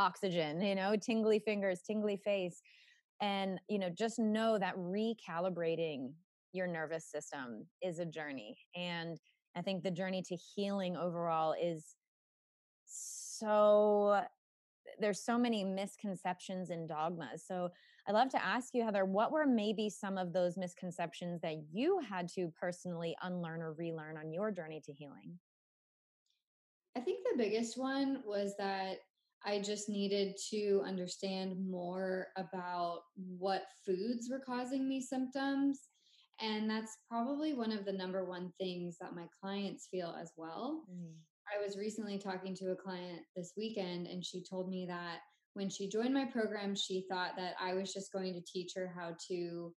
oxygen, 0.00 0.60
you 0.60 0.74
know, 0.74 0.96
tingly 0.96 1.38
fingers, 1.38 1.82
tingly 1.86 2.16
face. 2.16 2.60
And, 3.20 3.60
you 3.68 3.78
know, 3.78 3.90
just 3.90 4.18
know 4.18 4.58
that 4.58 4.76
recalibrating 4.76 6.12
your 6.52 6.66
nervous 6.66 7.10
system 7.10 7.66
is 7.82 7.98
a 7.98 8.06
journey. 8.06 8.56
And 8.74 9.18
I 9.56 9.62
think 9.62 9.82
the 9.82 9.90
journey 9.90 10.22
to 10.22 10.36
healing 10.36 10.96
overall 10.96 11.54
is 11.60 11.94
so 12.90 14.22
there's 14.98 15.22
so 15.22 15.38
many 15.38 15.64
misconceptions 15.64 16.70
and 16.70 16.88
dogmas. 16.88 17.44
So 17.46 17.70
I'd 18.06 18.14
love 18.14 18.28
to 18.30 18.44
ask 18.44 18.74
you, 18.74 18.84
Heather, 18.84 19.04
what 19.04 19.32
were 19.32 19.46
maybe 19.46 19.88
some 19.88 20.18
of 20.18 20.32
those 20.32 20.56
misconceptions 20.56 21.40
that 21.42 21.56
you 21.70 22.00
had 22.00 22.28
to 22.34 22.52
personally 22.58 23.16
unlearn 23.22 23.62
or 23.62 23.72
relearn 23.72 24.16
on 24.18 24.32
your 24.32 24.50
journey 24.50 24.80
to 24.84 24.92
healing? 24.92 25.38
I 26.96 27.00
think 27.00 27.20
the 27.24 27.38
biggest 27.38 27.78
one 27.78 28.22
was 28.26 28.54
that 28.58 28.98
I 29.44 29.60
just 29.60 29.88
needed 29.88 30.36
to 30.50 30.82
understand 30.84 31.56
more 31.66 32.28
about 32.36 33.02
what 33.14 33.62
foods 33.86 34.28
were 34.30 34.42
causing 34.44 34.88
me 34.88 35.00
symptoms. 35.00 35.80
And 36.40 36.68
that's 36.68 36.98
probably 37.08 37.54
one 37.54 37.70
of 37.70 37.84
the 37.84 37.92
number 37.92 38.24
one 38.24 38.52
things 38.58 38.96
that 39.00 39.14
my 39.14 39.26
clients 39.40 39.88
feel 39.90 40.16
as 40.20 40.32
well. 40.36 40.84
Mm. 40.90 41.14
I 41.52 41.64
was 41.64 41.76
recently 41.76 42.18
talking 42.18 42.54
to 42.56 42.72
a 42.72 42.76
client 42.76 43.22
this 43.36 43.52
weekend, 43.56 44.06
and 44.06 44.24
she 44.24 44.42
told 44.42 44.68
me 44.68 44.86
that 44.86 45.18
when 45.54 45.68
she 45.68 45.88
joined 45.88 46.14
my 46.14 46.24
program, 46.24 46.74
she 46.74 47.06
thought 47.10 47.32
that 47.36 47.54
I 47.60 47.74
was 47.74 47.92
just 47.92 48.12
going 48.12 48.34
to 48.34 48.40
teach 48.40 48.72
her 48.76 48.92
how 48.94 49.16
to 49.28 49.74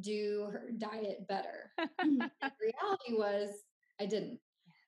do 0.00 0.48
her 0.50 0.70
diet 0.78 1.26
better. 1.28 1.70
the 1.98 2.30
reality 2.60 3.12
was, 3.12 3.50
I 4.00 4.06
didn't. 4.06 4.38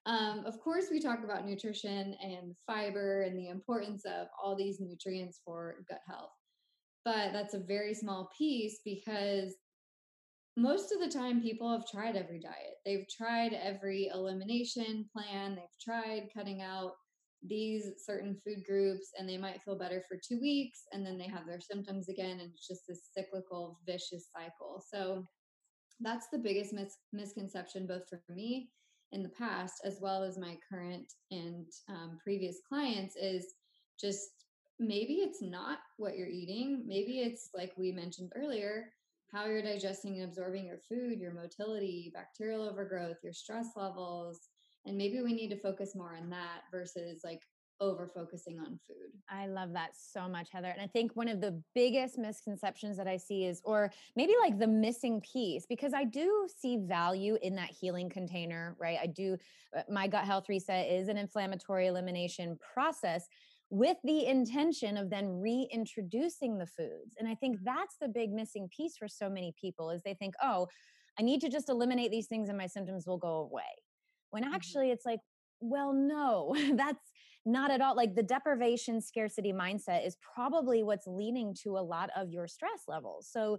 Um, 0.07 0.43
of 0.45 0.59
course, 0.59 0.85
we 0.91 0.99
talk 0.99 1.23
about 1.23 1.47
nutrition 1.47 2.15
and 2.21 2.55
fiber 2.67 3.23
and 3.23 3.37
the 3.37 3.49
importance 3.49 4.05
of 4.05 4.27
all 4.41 4.55
these 4.55 4.79
nutrients 4.79 5.41
for 5.43 5.83
gut 5.89 6.01
health. 6.07 6.31
But 7.03 7.33
that's 7.33 7.53
a 7.53 7.59
very 7.59 7.93
small 7.93 8.29
piece 8.37 8.79
because 8.83 9.55
most 10.57 10.91
of 10.91 10.99
the 10.99 11.09
time 11.09 11.41
people 11.41 11.71
have 11.71 11.87
tried 11.87 12.15
every 12.15 12.39
diet. 12.39 12.77
They've 12.85 13.05
tried 13.09 13.53
every 13.53 14.09
elimination 14.13 15.09
plan, 15.11 15.55
they've 15.55 15.65
tried 15.81 16.29
cutting 16.33 16.61
out 16.61 16.93
these 17.47 17.91
certain 18.03 18.35
food 18.43 18.63
groups 18.65 19.11
and 19.19 19.27
they 19.27 19.37
might 19.37 19.61
feel 19.61 19.77
better 19.77 20.01
for 20.07 20.17
2 20.17 20.39
weeks 20.39 20.83
and 20.93 21.05
then 21.05 21.17
they 21.17 21.27
have 21.27 21.45
their 21.45 21.61
symptoms 21.61 22.09
again 22.09 22.39
and 22.39 22.51
it's 22.53 22.67
just 22.67 22.87
this 22.87 23.09
cyclical 23.15 23.79
vicious 23.85 24.29
cycle. 24.35 24.83
So 24.91 25.25
that's 25.99 26.27
the 26.31 26.37
biggest 26.37 26.73
mis- 26.73 26.97
misconception 27.13 27.87
both 27.87 28.07
for 28.09 28.21
me 28.29 28.69
in 29.11 29.23
the 29.23 29.29
past 29.29 29.81
as 29.83 29.99
well 30.01 30.23
as 30.23 30.37
my 30.37 30.57
current 30.69 31.13
and 31.31 31.67
um, 31.89 32.17
previous 32.23 32.57
clients 32.67 33.15
is 33.15 33.53
just 33.99 34.29
maybe 34.79 35.15
it's 35.15 35.41
not 35.41 35.79
what 35.97 36.17
you're 36.17 36.27
eating 36.27 36.83
maybe 36.85 37.19
it's 37.19 37.49
like 37.55 37.71
we 37.77 37.91
mentioned 37.91 38.31
earlier 38.35 38.87
how 39.35 39.45
you're 39.45 39.61
digesting 39.61 40.15
and 40.15 40.23
absorbing 40.23 40.65
your 40.65 40.77
food, 40.77 41.19
your 41.19 41.33
motility, 41.33 42.09
bacterial 42.13 42.61
overgrowth, 42.61 43.17
your 43.21 43.33
stress 43.33 43.67
levels. 43.75 44.47
And 44.85 44.97
maybe 44.97 45.21
we 45.21 45.33
need 45.33 45.49
to 45.49 45.59
focus 45.59 45.95
more 45.95 46.15
on 46.15 46.29
that 46.29 46.61
versus 46.71 47.21
like 47.23 47.41
over 47.81 48.07
focusing 48.07 48.59
on 48.59 48.79
food. 48.87 49.11
I 49.29 49.47
love 49.47 49.73
that 49.73 49.89
so 49.93 50.29
much, 50.29 50.49
Heather. 50.49 50.69
And 50.69 50.81
I 50.81 50.87
think 50.87 51.15
one 51.15 51.27
of 51.27 51.41
the 51.41 51.61
biggest 51.73 52.17
misconceptions 52.17 52.95
that 52.95 53.07
I 53.07 53.17
see 53.17 53.43
is, 53.43 53.61
or 53.65 53.91
maybe 54.15 54.33
like 54.41 54.57
the 54.57 54.67
missing 54.67 55.19
piece, 55.19 55.65
because 55.65 55.93
I 55.93 56.05
do 56.05 56.47
see 56.55 56.77
value 56.77 57.37
in 57.41 57.55
that 57.55 57.69
healing 57.69 58.09
container, 58.09 58.77
right? 58.79 58.97
I 59.01 59.07
do, 59.07 59.37
uh, 59.75 59.81
my 59.89 60.07
gut 60.07 60.23
health 60.23 60.47
reset 60.47 60.89
is 60.89 61.09
an 61.09 61.17
inflammatory 61.17 61.87
elimination 61.87 62.57
process 62.73 63.27
with 63.69 63.97
the 64.03 64.25
intention 64.25 64.97
of 64.97 65.09
then 65.09 65.41
reintroducing 65.41 66.57
the 66.57 66.67
foods. 66.67 67.15
And 67.17 67.27
I 67.27 67.35
think 67.35 67.57
that's 67.63 67.95
the 67.99 68.07
big 68.07 68.31
missing 68.31 68.69
piece 68.75 68.95
for 68.97 69.07
so 69.07 69.29
many 69.29 69.53
people 69.59 69.89
is 69.89 70.01
they 70.03 70.13
think, 70.13 70.35
"Oh, 70.41 70.67
I 71.19 71.23
need 71.23 71.41
to 71.41 71.49
just 71.49 71.69
eliminate 71.69 72.11
these 72.11 72.27
things 72.27 72.49
and 72.49 72.57
my 72.57 72.67
symptoms 72.67 73.07
will 73.07 73.17
go 73.17 73.37
away." 73.37 73.63
When 74.29 74.43
mm-hmm. 74.43 74.53
actually 74.53 74.91
it's 74.91 75.05
like, 75.05 75.19
well, 75.59 75.93
no, 75.93 76.55
that's 76.75 77.11
not 77.45 77.71
at 77.71 77.81
all. 77.81 77.95
Like 77.95 78.15
the 78.15 78.23
deprivation 78.23 79.01
scarcity 79.01 79.53
mindset 79.53 80.05
is 80.05 80.17
probably 80.35 80.83
what's 80.83 81.07
leading 81.07 81.55
to 81.63 81.77
a 81.77 81.79
lot 81.79 82.09
of 82.15 82.29
your 82.29 82.47
stress 82.47 82.83
levels. 82.87 83.29
So, 83.31 83.57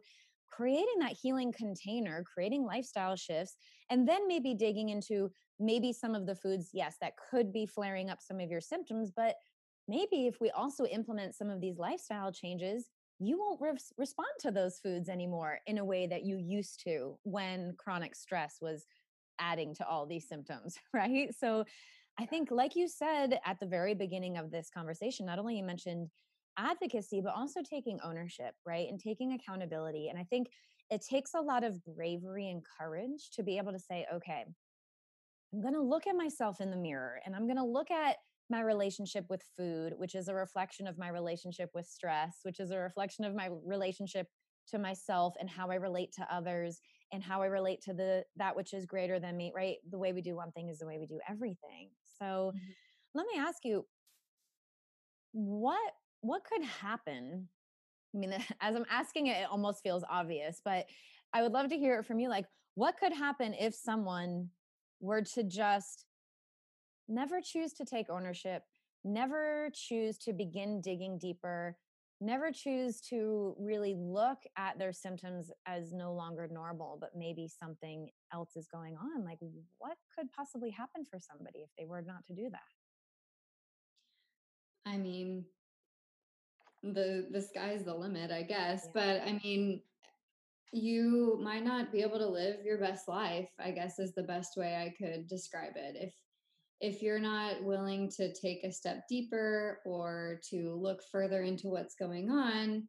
creating 0.51 1.01
that 1.01 1.13
healing 1.13 1.53
container, 1.53 2.25
creating 2.33 2.65
lifestyle 2.65 3.15
shifts, 3.15 3.57
and 3.91 4.09
then 4.09 4.27
maybe 4.27 4.55
digging 4.55 4.89
into 4.89 5.31
maybe 5.59 5.93
some 5.93 6.15
of 6.15 6.25
the 6.25 6.35
foods, 6.35 6.71
yes, 6.73 6.97
that 7.01 7.13
could 7.31 7.53
be 7.53 7.67
flaring 7.67 8.09
up 8.09 8.23
some 8.23 8.41
of 8.41 8.51
your 8.51 8.61
symptoms, 8.61 9.11
but 9.15 9.35
maybe 9.89 10.27
if 10.27 10.41
we 10.41 10.51
also 10.51 10.85
implement 10.85 11.35
some 11.35 11.51
of 11.51 11.61
these 11.61 11.79
lifestyle 11.79 12.33
changes, 12.33 12.89
you 13.19 13.39
won't 13.39 13.61
re- 13.61 13.79
respond 13.97 14.29
to 14.41 14.51
those 14.51 14.79
foods 14.79 15.09
anymore 15.09 15.61
in 15.67 15.79
a 15.79 15.85
way 15.85 16.07
that 16.07 16.25
you 16.25 16.37
used 16.37 16.83
to 16.85 17.19
when 17.23 17.75
chronic 17.79 18.15
stress 18.15 18.59
was 18.61 18.87
adding 19.39 19.75
to 19.75 19.87
all 19.87 20.07
these 20.07 20.29
symptoms, 20.29 20.77
right? 20.95 21.35
So 21.39 21.65
I 22.19 22.27
think, 22.27 22.51
like 22.51 22.77
you 22.77 22.89
said 22.89 23.39
at 23.45 23.61
the 23.61 23.67
very 23.67 23.95
beginning 23.95 24.37
of 24.37 24.51
this 24.51 24.71
conversation, 24.73 25.27
not 25.27 25.39
only 25.39 25.57
you 25.57 25.65
mentioned 25.65 26.09
advocacy, 26.59 27.21
but 27.21 27.35
also 27.35 27.61
taking 27.63 27.99
ownership, 28.03 28.55
right? 28.65 28.89
And 28.89 28.99
taking 28.99 29.33
accountability. 29.33 30.09
And 30.09 30.19
I 30.19 30.25
think 30.25 30.49
it 30.91 31.05
takes 31.09 31.35
a 31.35 31.41
lot 31.41 31.65
of 31.65 31.85
bravery 31.85 32.49
and 32.49 32.63
courage 32.79 33.31
to 33.35 33.43
be 33.43 33.59
able 33.59 33.73
to 33.73 33.79
say, 33.79 34.07
okay, 34.15 34.45
I'm 35.53 35.61
going 35.61 35.75
to 35.75 35.83
look 35.83 36.07
at 36.07 36.17
myself 36.17 36.61
in 36.61 36.71
the 36.71 36.77
mirror 36.77 37.21
and 37.25 37.35
I'm 37.35 37.47
going 37.47 37.57
to 37.57 37.65
look 37.65 37.91
at 37.91 38.17
my 38.51 38.61
relationship 38.61 39.25
with 39.29 39.43
food, 39.57 39.95
which 39.97 40.15
is 40.15 40.29
a 40.29 40.35
reflection 40.35 40.87
of 40.87 40.99
my 40.99 41.09
relationship 41.09 41.71
with 41.75 41.87
stress, 41.87 42.39
which 42.43 42.61
is 42.61 42.71
a 42.71 42.79
reflection 42.79 43.25
of 43.25 43.35
my 43.35 43.51
relationship 43.65 44.29
to 44.69 44.79
myself 44.79 45.35
and 45.39 45.49
how 45.49 45.71
I 45.71 45.77
relate 45.77 46.13
to 46.15 46.27
others 46.35 46.81
and 47.13 47.23
how 47.23 47.43
I 47.43 47.47
relate 47.47 47.83
to 47.83 47.95
the 47.95 48.25
that 48.37 48.57
which 48.57 48.75
is 48.75 48.87
greater 48.87 49.21
than 49.21 49.37
me, 49.37 49.53
right? 49.55 49.77
The 49.91 49.99
way 49.99 50.13
we 50.13 50.23
do 50.23 50.37
one 50.37 50.53
thing 50.53 50.69
is 50.69 50.79
the 50.79 50.87
way 50.87 50.99
we 50.99 51.07
do 51.07 51.21
everything. 51.29 51.91
So 52.19 52.53
mm-hmm. 52.55 52.71
let 53.15 53.27
me 53.33 53.39
ask 53.39 53.65
you 53.65 53.87
what 55.33 55.93
what 56.21 56.43
could 56.45 56.65
happen? 56.65 57.49
I 58.15 58.19
mean, 58.19 58.33
as 58.61 58.75
I'm 58.75 58.87
asking 58.91 59.29
it, 59.29 59.43
it 59.43 59.49
almost 59.51 59.83
feels 59.83 60.05
obvious, 60.09 60.61
but 60.65 60.87
I 61.33 61.43
would 61.43 61.53
love 61.53 61.69
to 61.71 61.77
hear 61.77 61.99
it 61.99 62.07
from 62.07 62.19
you. 62.19 62.29
Like, 62.29 62.47
what 62.75 62.97
could 62.99 63.13
happen 63.13 63.55
if 63.55 63.75
someone 63.75 64.49
were 65.01 65.23
to 65.23 65.45
just 65.45 66.07
never 67.09 67.41
choose 67.41 67.73
to 67.75 67.85
take 67.85 68.11
ownership, 68.11 68.63
never 69.05 69.71
choose 69.75 70.19
to 70.19 70.33
begin 70.33 70.81
digging 70.81 71.19
deeper, 71.19 71.77
never 72.21 72.51
choose 72.51 73.01
to 73.01 73.55
really 73.59 73.95
look 73.97 74.39
at 74.57 74.79
their 74.79 74.93
symptoms 74.93 75.51
as 75.67 75.93
no 75.93 76.13
longer 76.13 76.49
normal, 76.51 76.97
but 77.01 77.11
maybe 77.15 77.49
something 77.49 78.09
else 78.33 78.57
is 78.57 78.67
going 78.67 78.97
on. 78.97 79.25
Like, 79.25 79.39
what 79.79 79.97
could 80.17 80.31
possibly 80.33 80.71
happen 80.71 81.05
for 81.05 81.19
somebody 81.19 81.61
if 81.61 81.71
they 81.79 81.85
were 81.85 82.03
not 82.03 82.25
to 82.27 82.35
do 82.35 82.49
that? 82.51 82.61
I 84.91 84.97
mean, 84.97 85.45
the 86.83 87.27
the 87.31 87.43
sky's 87.43 87.85
the 87.85 87.95
limit, 87.95 88.31
I 88.31 88.43
guess. 88.43 88.85
Yeah. 88.85 88.91
But 88.95 89.29
I 89.29 89.41
mean, 89.43 89.83
you 90.73 91.39
might 91.43 91.65
not 91.65 91.93
be 91.93 92.03
able 92.03 92.19
to 92.19 92.29
live 92.29 92.65
your 92.65 92.79
best 92.79 93.09
life, 93.09 93.49
I 93.59 93.73
guess 93.73 93.99
is 93.99 94.15
the 94.15 94.23
best 94.23 94.57
way 94.57 94.77
I 94.77 94.95
could 94.97 95.27
describe 95.27 95.73
it. 95.77 95.97
If 95.99 96.15
if 96.81 97.03
you're 97.03 97.19
not 97.19 97.63
willing 97.63 98.11
to 98.17 98.33
take 98.35 98.63
a 98.65 98.73
step 98.73 99.05
deeper 99.09 99.81
or 99.87 100.41
to 100.51 100.75
look 100.75 101.01
further 101.11 101.43
into 101.43 101.69
what's 101.69 101.95
going 101.95 102.31
on, 102.31 102.87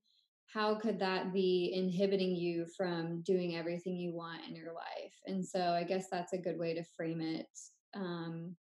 how 0.54 0.76
could 0.76 1.00
that 1.00 1.34
be 1.34 1.72
inhibiting 1.76 2.36
you 2.36 2.66
from 2.76 3.22
doing 3.22 3.56
everything 3.56 3.98
you 3.98 4.14
want 4.14 4.42
in 4.48 4.56
your 4.56 4.74
life? 4.74 5.14
And 5.26 5.46
so 5.46 5.60
I 5.60 5.84
guess 5.84 6.08
that's 6.12 6.34
a 6.34 6.38
good 6.38 6.58
way 6.58 6.74
to 6.74 6.84
frame 6.96 7.22
it. 7.22 7.48
Um, 7.94 8.56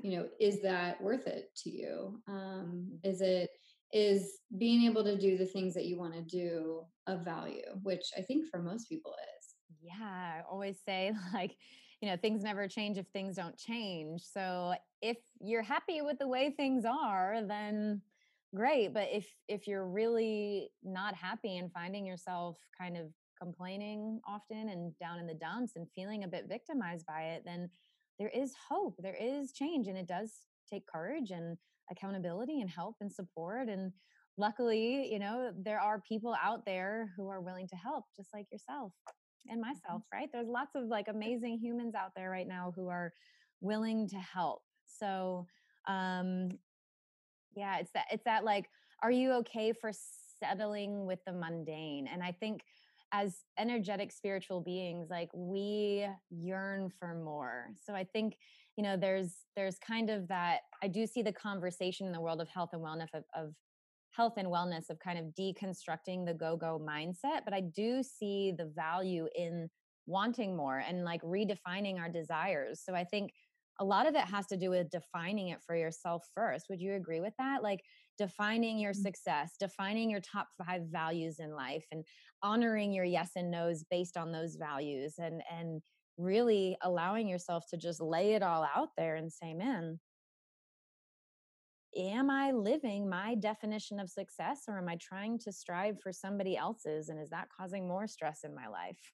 you 0.00 0.16
know, 0.16 0.28
is 0.40 0.62
that 0.62 1.00
worth 1.02 1.26
it 1.26 1.50
to 1.64 1.70
you? 1.70 2.20
Um, 2.28 2.88
mm-hmm. 2.92 3.10
is 3.10 3.20
it 3.20 3.50
is 3.92 4.38
being 4.58 4.84
able 4.84 5.04
to 5.04 5.18
do 5.18 5.36
the 5.36 5.46
things 5.46 5.74
that 5.74 5.84
you 5.84 5.98
want 5.98 6.14
to 6.14 6.22
do 6.22 6.82
of 7.06 7.24
value, 7.24 7.62
which 7.82 8.04
I 8.16 8.22
think 8.22 8.46
for 8.48 8.62
most 8.62 8.88
people 8.88 9.14
is. 9.38 9.51
Yeah, 9.80 9.92
I 10.02 10.42
always 10.50 10.78
say 10.84 11.12
like 11.34 11.56
you 12.00 12.08
know 12.08 12.16
things 12.16 12.42
never 12.42 12.66
change 12.68 12.98
if 12.98 13.06
things 13.08 13.36
don't 13.36 13.56
change. 13.56 14.22
So 14.22 14.74
if 15.00 15.16
you're 15.40 15.62
happy 15.62 16.02
with 16.02 16.18
the 16.18 16.28
way 16.28 16.50
things 16.56 16.84
are 16.84 17.40
then 17.46 18.02
great. 18.54 18.92
But 18.92 19.08
if 19.12 19.26
if 19.48 19.66
you're 19.66 19.86
really 19.86 20.70
not 20.82 21.14
happy 21.14 21.56
and 21.56 21.72
finding 21.72 22.04
yourself 22.06 22.58
kind 22.78 22.96
of 22.96 23.06
complaining 23.40 24.20
often 24.26 24.68
and 24.68 24.96
down 24.98 25.18
in 25.18 25.26
the 25.26 25.34
dumps 25.34 25.72
and 25.74 25.88
feeling 25.96 26.22
a 26.22 26.28
bit 26.28 26.44
victimized 26.48 27.04
by 27.06 27.22
it 27.22 27.42
then 27.44 27.68
there 28.16 28.28
is 28.28 28.52
hope 28.68 28.94
there 28.98 29.16
is 29.20 29.50
change 29.52 29.88
and 29.88 29.98
it 29.98 30.06
does 30.06 30.32
take 30.70 30.86
courage 30.86 31.32
and 31.32 31.56
accountability 31.90 32.60
and 32.60 32.70
help 32.70 32.94
and 33.00 33.10
support. 33.12 33.68
And 33.68 33.92
luckily 34.38 35.10
you 35.10 35.18
know 35.18 35.52
there 35.60 35.80
are 35.80 36.00
people 36.00 36.34
out 36.42 36.64
there 36.64 37.12
who 37.16 37.28
are 37.28 37.40
willing 37.40 37.68
to 37.68 37.76
help 37.76 38.04
just 38.16 38.30
like 38.32 38.46
yourself 38.50 38.92
and 39.48 39.60
mm-hmm. 39.60 39.70
myself, 39.70 40.02
right? 40.12 40.28
There's 40.32 40.48
lots 40.48 40.74
of 40.74 40.84
like 40.84 41.08
amazing 41.08 41.58
humans 41.58 41.94
out 41.94 42.12
there 42.16 42.30
right 42.30 42.48
now 42.48 42.72
who 42.74 42.88
are 42.88 43.12
willing 43.60 44.08
to 44.08 44.16
help. 44.16 44.62
So, 44.86 45.46
um, 45.88 46.50
yeah, 47.54 47.78
it's 47.78 47.90
that, 47.92 48.06
it's 48.10 48.24
that 48.24 48.44
like, 48.44 48.66
are 49.02 49.10
you 49.10 49.32
okay 49.32 49.72
for 49.72 49.90
settling 50.38 51.06
with 51.06 51.18
the 51.26 51.32
mundane? 51.32 52.08
And 52.12 52.22
I 52.22 52.32
think 52.32 52.62
as 53.12 53.44
energetic 53.58 54.10
spiritual 54.10 54.60
beings 54.60 55.08
like 55.10 55.28
we 55.34 56.06
yearn 56.30 56.90
for 56.98 57.14
more 57.14 57.68
so 57.84 57.94
i 57.94 58.02
think 58.02 58.36
you 58.76 58.82
know 58.82 58.96
there's 58.96 59.44
there's 59.54 59.78
kind 59.78 60.08
of 60.10 60.26
that 60.28 60.60
i 60.82 60.88
do 60.88 61.06
see 61.06 61.22
the 61.22 61.32
conversation 61.32 62.06
in 62.06 62.12
the 62.12 62.20
world 62.20 62.40
of 62.40 62.48
health 62.48 62.70
and 62.72 62.82
wellness 62.82 63.12
of, 63.14 63.24
of 63.36 63.52
health 64.12 64.34
and 64.36 64.48
wellness 64.48 64.90
of 64.90 64.98
kind 64.98 65.18
of 65.18 65.26
deconstructing 65.38 66.24
the 66.26 66.34
go-go 66.34 66.78
mindset 66.78 67.40
but 67.44 67.54
i 67.54 67.60
do 67.60 68.02
see 68.02 68.52
the 68.56 68.70
value 68.76 69.26
in 69.34 69.68
wanting 70.06 70.56
more 70.56 70.78
and 70.78 71.04
like 71.04 71.22
redefining 71.22 71.98
our 71.98 72.08
desires. 72.08 72.82
So 72.84 72.94
i 72.94 73.04
think 73.04 73.32
a 73.80 73.84
lot 73.84 74.06
of 74.06 74.14
it 74.14 74.20
has 74.20 74.46
to 74.46 74.56
do 74.56 74.70
with 74.70 74.90
defining 74.90 75.48
it 75.48 75.62
for 75.66 75.74
yourself 75.74 76.22
first. 76.34 76.66
Would 76.68 76.80
you 76.80 76.94
agree 76.94 77.20
with 77.20 77.32
that? 77.38 77.62
Like 77.62 77.80
defining 78.18 78.78
your 78.78 78.92
mm-hmm. 78.92 79.02
success 79.02 79.52
defining 79.58 80.10
your 80.10 80.20
top 80.20 80.48
5 80.66 80.82
values 80.90 81.36
in 81.38 81.54
life 81.54 81.84
and 81.90 82.04
honoring 82.42 82.92
your 82.92 83.06
yes 83.06 83.30
and 83.36 83.50
nos 83.50 83.84
based 83.90 84.16
on 84.16 84.32
those 84.32 84.56
values 84.56 85.14
and 85.18 85.42
and 85.50 85.80
really 86.18 86.76
allowing 86.82 87.26
yourself 87.26 87.64
to 87.70 87.78
just 87.78 88.00
lay 88.00 88.34
it 88.34 88.42
all 88.42 88.68
out 88.76 88.90
there 88.98 89.16
and 89.16 89.32
say 89.32 89.54
man 89.54 89.98
am 91.96 92.30
i 92.30 92.50
living 92.50 93.08
my 93.08 93.34
definition 93.36 94.00
of 94.00 94.08
success 94.08 94.62
or 94.68 94.78
am 94.78 94.88
i 94.88 94.96
trying 95.00 95.38
to 95.38 95.52
strive 95.52 96.00
for 96.00 96.12
somebody 96.12 96.56
else's 96.56 97.08
and 97.08 97.20
is 97.20 97.30
that 97.30 97.48
causing 97.56 97.86
more 97.86 98.06
stress 98.06 98.40
in 98.44 98.54
my 98.54 98.66
life 98.68 99.12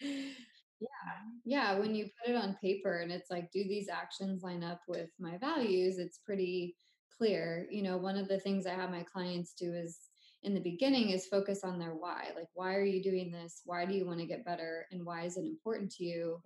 yeah 0.00 0.88
yeah 1.44 1.78
when 1.78 1.94
you 1.94 2.08
put 2.22 2.34
it 2.34 2.36
on 2.36 2.56
paper 2.62 3.00
and 3.00 3.12
it's 3.12 3.30
like 3.30 3.50
do 3.52 3.64
these 3.64 3.88
actions 3.88 4.42
line 4.42 4.64
up 4.64 4.80
with 4.88 5.10
my 5.18 5.36
values 5.38 5.98
it's 5.98 6.18
pretty 6.24 6.74
clear 7.16 7.66
you 7.70 7.82
know 7.82 7.96
one 7.96 8.16
of 8.16 8.28
the 8.28 8.40
things 8.40 8.66
i 8.66 8.74
have 8.74 8.90
my 8.90 9.02
clients 9.02 9.54
do 9.54 9.72
is 9.72 9.98
in 10.46 10.54
the 10.54 10.60
beginning 10.60 11.10
is 11.10 11.26
focus 11.26 11.64
on 11.64 11.76
their 11.76 11.94
why. 11.94 12.28
Like, 12.36 12.48
why 12.54 12.76
are 12.76 12.84
you 12.84 13.02
doing 13.02 13.32
this? 13.32 13.62
Why 13.64 13.84
do 13.84 13.94
you 13.94 14.06
want 14.06 14.20
to 14.20 14.26
get 14.26 14.44
better? 14.44 14.86
And 14.92 15.04
why 15.04 15.24
is 15.24 15.36
it 15.36 15.44
important 15.44 15.90
to 15.96 16.04
you? 16.04 16.40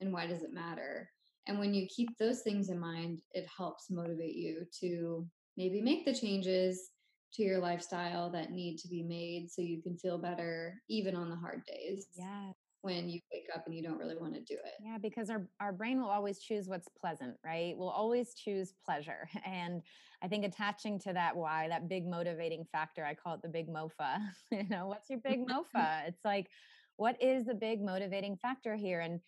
And 0.00 0.12
why 0.12 0.26
does 0.26 0.42
it 0.42 0.52
matter? 0.52 1.08
And 1.46 1.58
when 1.58 1.74
you 1.74 1.86
keep 1.88 2.16
those 2.18 2.42
things 2.42 2.70
in 2.70 2.78
mind, 2.78 3.22
it 3.32 3.46
helps 3.46 3.90
motivate 3.90 4.34
you 4.34 4.66
to 4.80 5.26
maybe 5.56 5.80
make 5.80 6.04
the 6.04 6.14
changes 6.14 6.90
to 7.34 7.42
your 7.42 7.58
lifestyle 7.58 8.30
that 8.30 8.52
need 8.52 8.78
to 8.78 8.88
be 8.88 9.02
made 9.02 9.50
so 9.50 9.62
you 9.62 9.82
can 9.82 9.96
feel 9.96 10.18
better 10.18 10.80
even 10.88 11.14
on 11.14 11.30
the 11.30 11.36
hard 11.36 11.62
days. 11.66 12.06
Yeah 12.16 12.52
when 12.86 13.08
you 13.08 13.18
wake 13.32 13.48
up 13.52 13.64
and 13.66 13.74
you 13.74 13.82
don't 13.82 13.98
really 13.98 14.16
want 14.16 14.32
to 14.32 14.40
do 14.40 14.54
it. 14.54 14.74
Yeah, 14.80 14.96
because 15.02 15.28
our, 15.28 15.48
our 15.58 15.72
brain 15.72 16.00
will 16.00 16.08
always 16.08 16.38
choose 16.38 16.68
what's 16.68 16.86
pleasant, 17.00 17.34
right? 17.44 17.74
We'll 17.76 17.88
always 17.88 18.32
choose 18.34 18.74
pleasure. 18.84 19.28
And 19.44 19.82
I 20.22 20.28
think 20.28 20.44
attaching 20.44 21.00
to 21.00 21.12
that 21.12 21.36
why, 21.36 21.68
that 21.68 21.88
big 21.88 22.06
motivating 22.06 22.64
factor, 22.70 23.04
I 23.04 23.14
call 23.14 23.34
it 23.34 23.42
the 23.42 23.48
big 23.48 23.68
mofa. 23.68 24.20
you 24.52 24.68
know, 24.68 24.86
what's 24.86 25.10
your 25.10 25.18
big 25.18 25.40
mofa? 25.48 26.06
It's 26.06 26.24
like, 26.24 26.46
what 26.96 27.20
is 27.20 27.44
the 27.44 27.54
big 27.54 27.82
motivating 27.82 28.36
factor 28.36 28.76
here? 28.76 29.00
And 29.00 29.20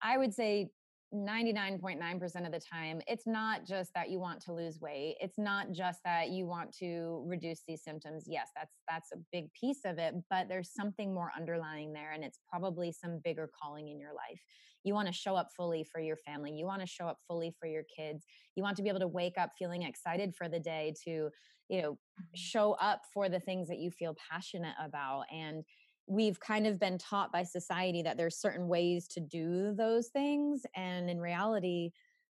I 0.00 0.16
would 0.16 0.32
say 0.32 0.70
99.9% 1.14 2.46
of 2.46 2.52
the 2.52 2.60
time 2.60 3.00
it's 3.06 3.26
not 3.26 3.64
just 3.64 3.92
that 3.94 4.10
you 4.10 4.18
want 4.18 4.40
to 4.40 4.52
lose 4.52 4.80
weight 4.80 5.16
it's 5.20 5.38
not 5.38 5.70
just 5.70 6.00
that 6.04 6.30
you 6.30 6.46
want 6.46 6.72
to 6.76 7.22
reduce 7.26 7.62
these 7.68 7.82
symptoms 7.82 8.24
yes 8.26 8.48
that's 8.56 8.74
that's 8.88 9.12
a 9.12 9.16
big 9.30 9.52
piece 9.52 9.80
of 9.84 9.98
it 9.98 10.14
but 10.28 10.48
there's 10.48 10.72
something 10.74 11.14
more 11.14 11.30
underlying 11.36 11.92
there 11.92 12.12
and 12.12 12.24
it's 12.24 12.40
probably 12.50 12.90
some 12.90 13.20
bigger 13.22 13.48
calling 13.62 13.88
in 13.88 13.98
your 13.98 14.10
life 14.10 14.42
you 14.82 14.92
want 14.92 15.06
to 15.06 15.14
show 15.14 15.36
up 15.36 15.48
fully 15.56 15.84
for 15.84 16.00
your 16.00 16.16
family 16.16 16.50
you 16.50 16.66
want 16.66 16.80
to 16.80 16.86
show 16.86 17.06
up 17.06 17.18
fully 17.28 17.54
for 17.58 17.66
your 17.66 17.84
kids 17.96 18.24
you 18.56 18.62
want 18.62 18.76
to 18.76 18.82
be 18.82 18.88
able 18.88 19.00
to 19.00 19.08
wake 19.08 19.38
up 19.38 19.50
feeling 19.58 19.82
excited 19.82 20.34
for 20.36 20.48
the 20.48 20.58
day 20.58 20.92
to 21.04 21.30
you 21.68 21.82
know 21.82 21.92
mm-hmm. 21.92 22.24
show 22.34 22.72
up 22.80 23.02
for 23.12 23.28
the 23.28 23.40
things 23.40 23.68
that 23.68 23.78
you 23.78 23.90
feel 23.90 24.16
passionate 24.30 24.74
about 24.82 25.24
and 25.32 25.64
we've 26.06 26.38
kind 26.40 26.66
of 26.66 26.78
been 26.78 26.98
taught 26.98 27.32
by 27.32 27.42
society 27.42 28.02
that 28.02 28.16
there's 28.16 28.36
certain 28.36 28.68
ways 28.68 29.08
to 29.08 29.20
do 29.20 29.74
those 29.76 30.08
things 30.08 30.62
and 30.76 31.08
in 31.08 31.20
reality 31.20 31.90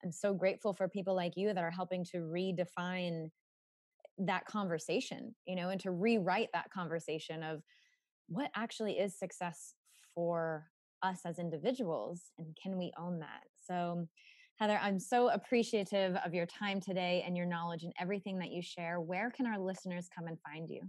i'm 0.04 0.12
so 0.12 0.34
grateful 0.34 0.74
for 0.74 0.88
people 0.88 1.14
like 1.14 1.32
you 1.36 1.52
that 1.52 1.64
are 1.64 1.70
helping 1.70 2.04
to 2.04 2.18
redefine 2.18 3.28
that 4.18 4.44
conversation 4.44 5.34
you 5.46 5.56
know 5.56 5.70
and 5.70 5.80
to 5.80 5.90
rewrite 5.90 6.48
that 6.52 6.70
conversation 6.70 7.42
of 7.42 7.62
what 8.28 8.50
actually 8.54 8.98
is 8.98 9.18
success 9.18 9.74
for 10.14 10.66
us 11.02 11.20
as 11.24 11.38
individuals 11.38 12.32
and 12.38 12.56
can 12.60 12.78
we 12.78 12.92
own 12.98 13.18
that? 13.20 13.42
So 13.60 14.06
heather 14.56 14.78
i'm 14.82 15.00
so 15.00 15.30
appreciative 15.30 16.16
of 16.24 16.32
your 16.32 16.46
time 16.46 16.80
today 16.80 17.24
and 17.26 17.36
your 17.36 17.46
knowledge 17.46 17.82
and 17.82 17.92
everything 18.00 18.38
that 18.38 18.52
you 18.52 18.62
share. 18.62 19.00
Where 19.00 19.30
can 19.30 19.46
our 19.46 19.58
listeners 19.58 20.08
come 20.16 20.28
and 20.28 20.38
find 20.40 20.68
you 20.70 20.80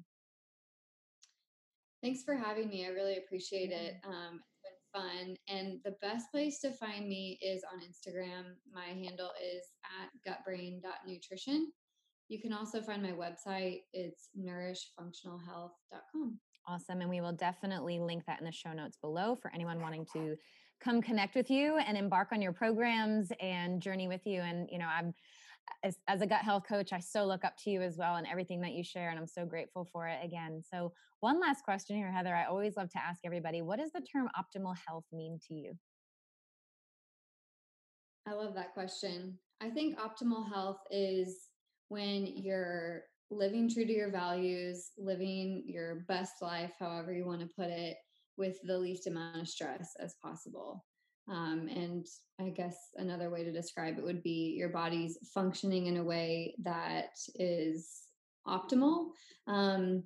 Thanks 2.05 2.21
for 2.21 2.35
having 2.35 2.69
me. 2.69 2.85
I 2.85 2.89
really 2.89 3.17
appreciate 3.17 3.71
it. 3.71 3.95
Um, 4.05 4.39
it's 4.63 4.83
been 4.93 5.01
fun. 5.01 5.35
And 5.47 5.79
the 5.83 5.95
best 6.03 6.31
place 6.31 6.59
to 6.59 6.69
find 6.69 7.09
me 7.09 7.39
is 7.41 7.63
on 7.73 7.79
Instagram. 7.79 8.43
My 8.71 8.85
handle 8.85 9.31
is 9.43 9.63
at 9.99 10.11
gutbrain.nutrition. 10.23 11.71
You 12.27 12.39
can 12.39 12.53
also 12.53 12.79
find 12.79 13.01
my 13.01 13.13
website. 13.13 13.85
It's 13.91 14.29
nourishfunctionalhealth.com. 14.39 16.39
Awesome. 16.67 17.01
And 17.01 17.09
we 17.09 17.21
will 17.21 17.33
definitely 17.33 17.97
link 17.97 18.23
that 18.27 18.37
in 18.37 18.45
the 18.45 18.51
show 18.51 18.73
notes 18.73 18.99
below 19.01 19.33
for 19.33 19.51
anyone 19.51 19.81
wanting 19.81 20.05
to 20.13 20.35
come 20.79 21.01
connect 21.01 21.33
with 21.33 21.49
you 21.49 21.77
and 21.77 21.97
embark 21.97 22.27
on 22.31 22.39
your 22.39 22.53
programs 22.53 23.31
and 23.39 23.81
journey 23.81 24.07
with 24.07 24.27
you. 24.27 24.41
And, 24.41 24.69
you 24.71 24.77
know, 24.77 24.89
I'm 24.95 25.11
as, 25.83 25.97
as 26.07 26.21
a 26.21 26.27
gut 26.27 26.41
health 26.41 26.63
coach, 26.67 26.93
I 26.93 26.99
so 26.99 27.25
look 27.25 27.43
up 27.45 27.55
to 27.63 27.69
you 27.69 27.81
as 27.81 27.97
well 27.97 28.15
and 28.15 28.27
everything 28.27 28.61
that 28.61 28.73
you 28.73 28.83
share. 28.83 29.09
And 29.09 29.19
I'm 29.19 29.27
so 29.27 29.45
grateful 29.45 29.87
for 29.91 30.07
it 30.07 30.19
again. 30.23 30.61
So, 30.63 30.93
one 31.21 31.39
last 31.39 31.63
question 31.63 31.95
here, 31.95 32.11
Heather. 32.11 32.35
I 32.35 32.45
always 32.45 32.75
love 32.77 32.89
to 32.91 33.03
ask 33.03 33.21
everybody 33.23 33.61
what 33.61 33.79
does 33.79 33.91
the 33.91 34.01
term 34.01 34.27
optimal 34.37 34.75
health 34.87 35.05
mean 35.11 35.39
to 35.47 35.53
you? 35.53 35.73
I 38.27 38.33
love 38.33 38.55
that 38.55 38.73
question. 38.73 39.37
I 39.61 39.69
think 39.69 39.97
optimal 39.99 40.47
health 40.51 40.79
is 40.91 41.49
when 41.89 42.25
you're 42.25 43.03
living 43.31 43.69
true 43.69 43.85
to 43.85 43.93
your 43.93 44.11
values, 44.11 44.91
living 44.97 45.63
your 45.65 46.05
best 46.07 46.33
life, 46.41 46.73
however 46.79 47.13
you 47.13 47.25
want 47.25 47.41
to 47.41 47.49
put 47.55 47.69
it, 47.69 47.97
with 48.37 48.57
the 48.63 48.77
least 48.77 49.07
amount 49.07 49.41
of 49.41 49.47
stress 49.47 49.95
as 49.99 50.15
possible. 50.23 50.83
Um, 51.27 51.67
and 51.73 52.05
I 52.39 52.49
guess 52.49 52.75
another 52.97 53.29
way 53.29 53.43
to 53.43 53.51
describe 53.51 53.97
it 53.97 54.03
would 54.03 54.21
be 54.21 54.55
your 54.57 54.69
body's 54.69 55.17
functioning 55.33 55.87
in 55.87 55.97
a 55.97 56.03
way 56.03 56.55
that 56.63 57.17
is 57.35 57.89
optimal. 58.47 59.07
Um, 59.47 60.03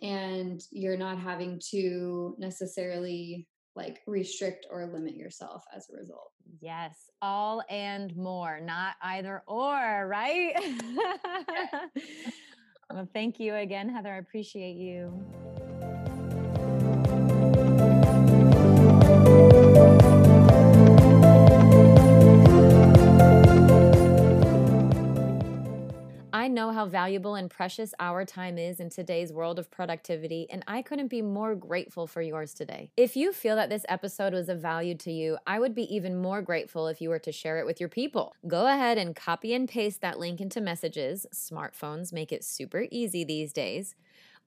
and 0.00 0.62
you're 0.70 0.96
not 0.96 1.18
having 1.18 1.60
to 1.70 2.34
necessarily 2.38 3.46
like 3.74 4.00
restrict 4.06 4.66
or 4.70 4.86
limit 4.86 5.14
yourself 5.14 5.64
as 5.74 5.88
a 5.90 5.96
result. 5.96 6.32
Yes, 6.60 7.10
all 7.22 7.62
and 7.70 8.14
more, 8.16 8.60
not 8.60 8.96
either 9.02 9.42
or, 9.46 10.06
right? 10.08 10.54
well, 12.90 13.08
thank 13.14 13.40
you 13.40 13.54
again, 13.54 13.88
Heather. 13.88 14.12
I 14.12 14.18
appreciate 14.18 14.76
you. 14.76 15.61
I 26.42 26.48
know 26.48 26.72
how 26.72 26.86
valuable 26.86 27.36
and 27.36 27.48
precious 27.48 27.94
our 28.00 28.24
time 28.24 28.58
is 28.58 28.80
in 28.80 28.90
today's 28.90 29.32
world 29.32 29.60
of 29.60 29.70
productivity, 29.70 30.48
and 30.50 30.64
I 30.66 30.82
couldn't 30.82 31.06
be 31.06 31.22
more 31.22 31.54
grateful 31.54 32.08
for 32.08 32.20
yours 32.20 32.52
today. 32.52 32.90
If 32.96 33.14
you 33.14 33.32
feel 33.32 33.54
that 33.54 33.70
this 33.70 33.86
episode 33.88 34.32
was 34.32 34.48
of 34.48 34.58
value 34.58 34.96
to 34.96 35.12
you, 35.12 35.38
I 35.46 35.60
would 35.60 35.72
be 35.72 35.94
even 35.94 36.20
more 36.20 36.42
grateful 36.42 36.88
if 36.88 37.00
you 37.00 37.10
were 37.10 37.20
to 37.20 37.30
share 37.30 37.60
it 37.60 37.64
with 37.64 37.78
your 37.78 37.88
people. 37.88 38.34
Go 38.48 38.66
ahead 38.66 38.98
and 38.98 39.14
copy 39.14 39.54
and 39.54 39.68
paste 39.68 40.00
that 40.00 40.18
link 40.18 40.40
into 40.40 40.60
messages. 40.60 41.26
Smartphones 41.32 42.12
make 42.12 42.32
it 42.32 42.42
super 42.42 42.88
easy 42.90 43.22
these 43.22 43.52
days. 43.52 43.94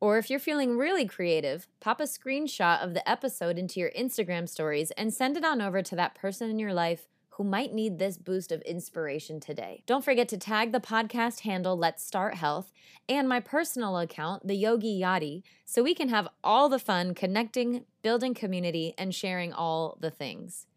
Or 0.02 0.18
if 0.18 0.30
you're 0.30 0.38
feeling 0.38 0.78
really 0.78 1.06
creative, 1.06 1.66
pop 1.80 2.02
a 2.02 2.04
screenshot 2.04 2.84
of 2.84 2.94
the 2.94 3.10
episode 3.10 3.58
into 3.58 3.80
your 3.80 3.92
Instagram 3.92 4.50
stories 4.50 4.92
and 4.92 5.14
send 5.14 5.38
it 5.38 5.46
on 5.46 5.62
over 5.62 5.82
to 5.82 5.96
that 5.96 6.14
person 6.14 6.50
in 6.50 6.60
your 6.60 6.74
life 6.74 7.08
who 7.36 7.44
might 7.44 7.74
need 7.74 8.00
this 8.00 8.18
boost 8.18 8.52
of 8.52 8.62
inspiration 8.62 9.40
today. 9.40 9.84
Don't 9.86 10.06
forget 10.06 10.30
to 10.30 10.38
tag 10.38 10.72
the 10.72 10.80
podcast 10.80 11.42
handle 11.42 11.76
Let's 11.76 12.06
Start 12.06 12.36
Health 12.36 12.72
and 13.10 13.28
my 13.28 13.42
personal 13.42 13.98
account, 13.98 14.48
the 14.48 14.56
Yogi 14.56 15.00
Yadi, 15.02 15.44
so 15.66 15.84
we 15.84 15.94
can 15.94 16.10
have 16.10 16.30
all 16.44 16.70
the 16.70 16.80
fun 16.80 17.14
connecting, 17.14 17.84
building 18.02 18.34
community, 18.34 18.94
and 18.98 19.14
sharing 19.14 19.52
all 19.52 19.98
the 20.00 20.12
things. 20.12 20.68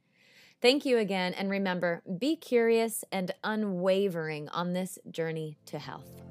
Thank 0.61 0.85
you 0.85 0.99
again, 0.99 1.33
and 1.33 1.49
remember 1.49 2.03
be 2.19 2.35
curious 2.35 3.05
and 3.13 3.31
unwavering 3.45 4.49
on 4.49 4.73
this 4.73 4.99
journey 5.09 5.59
to 5.67 5.79
health. 5.79 6.28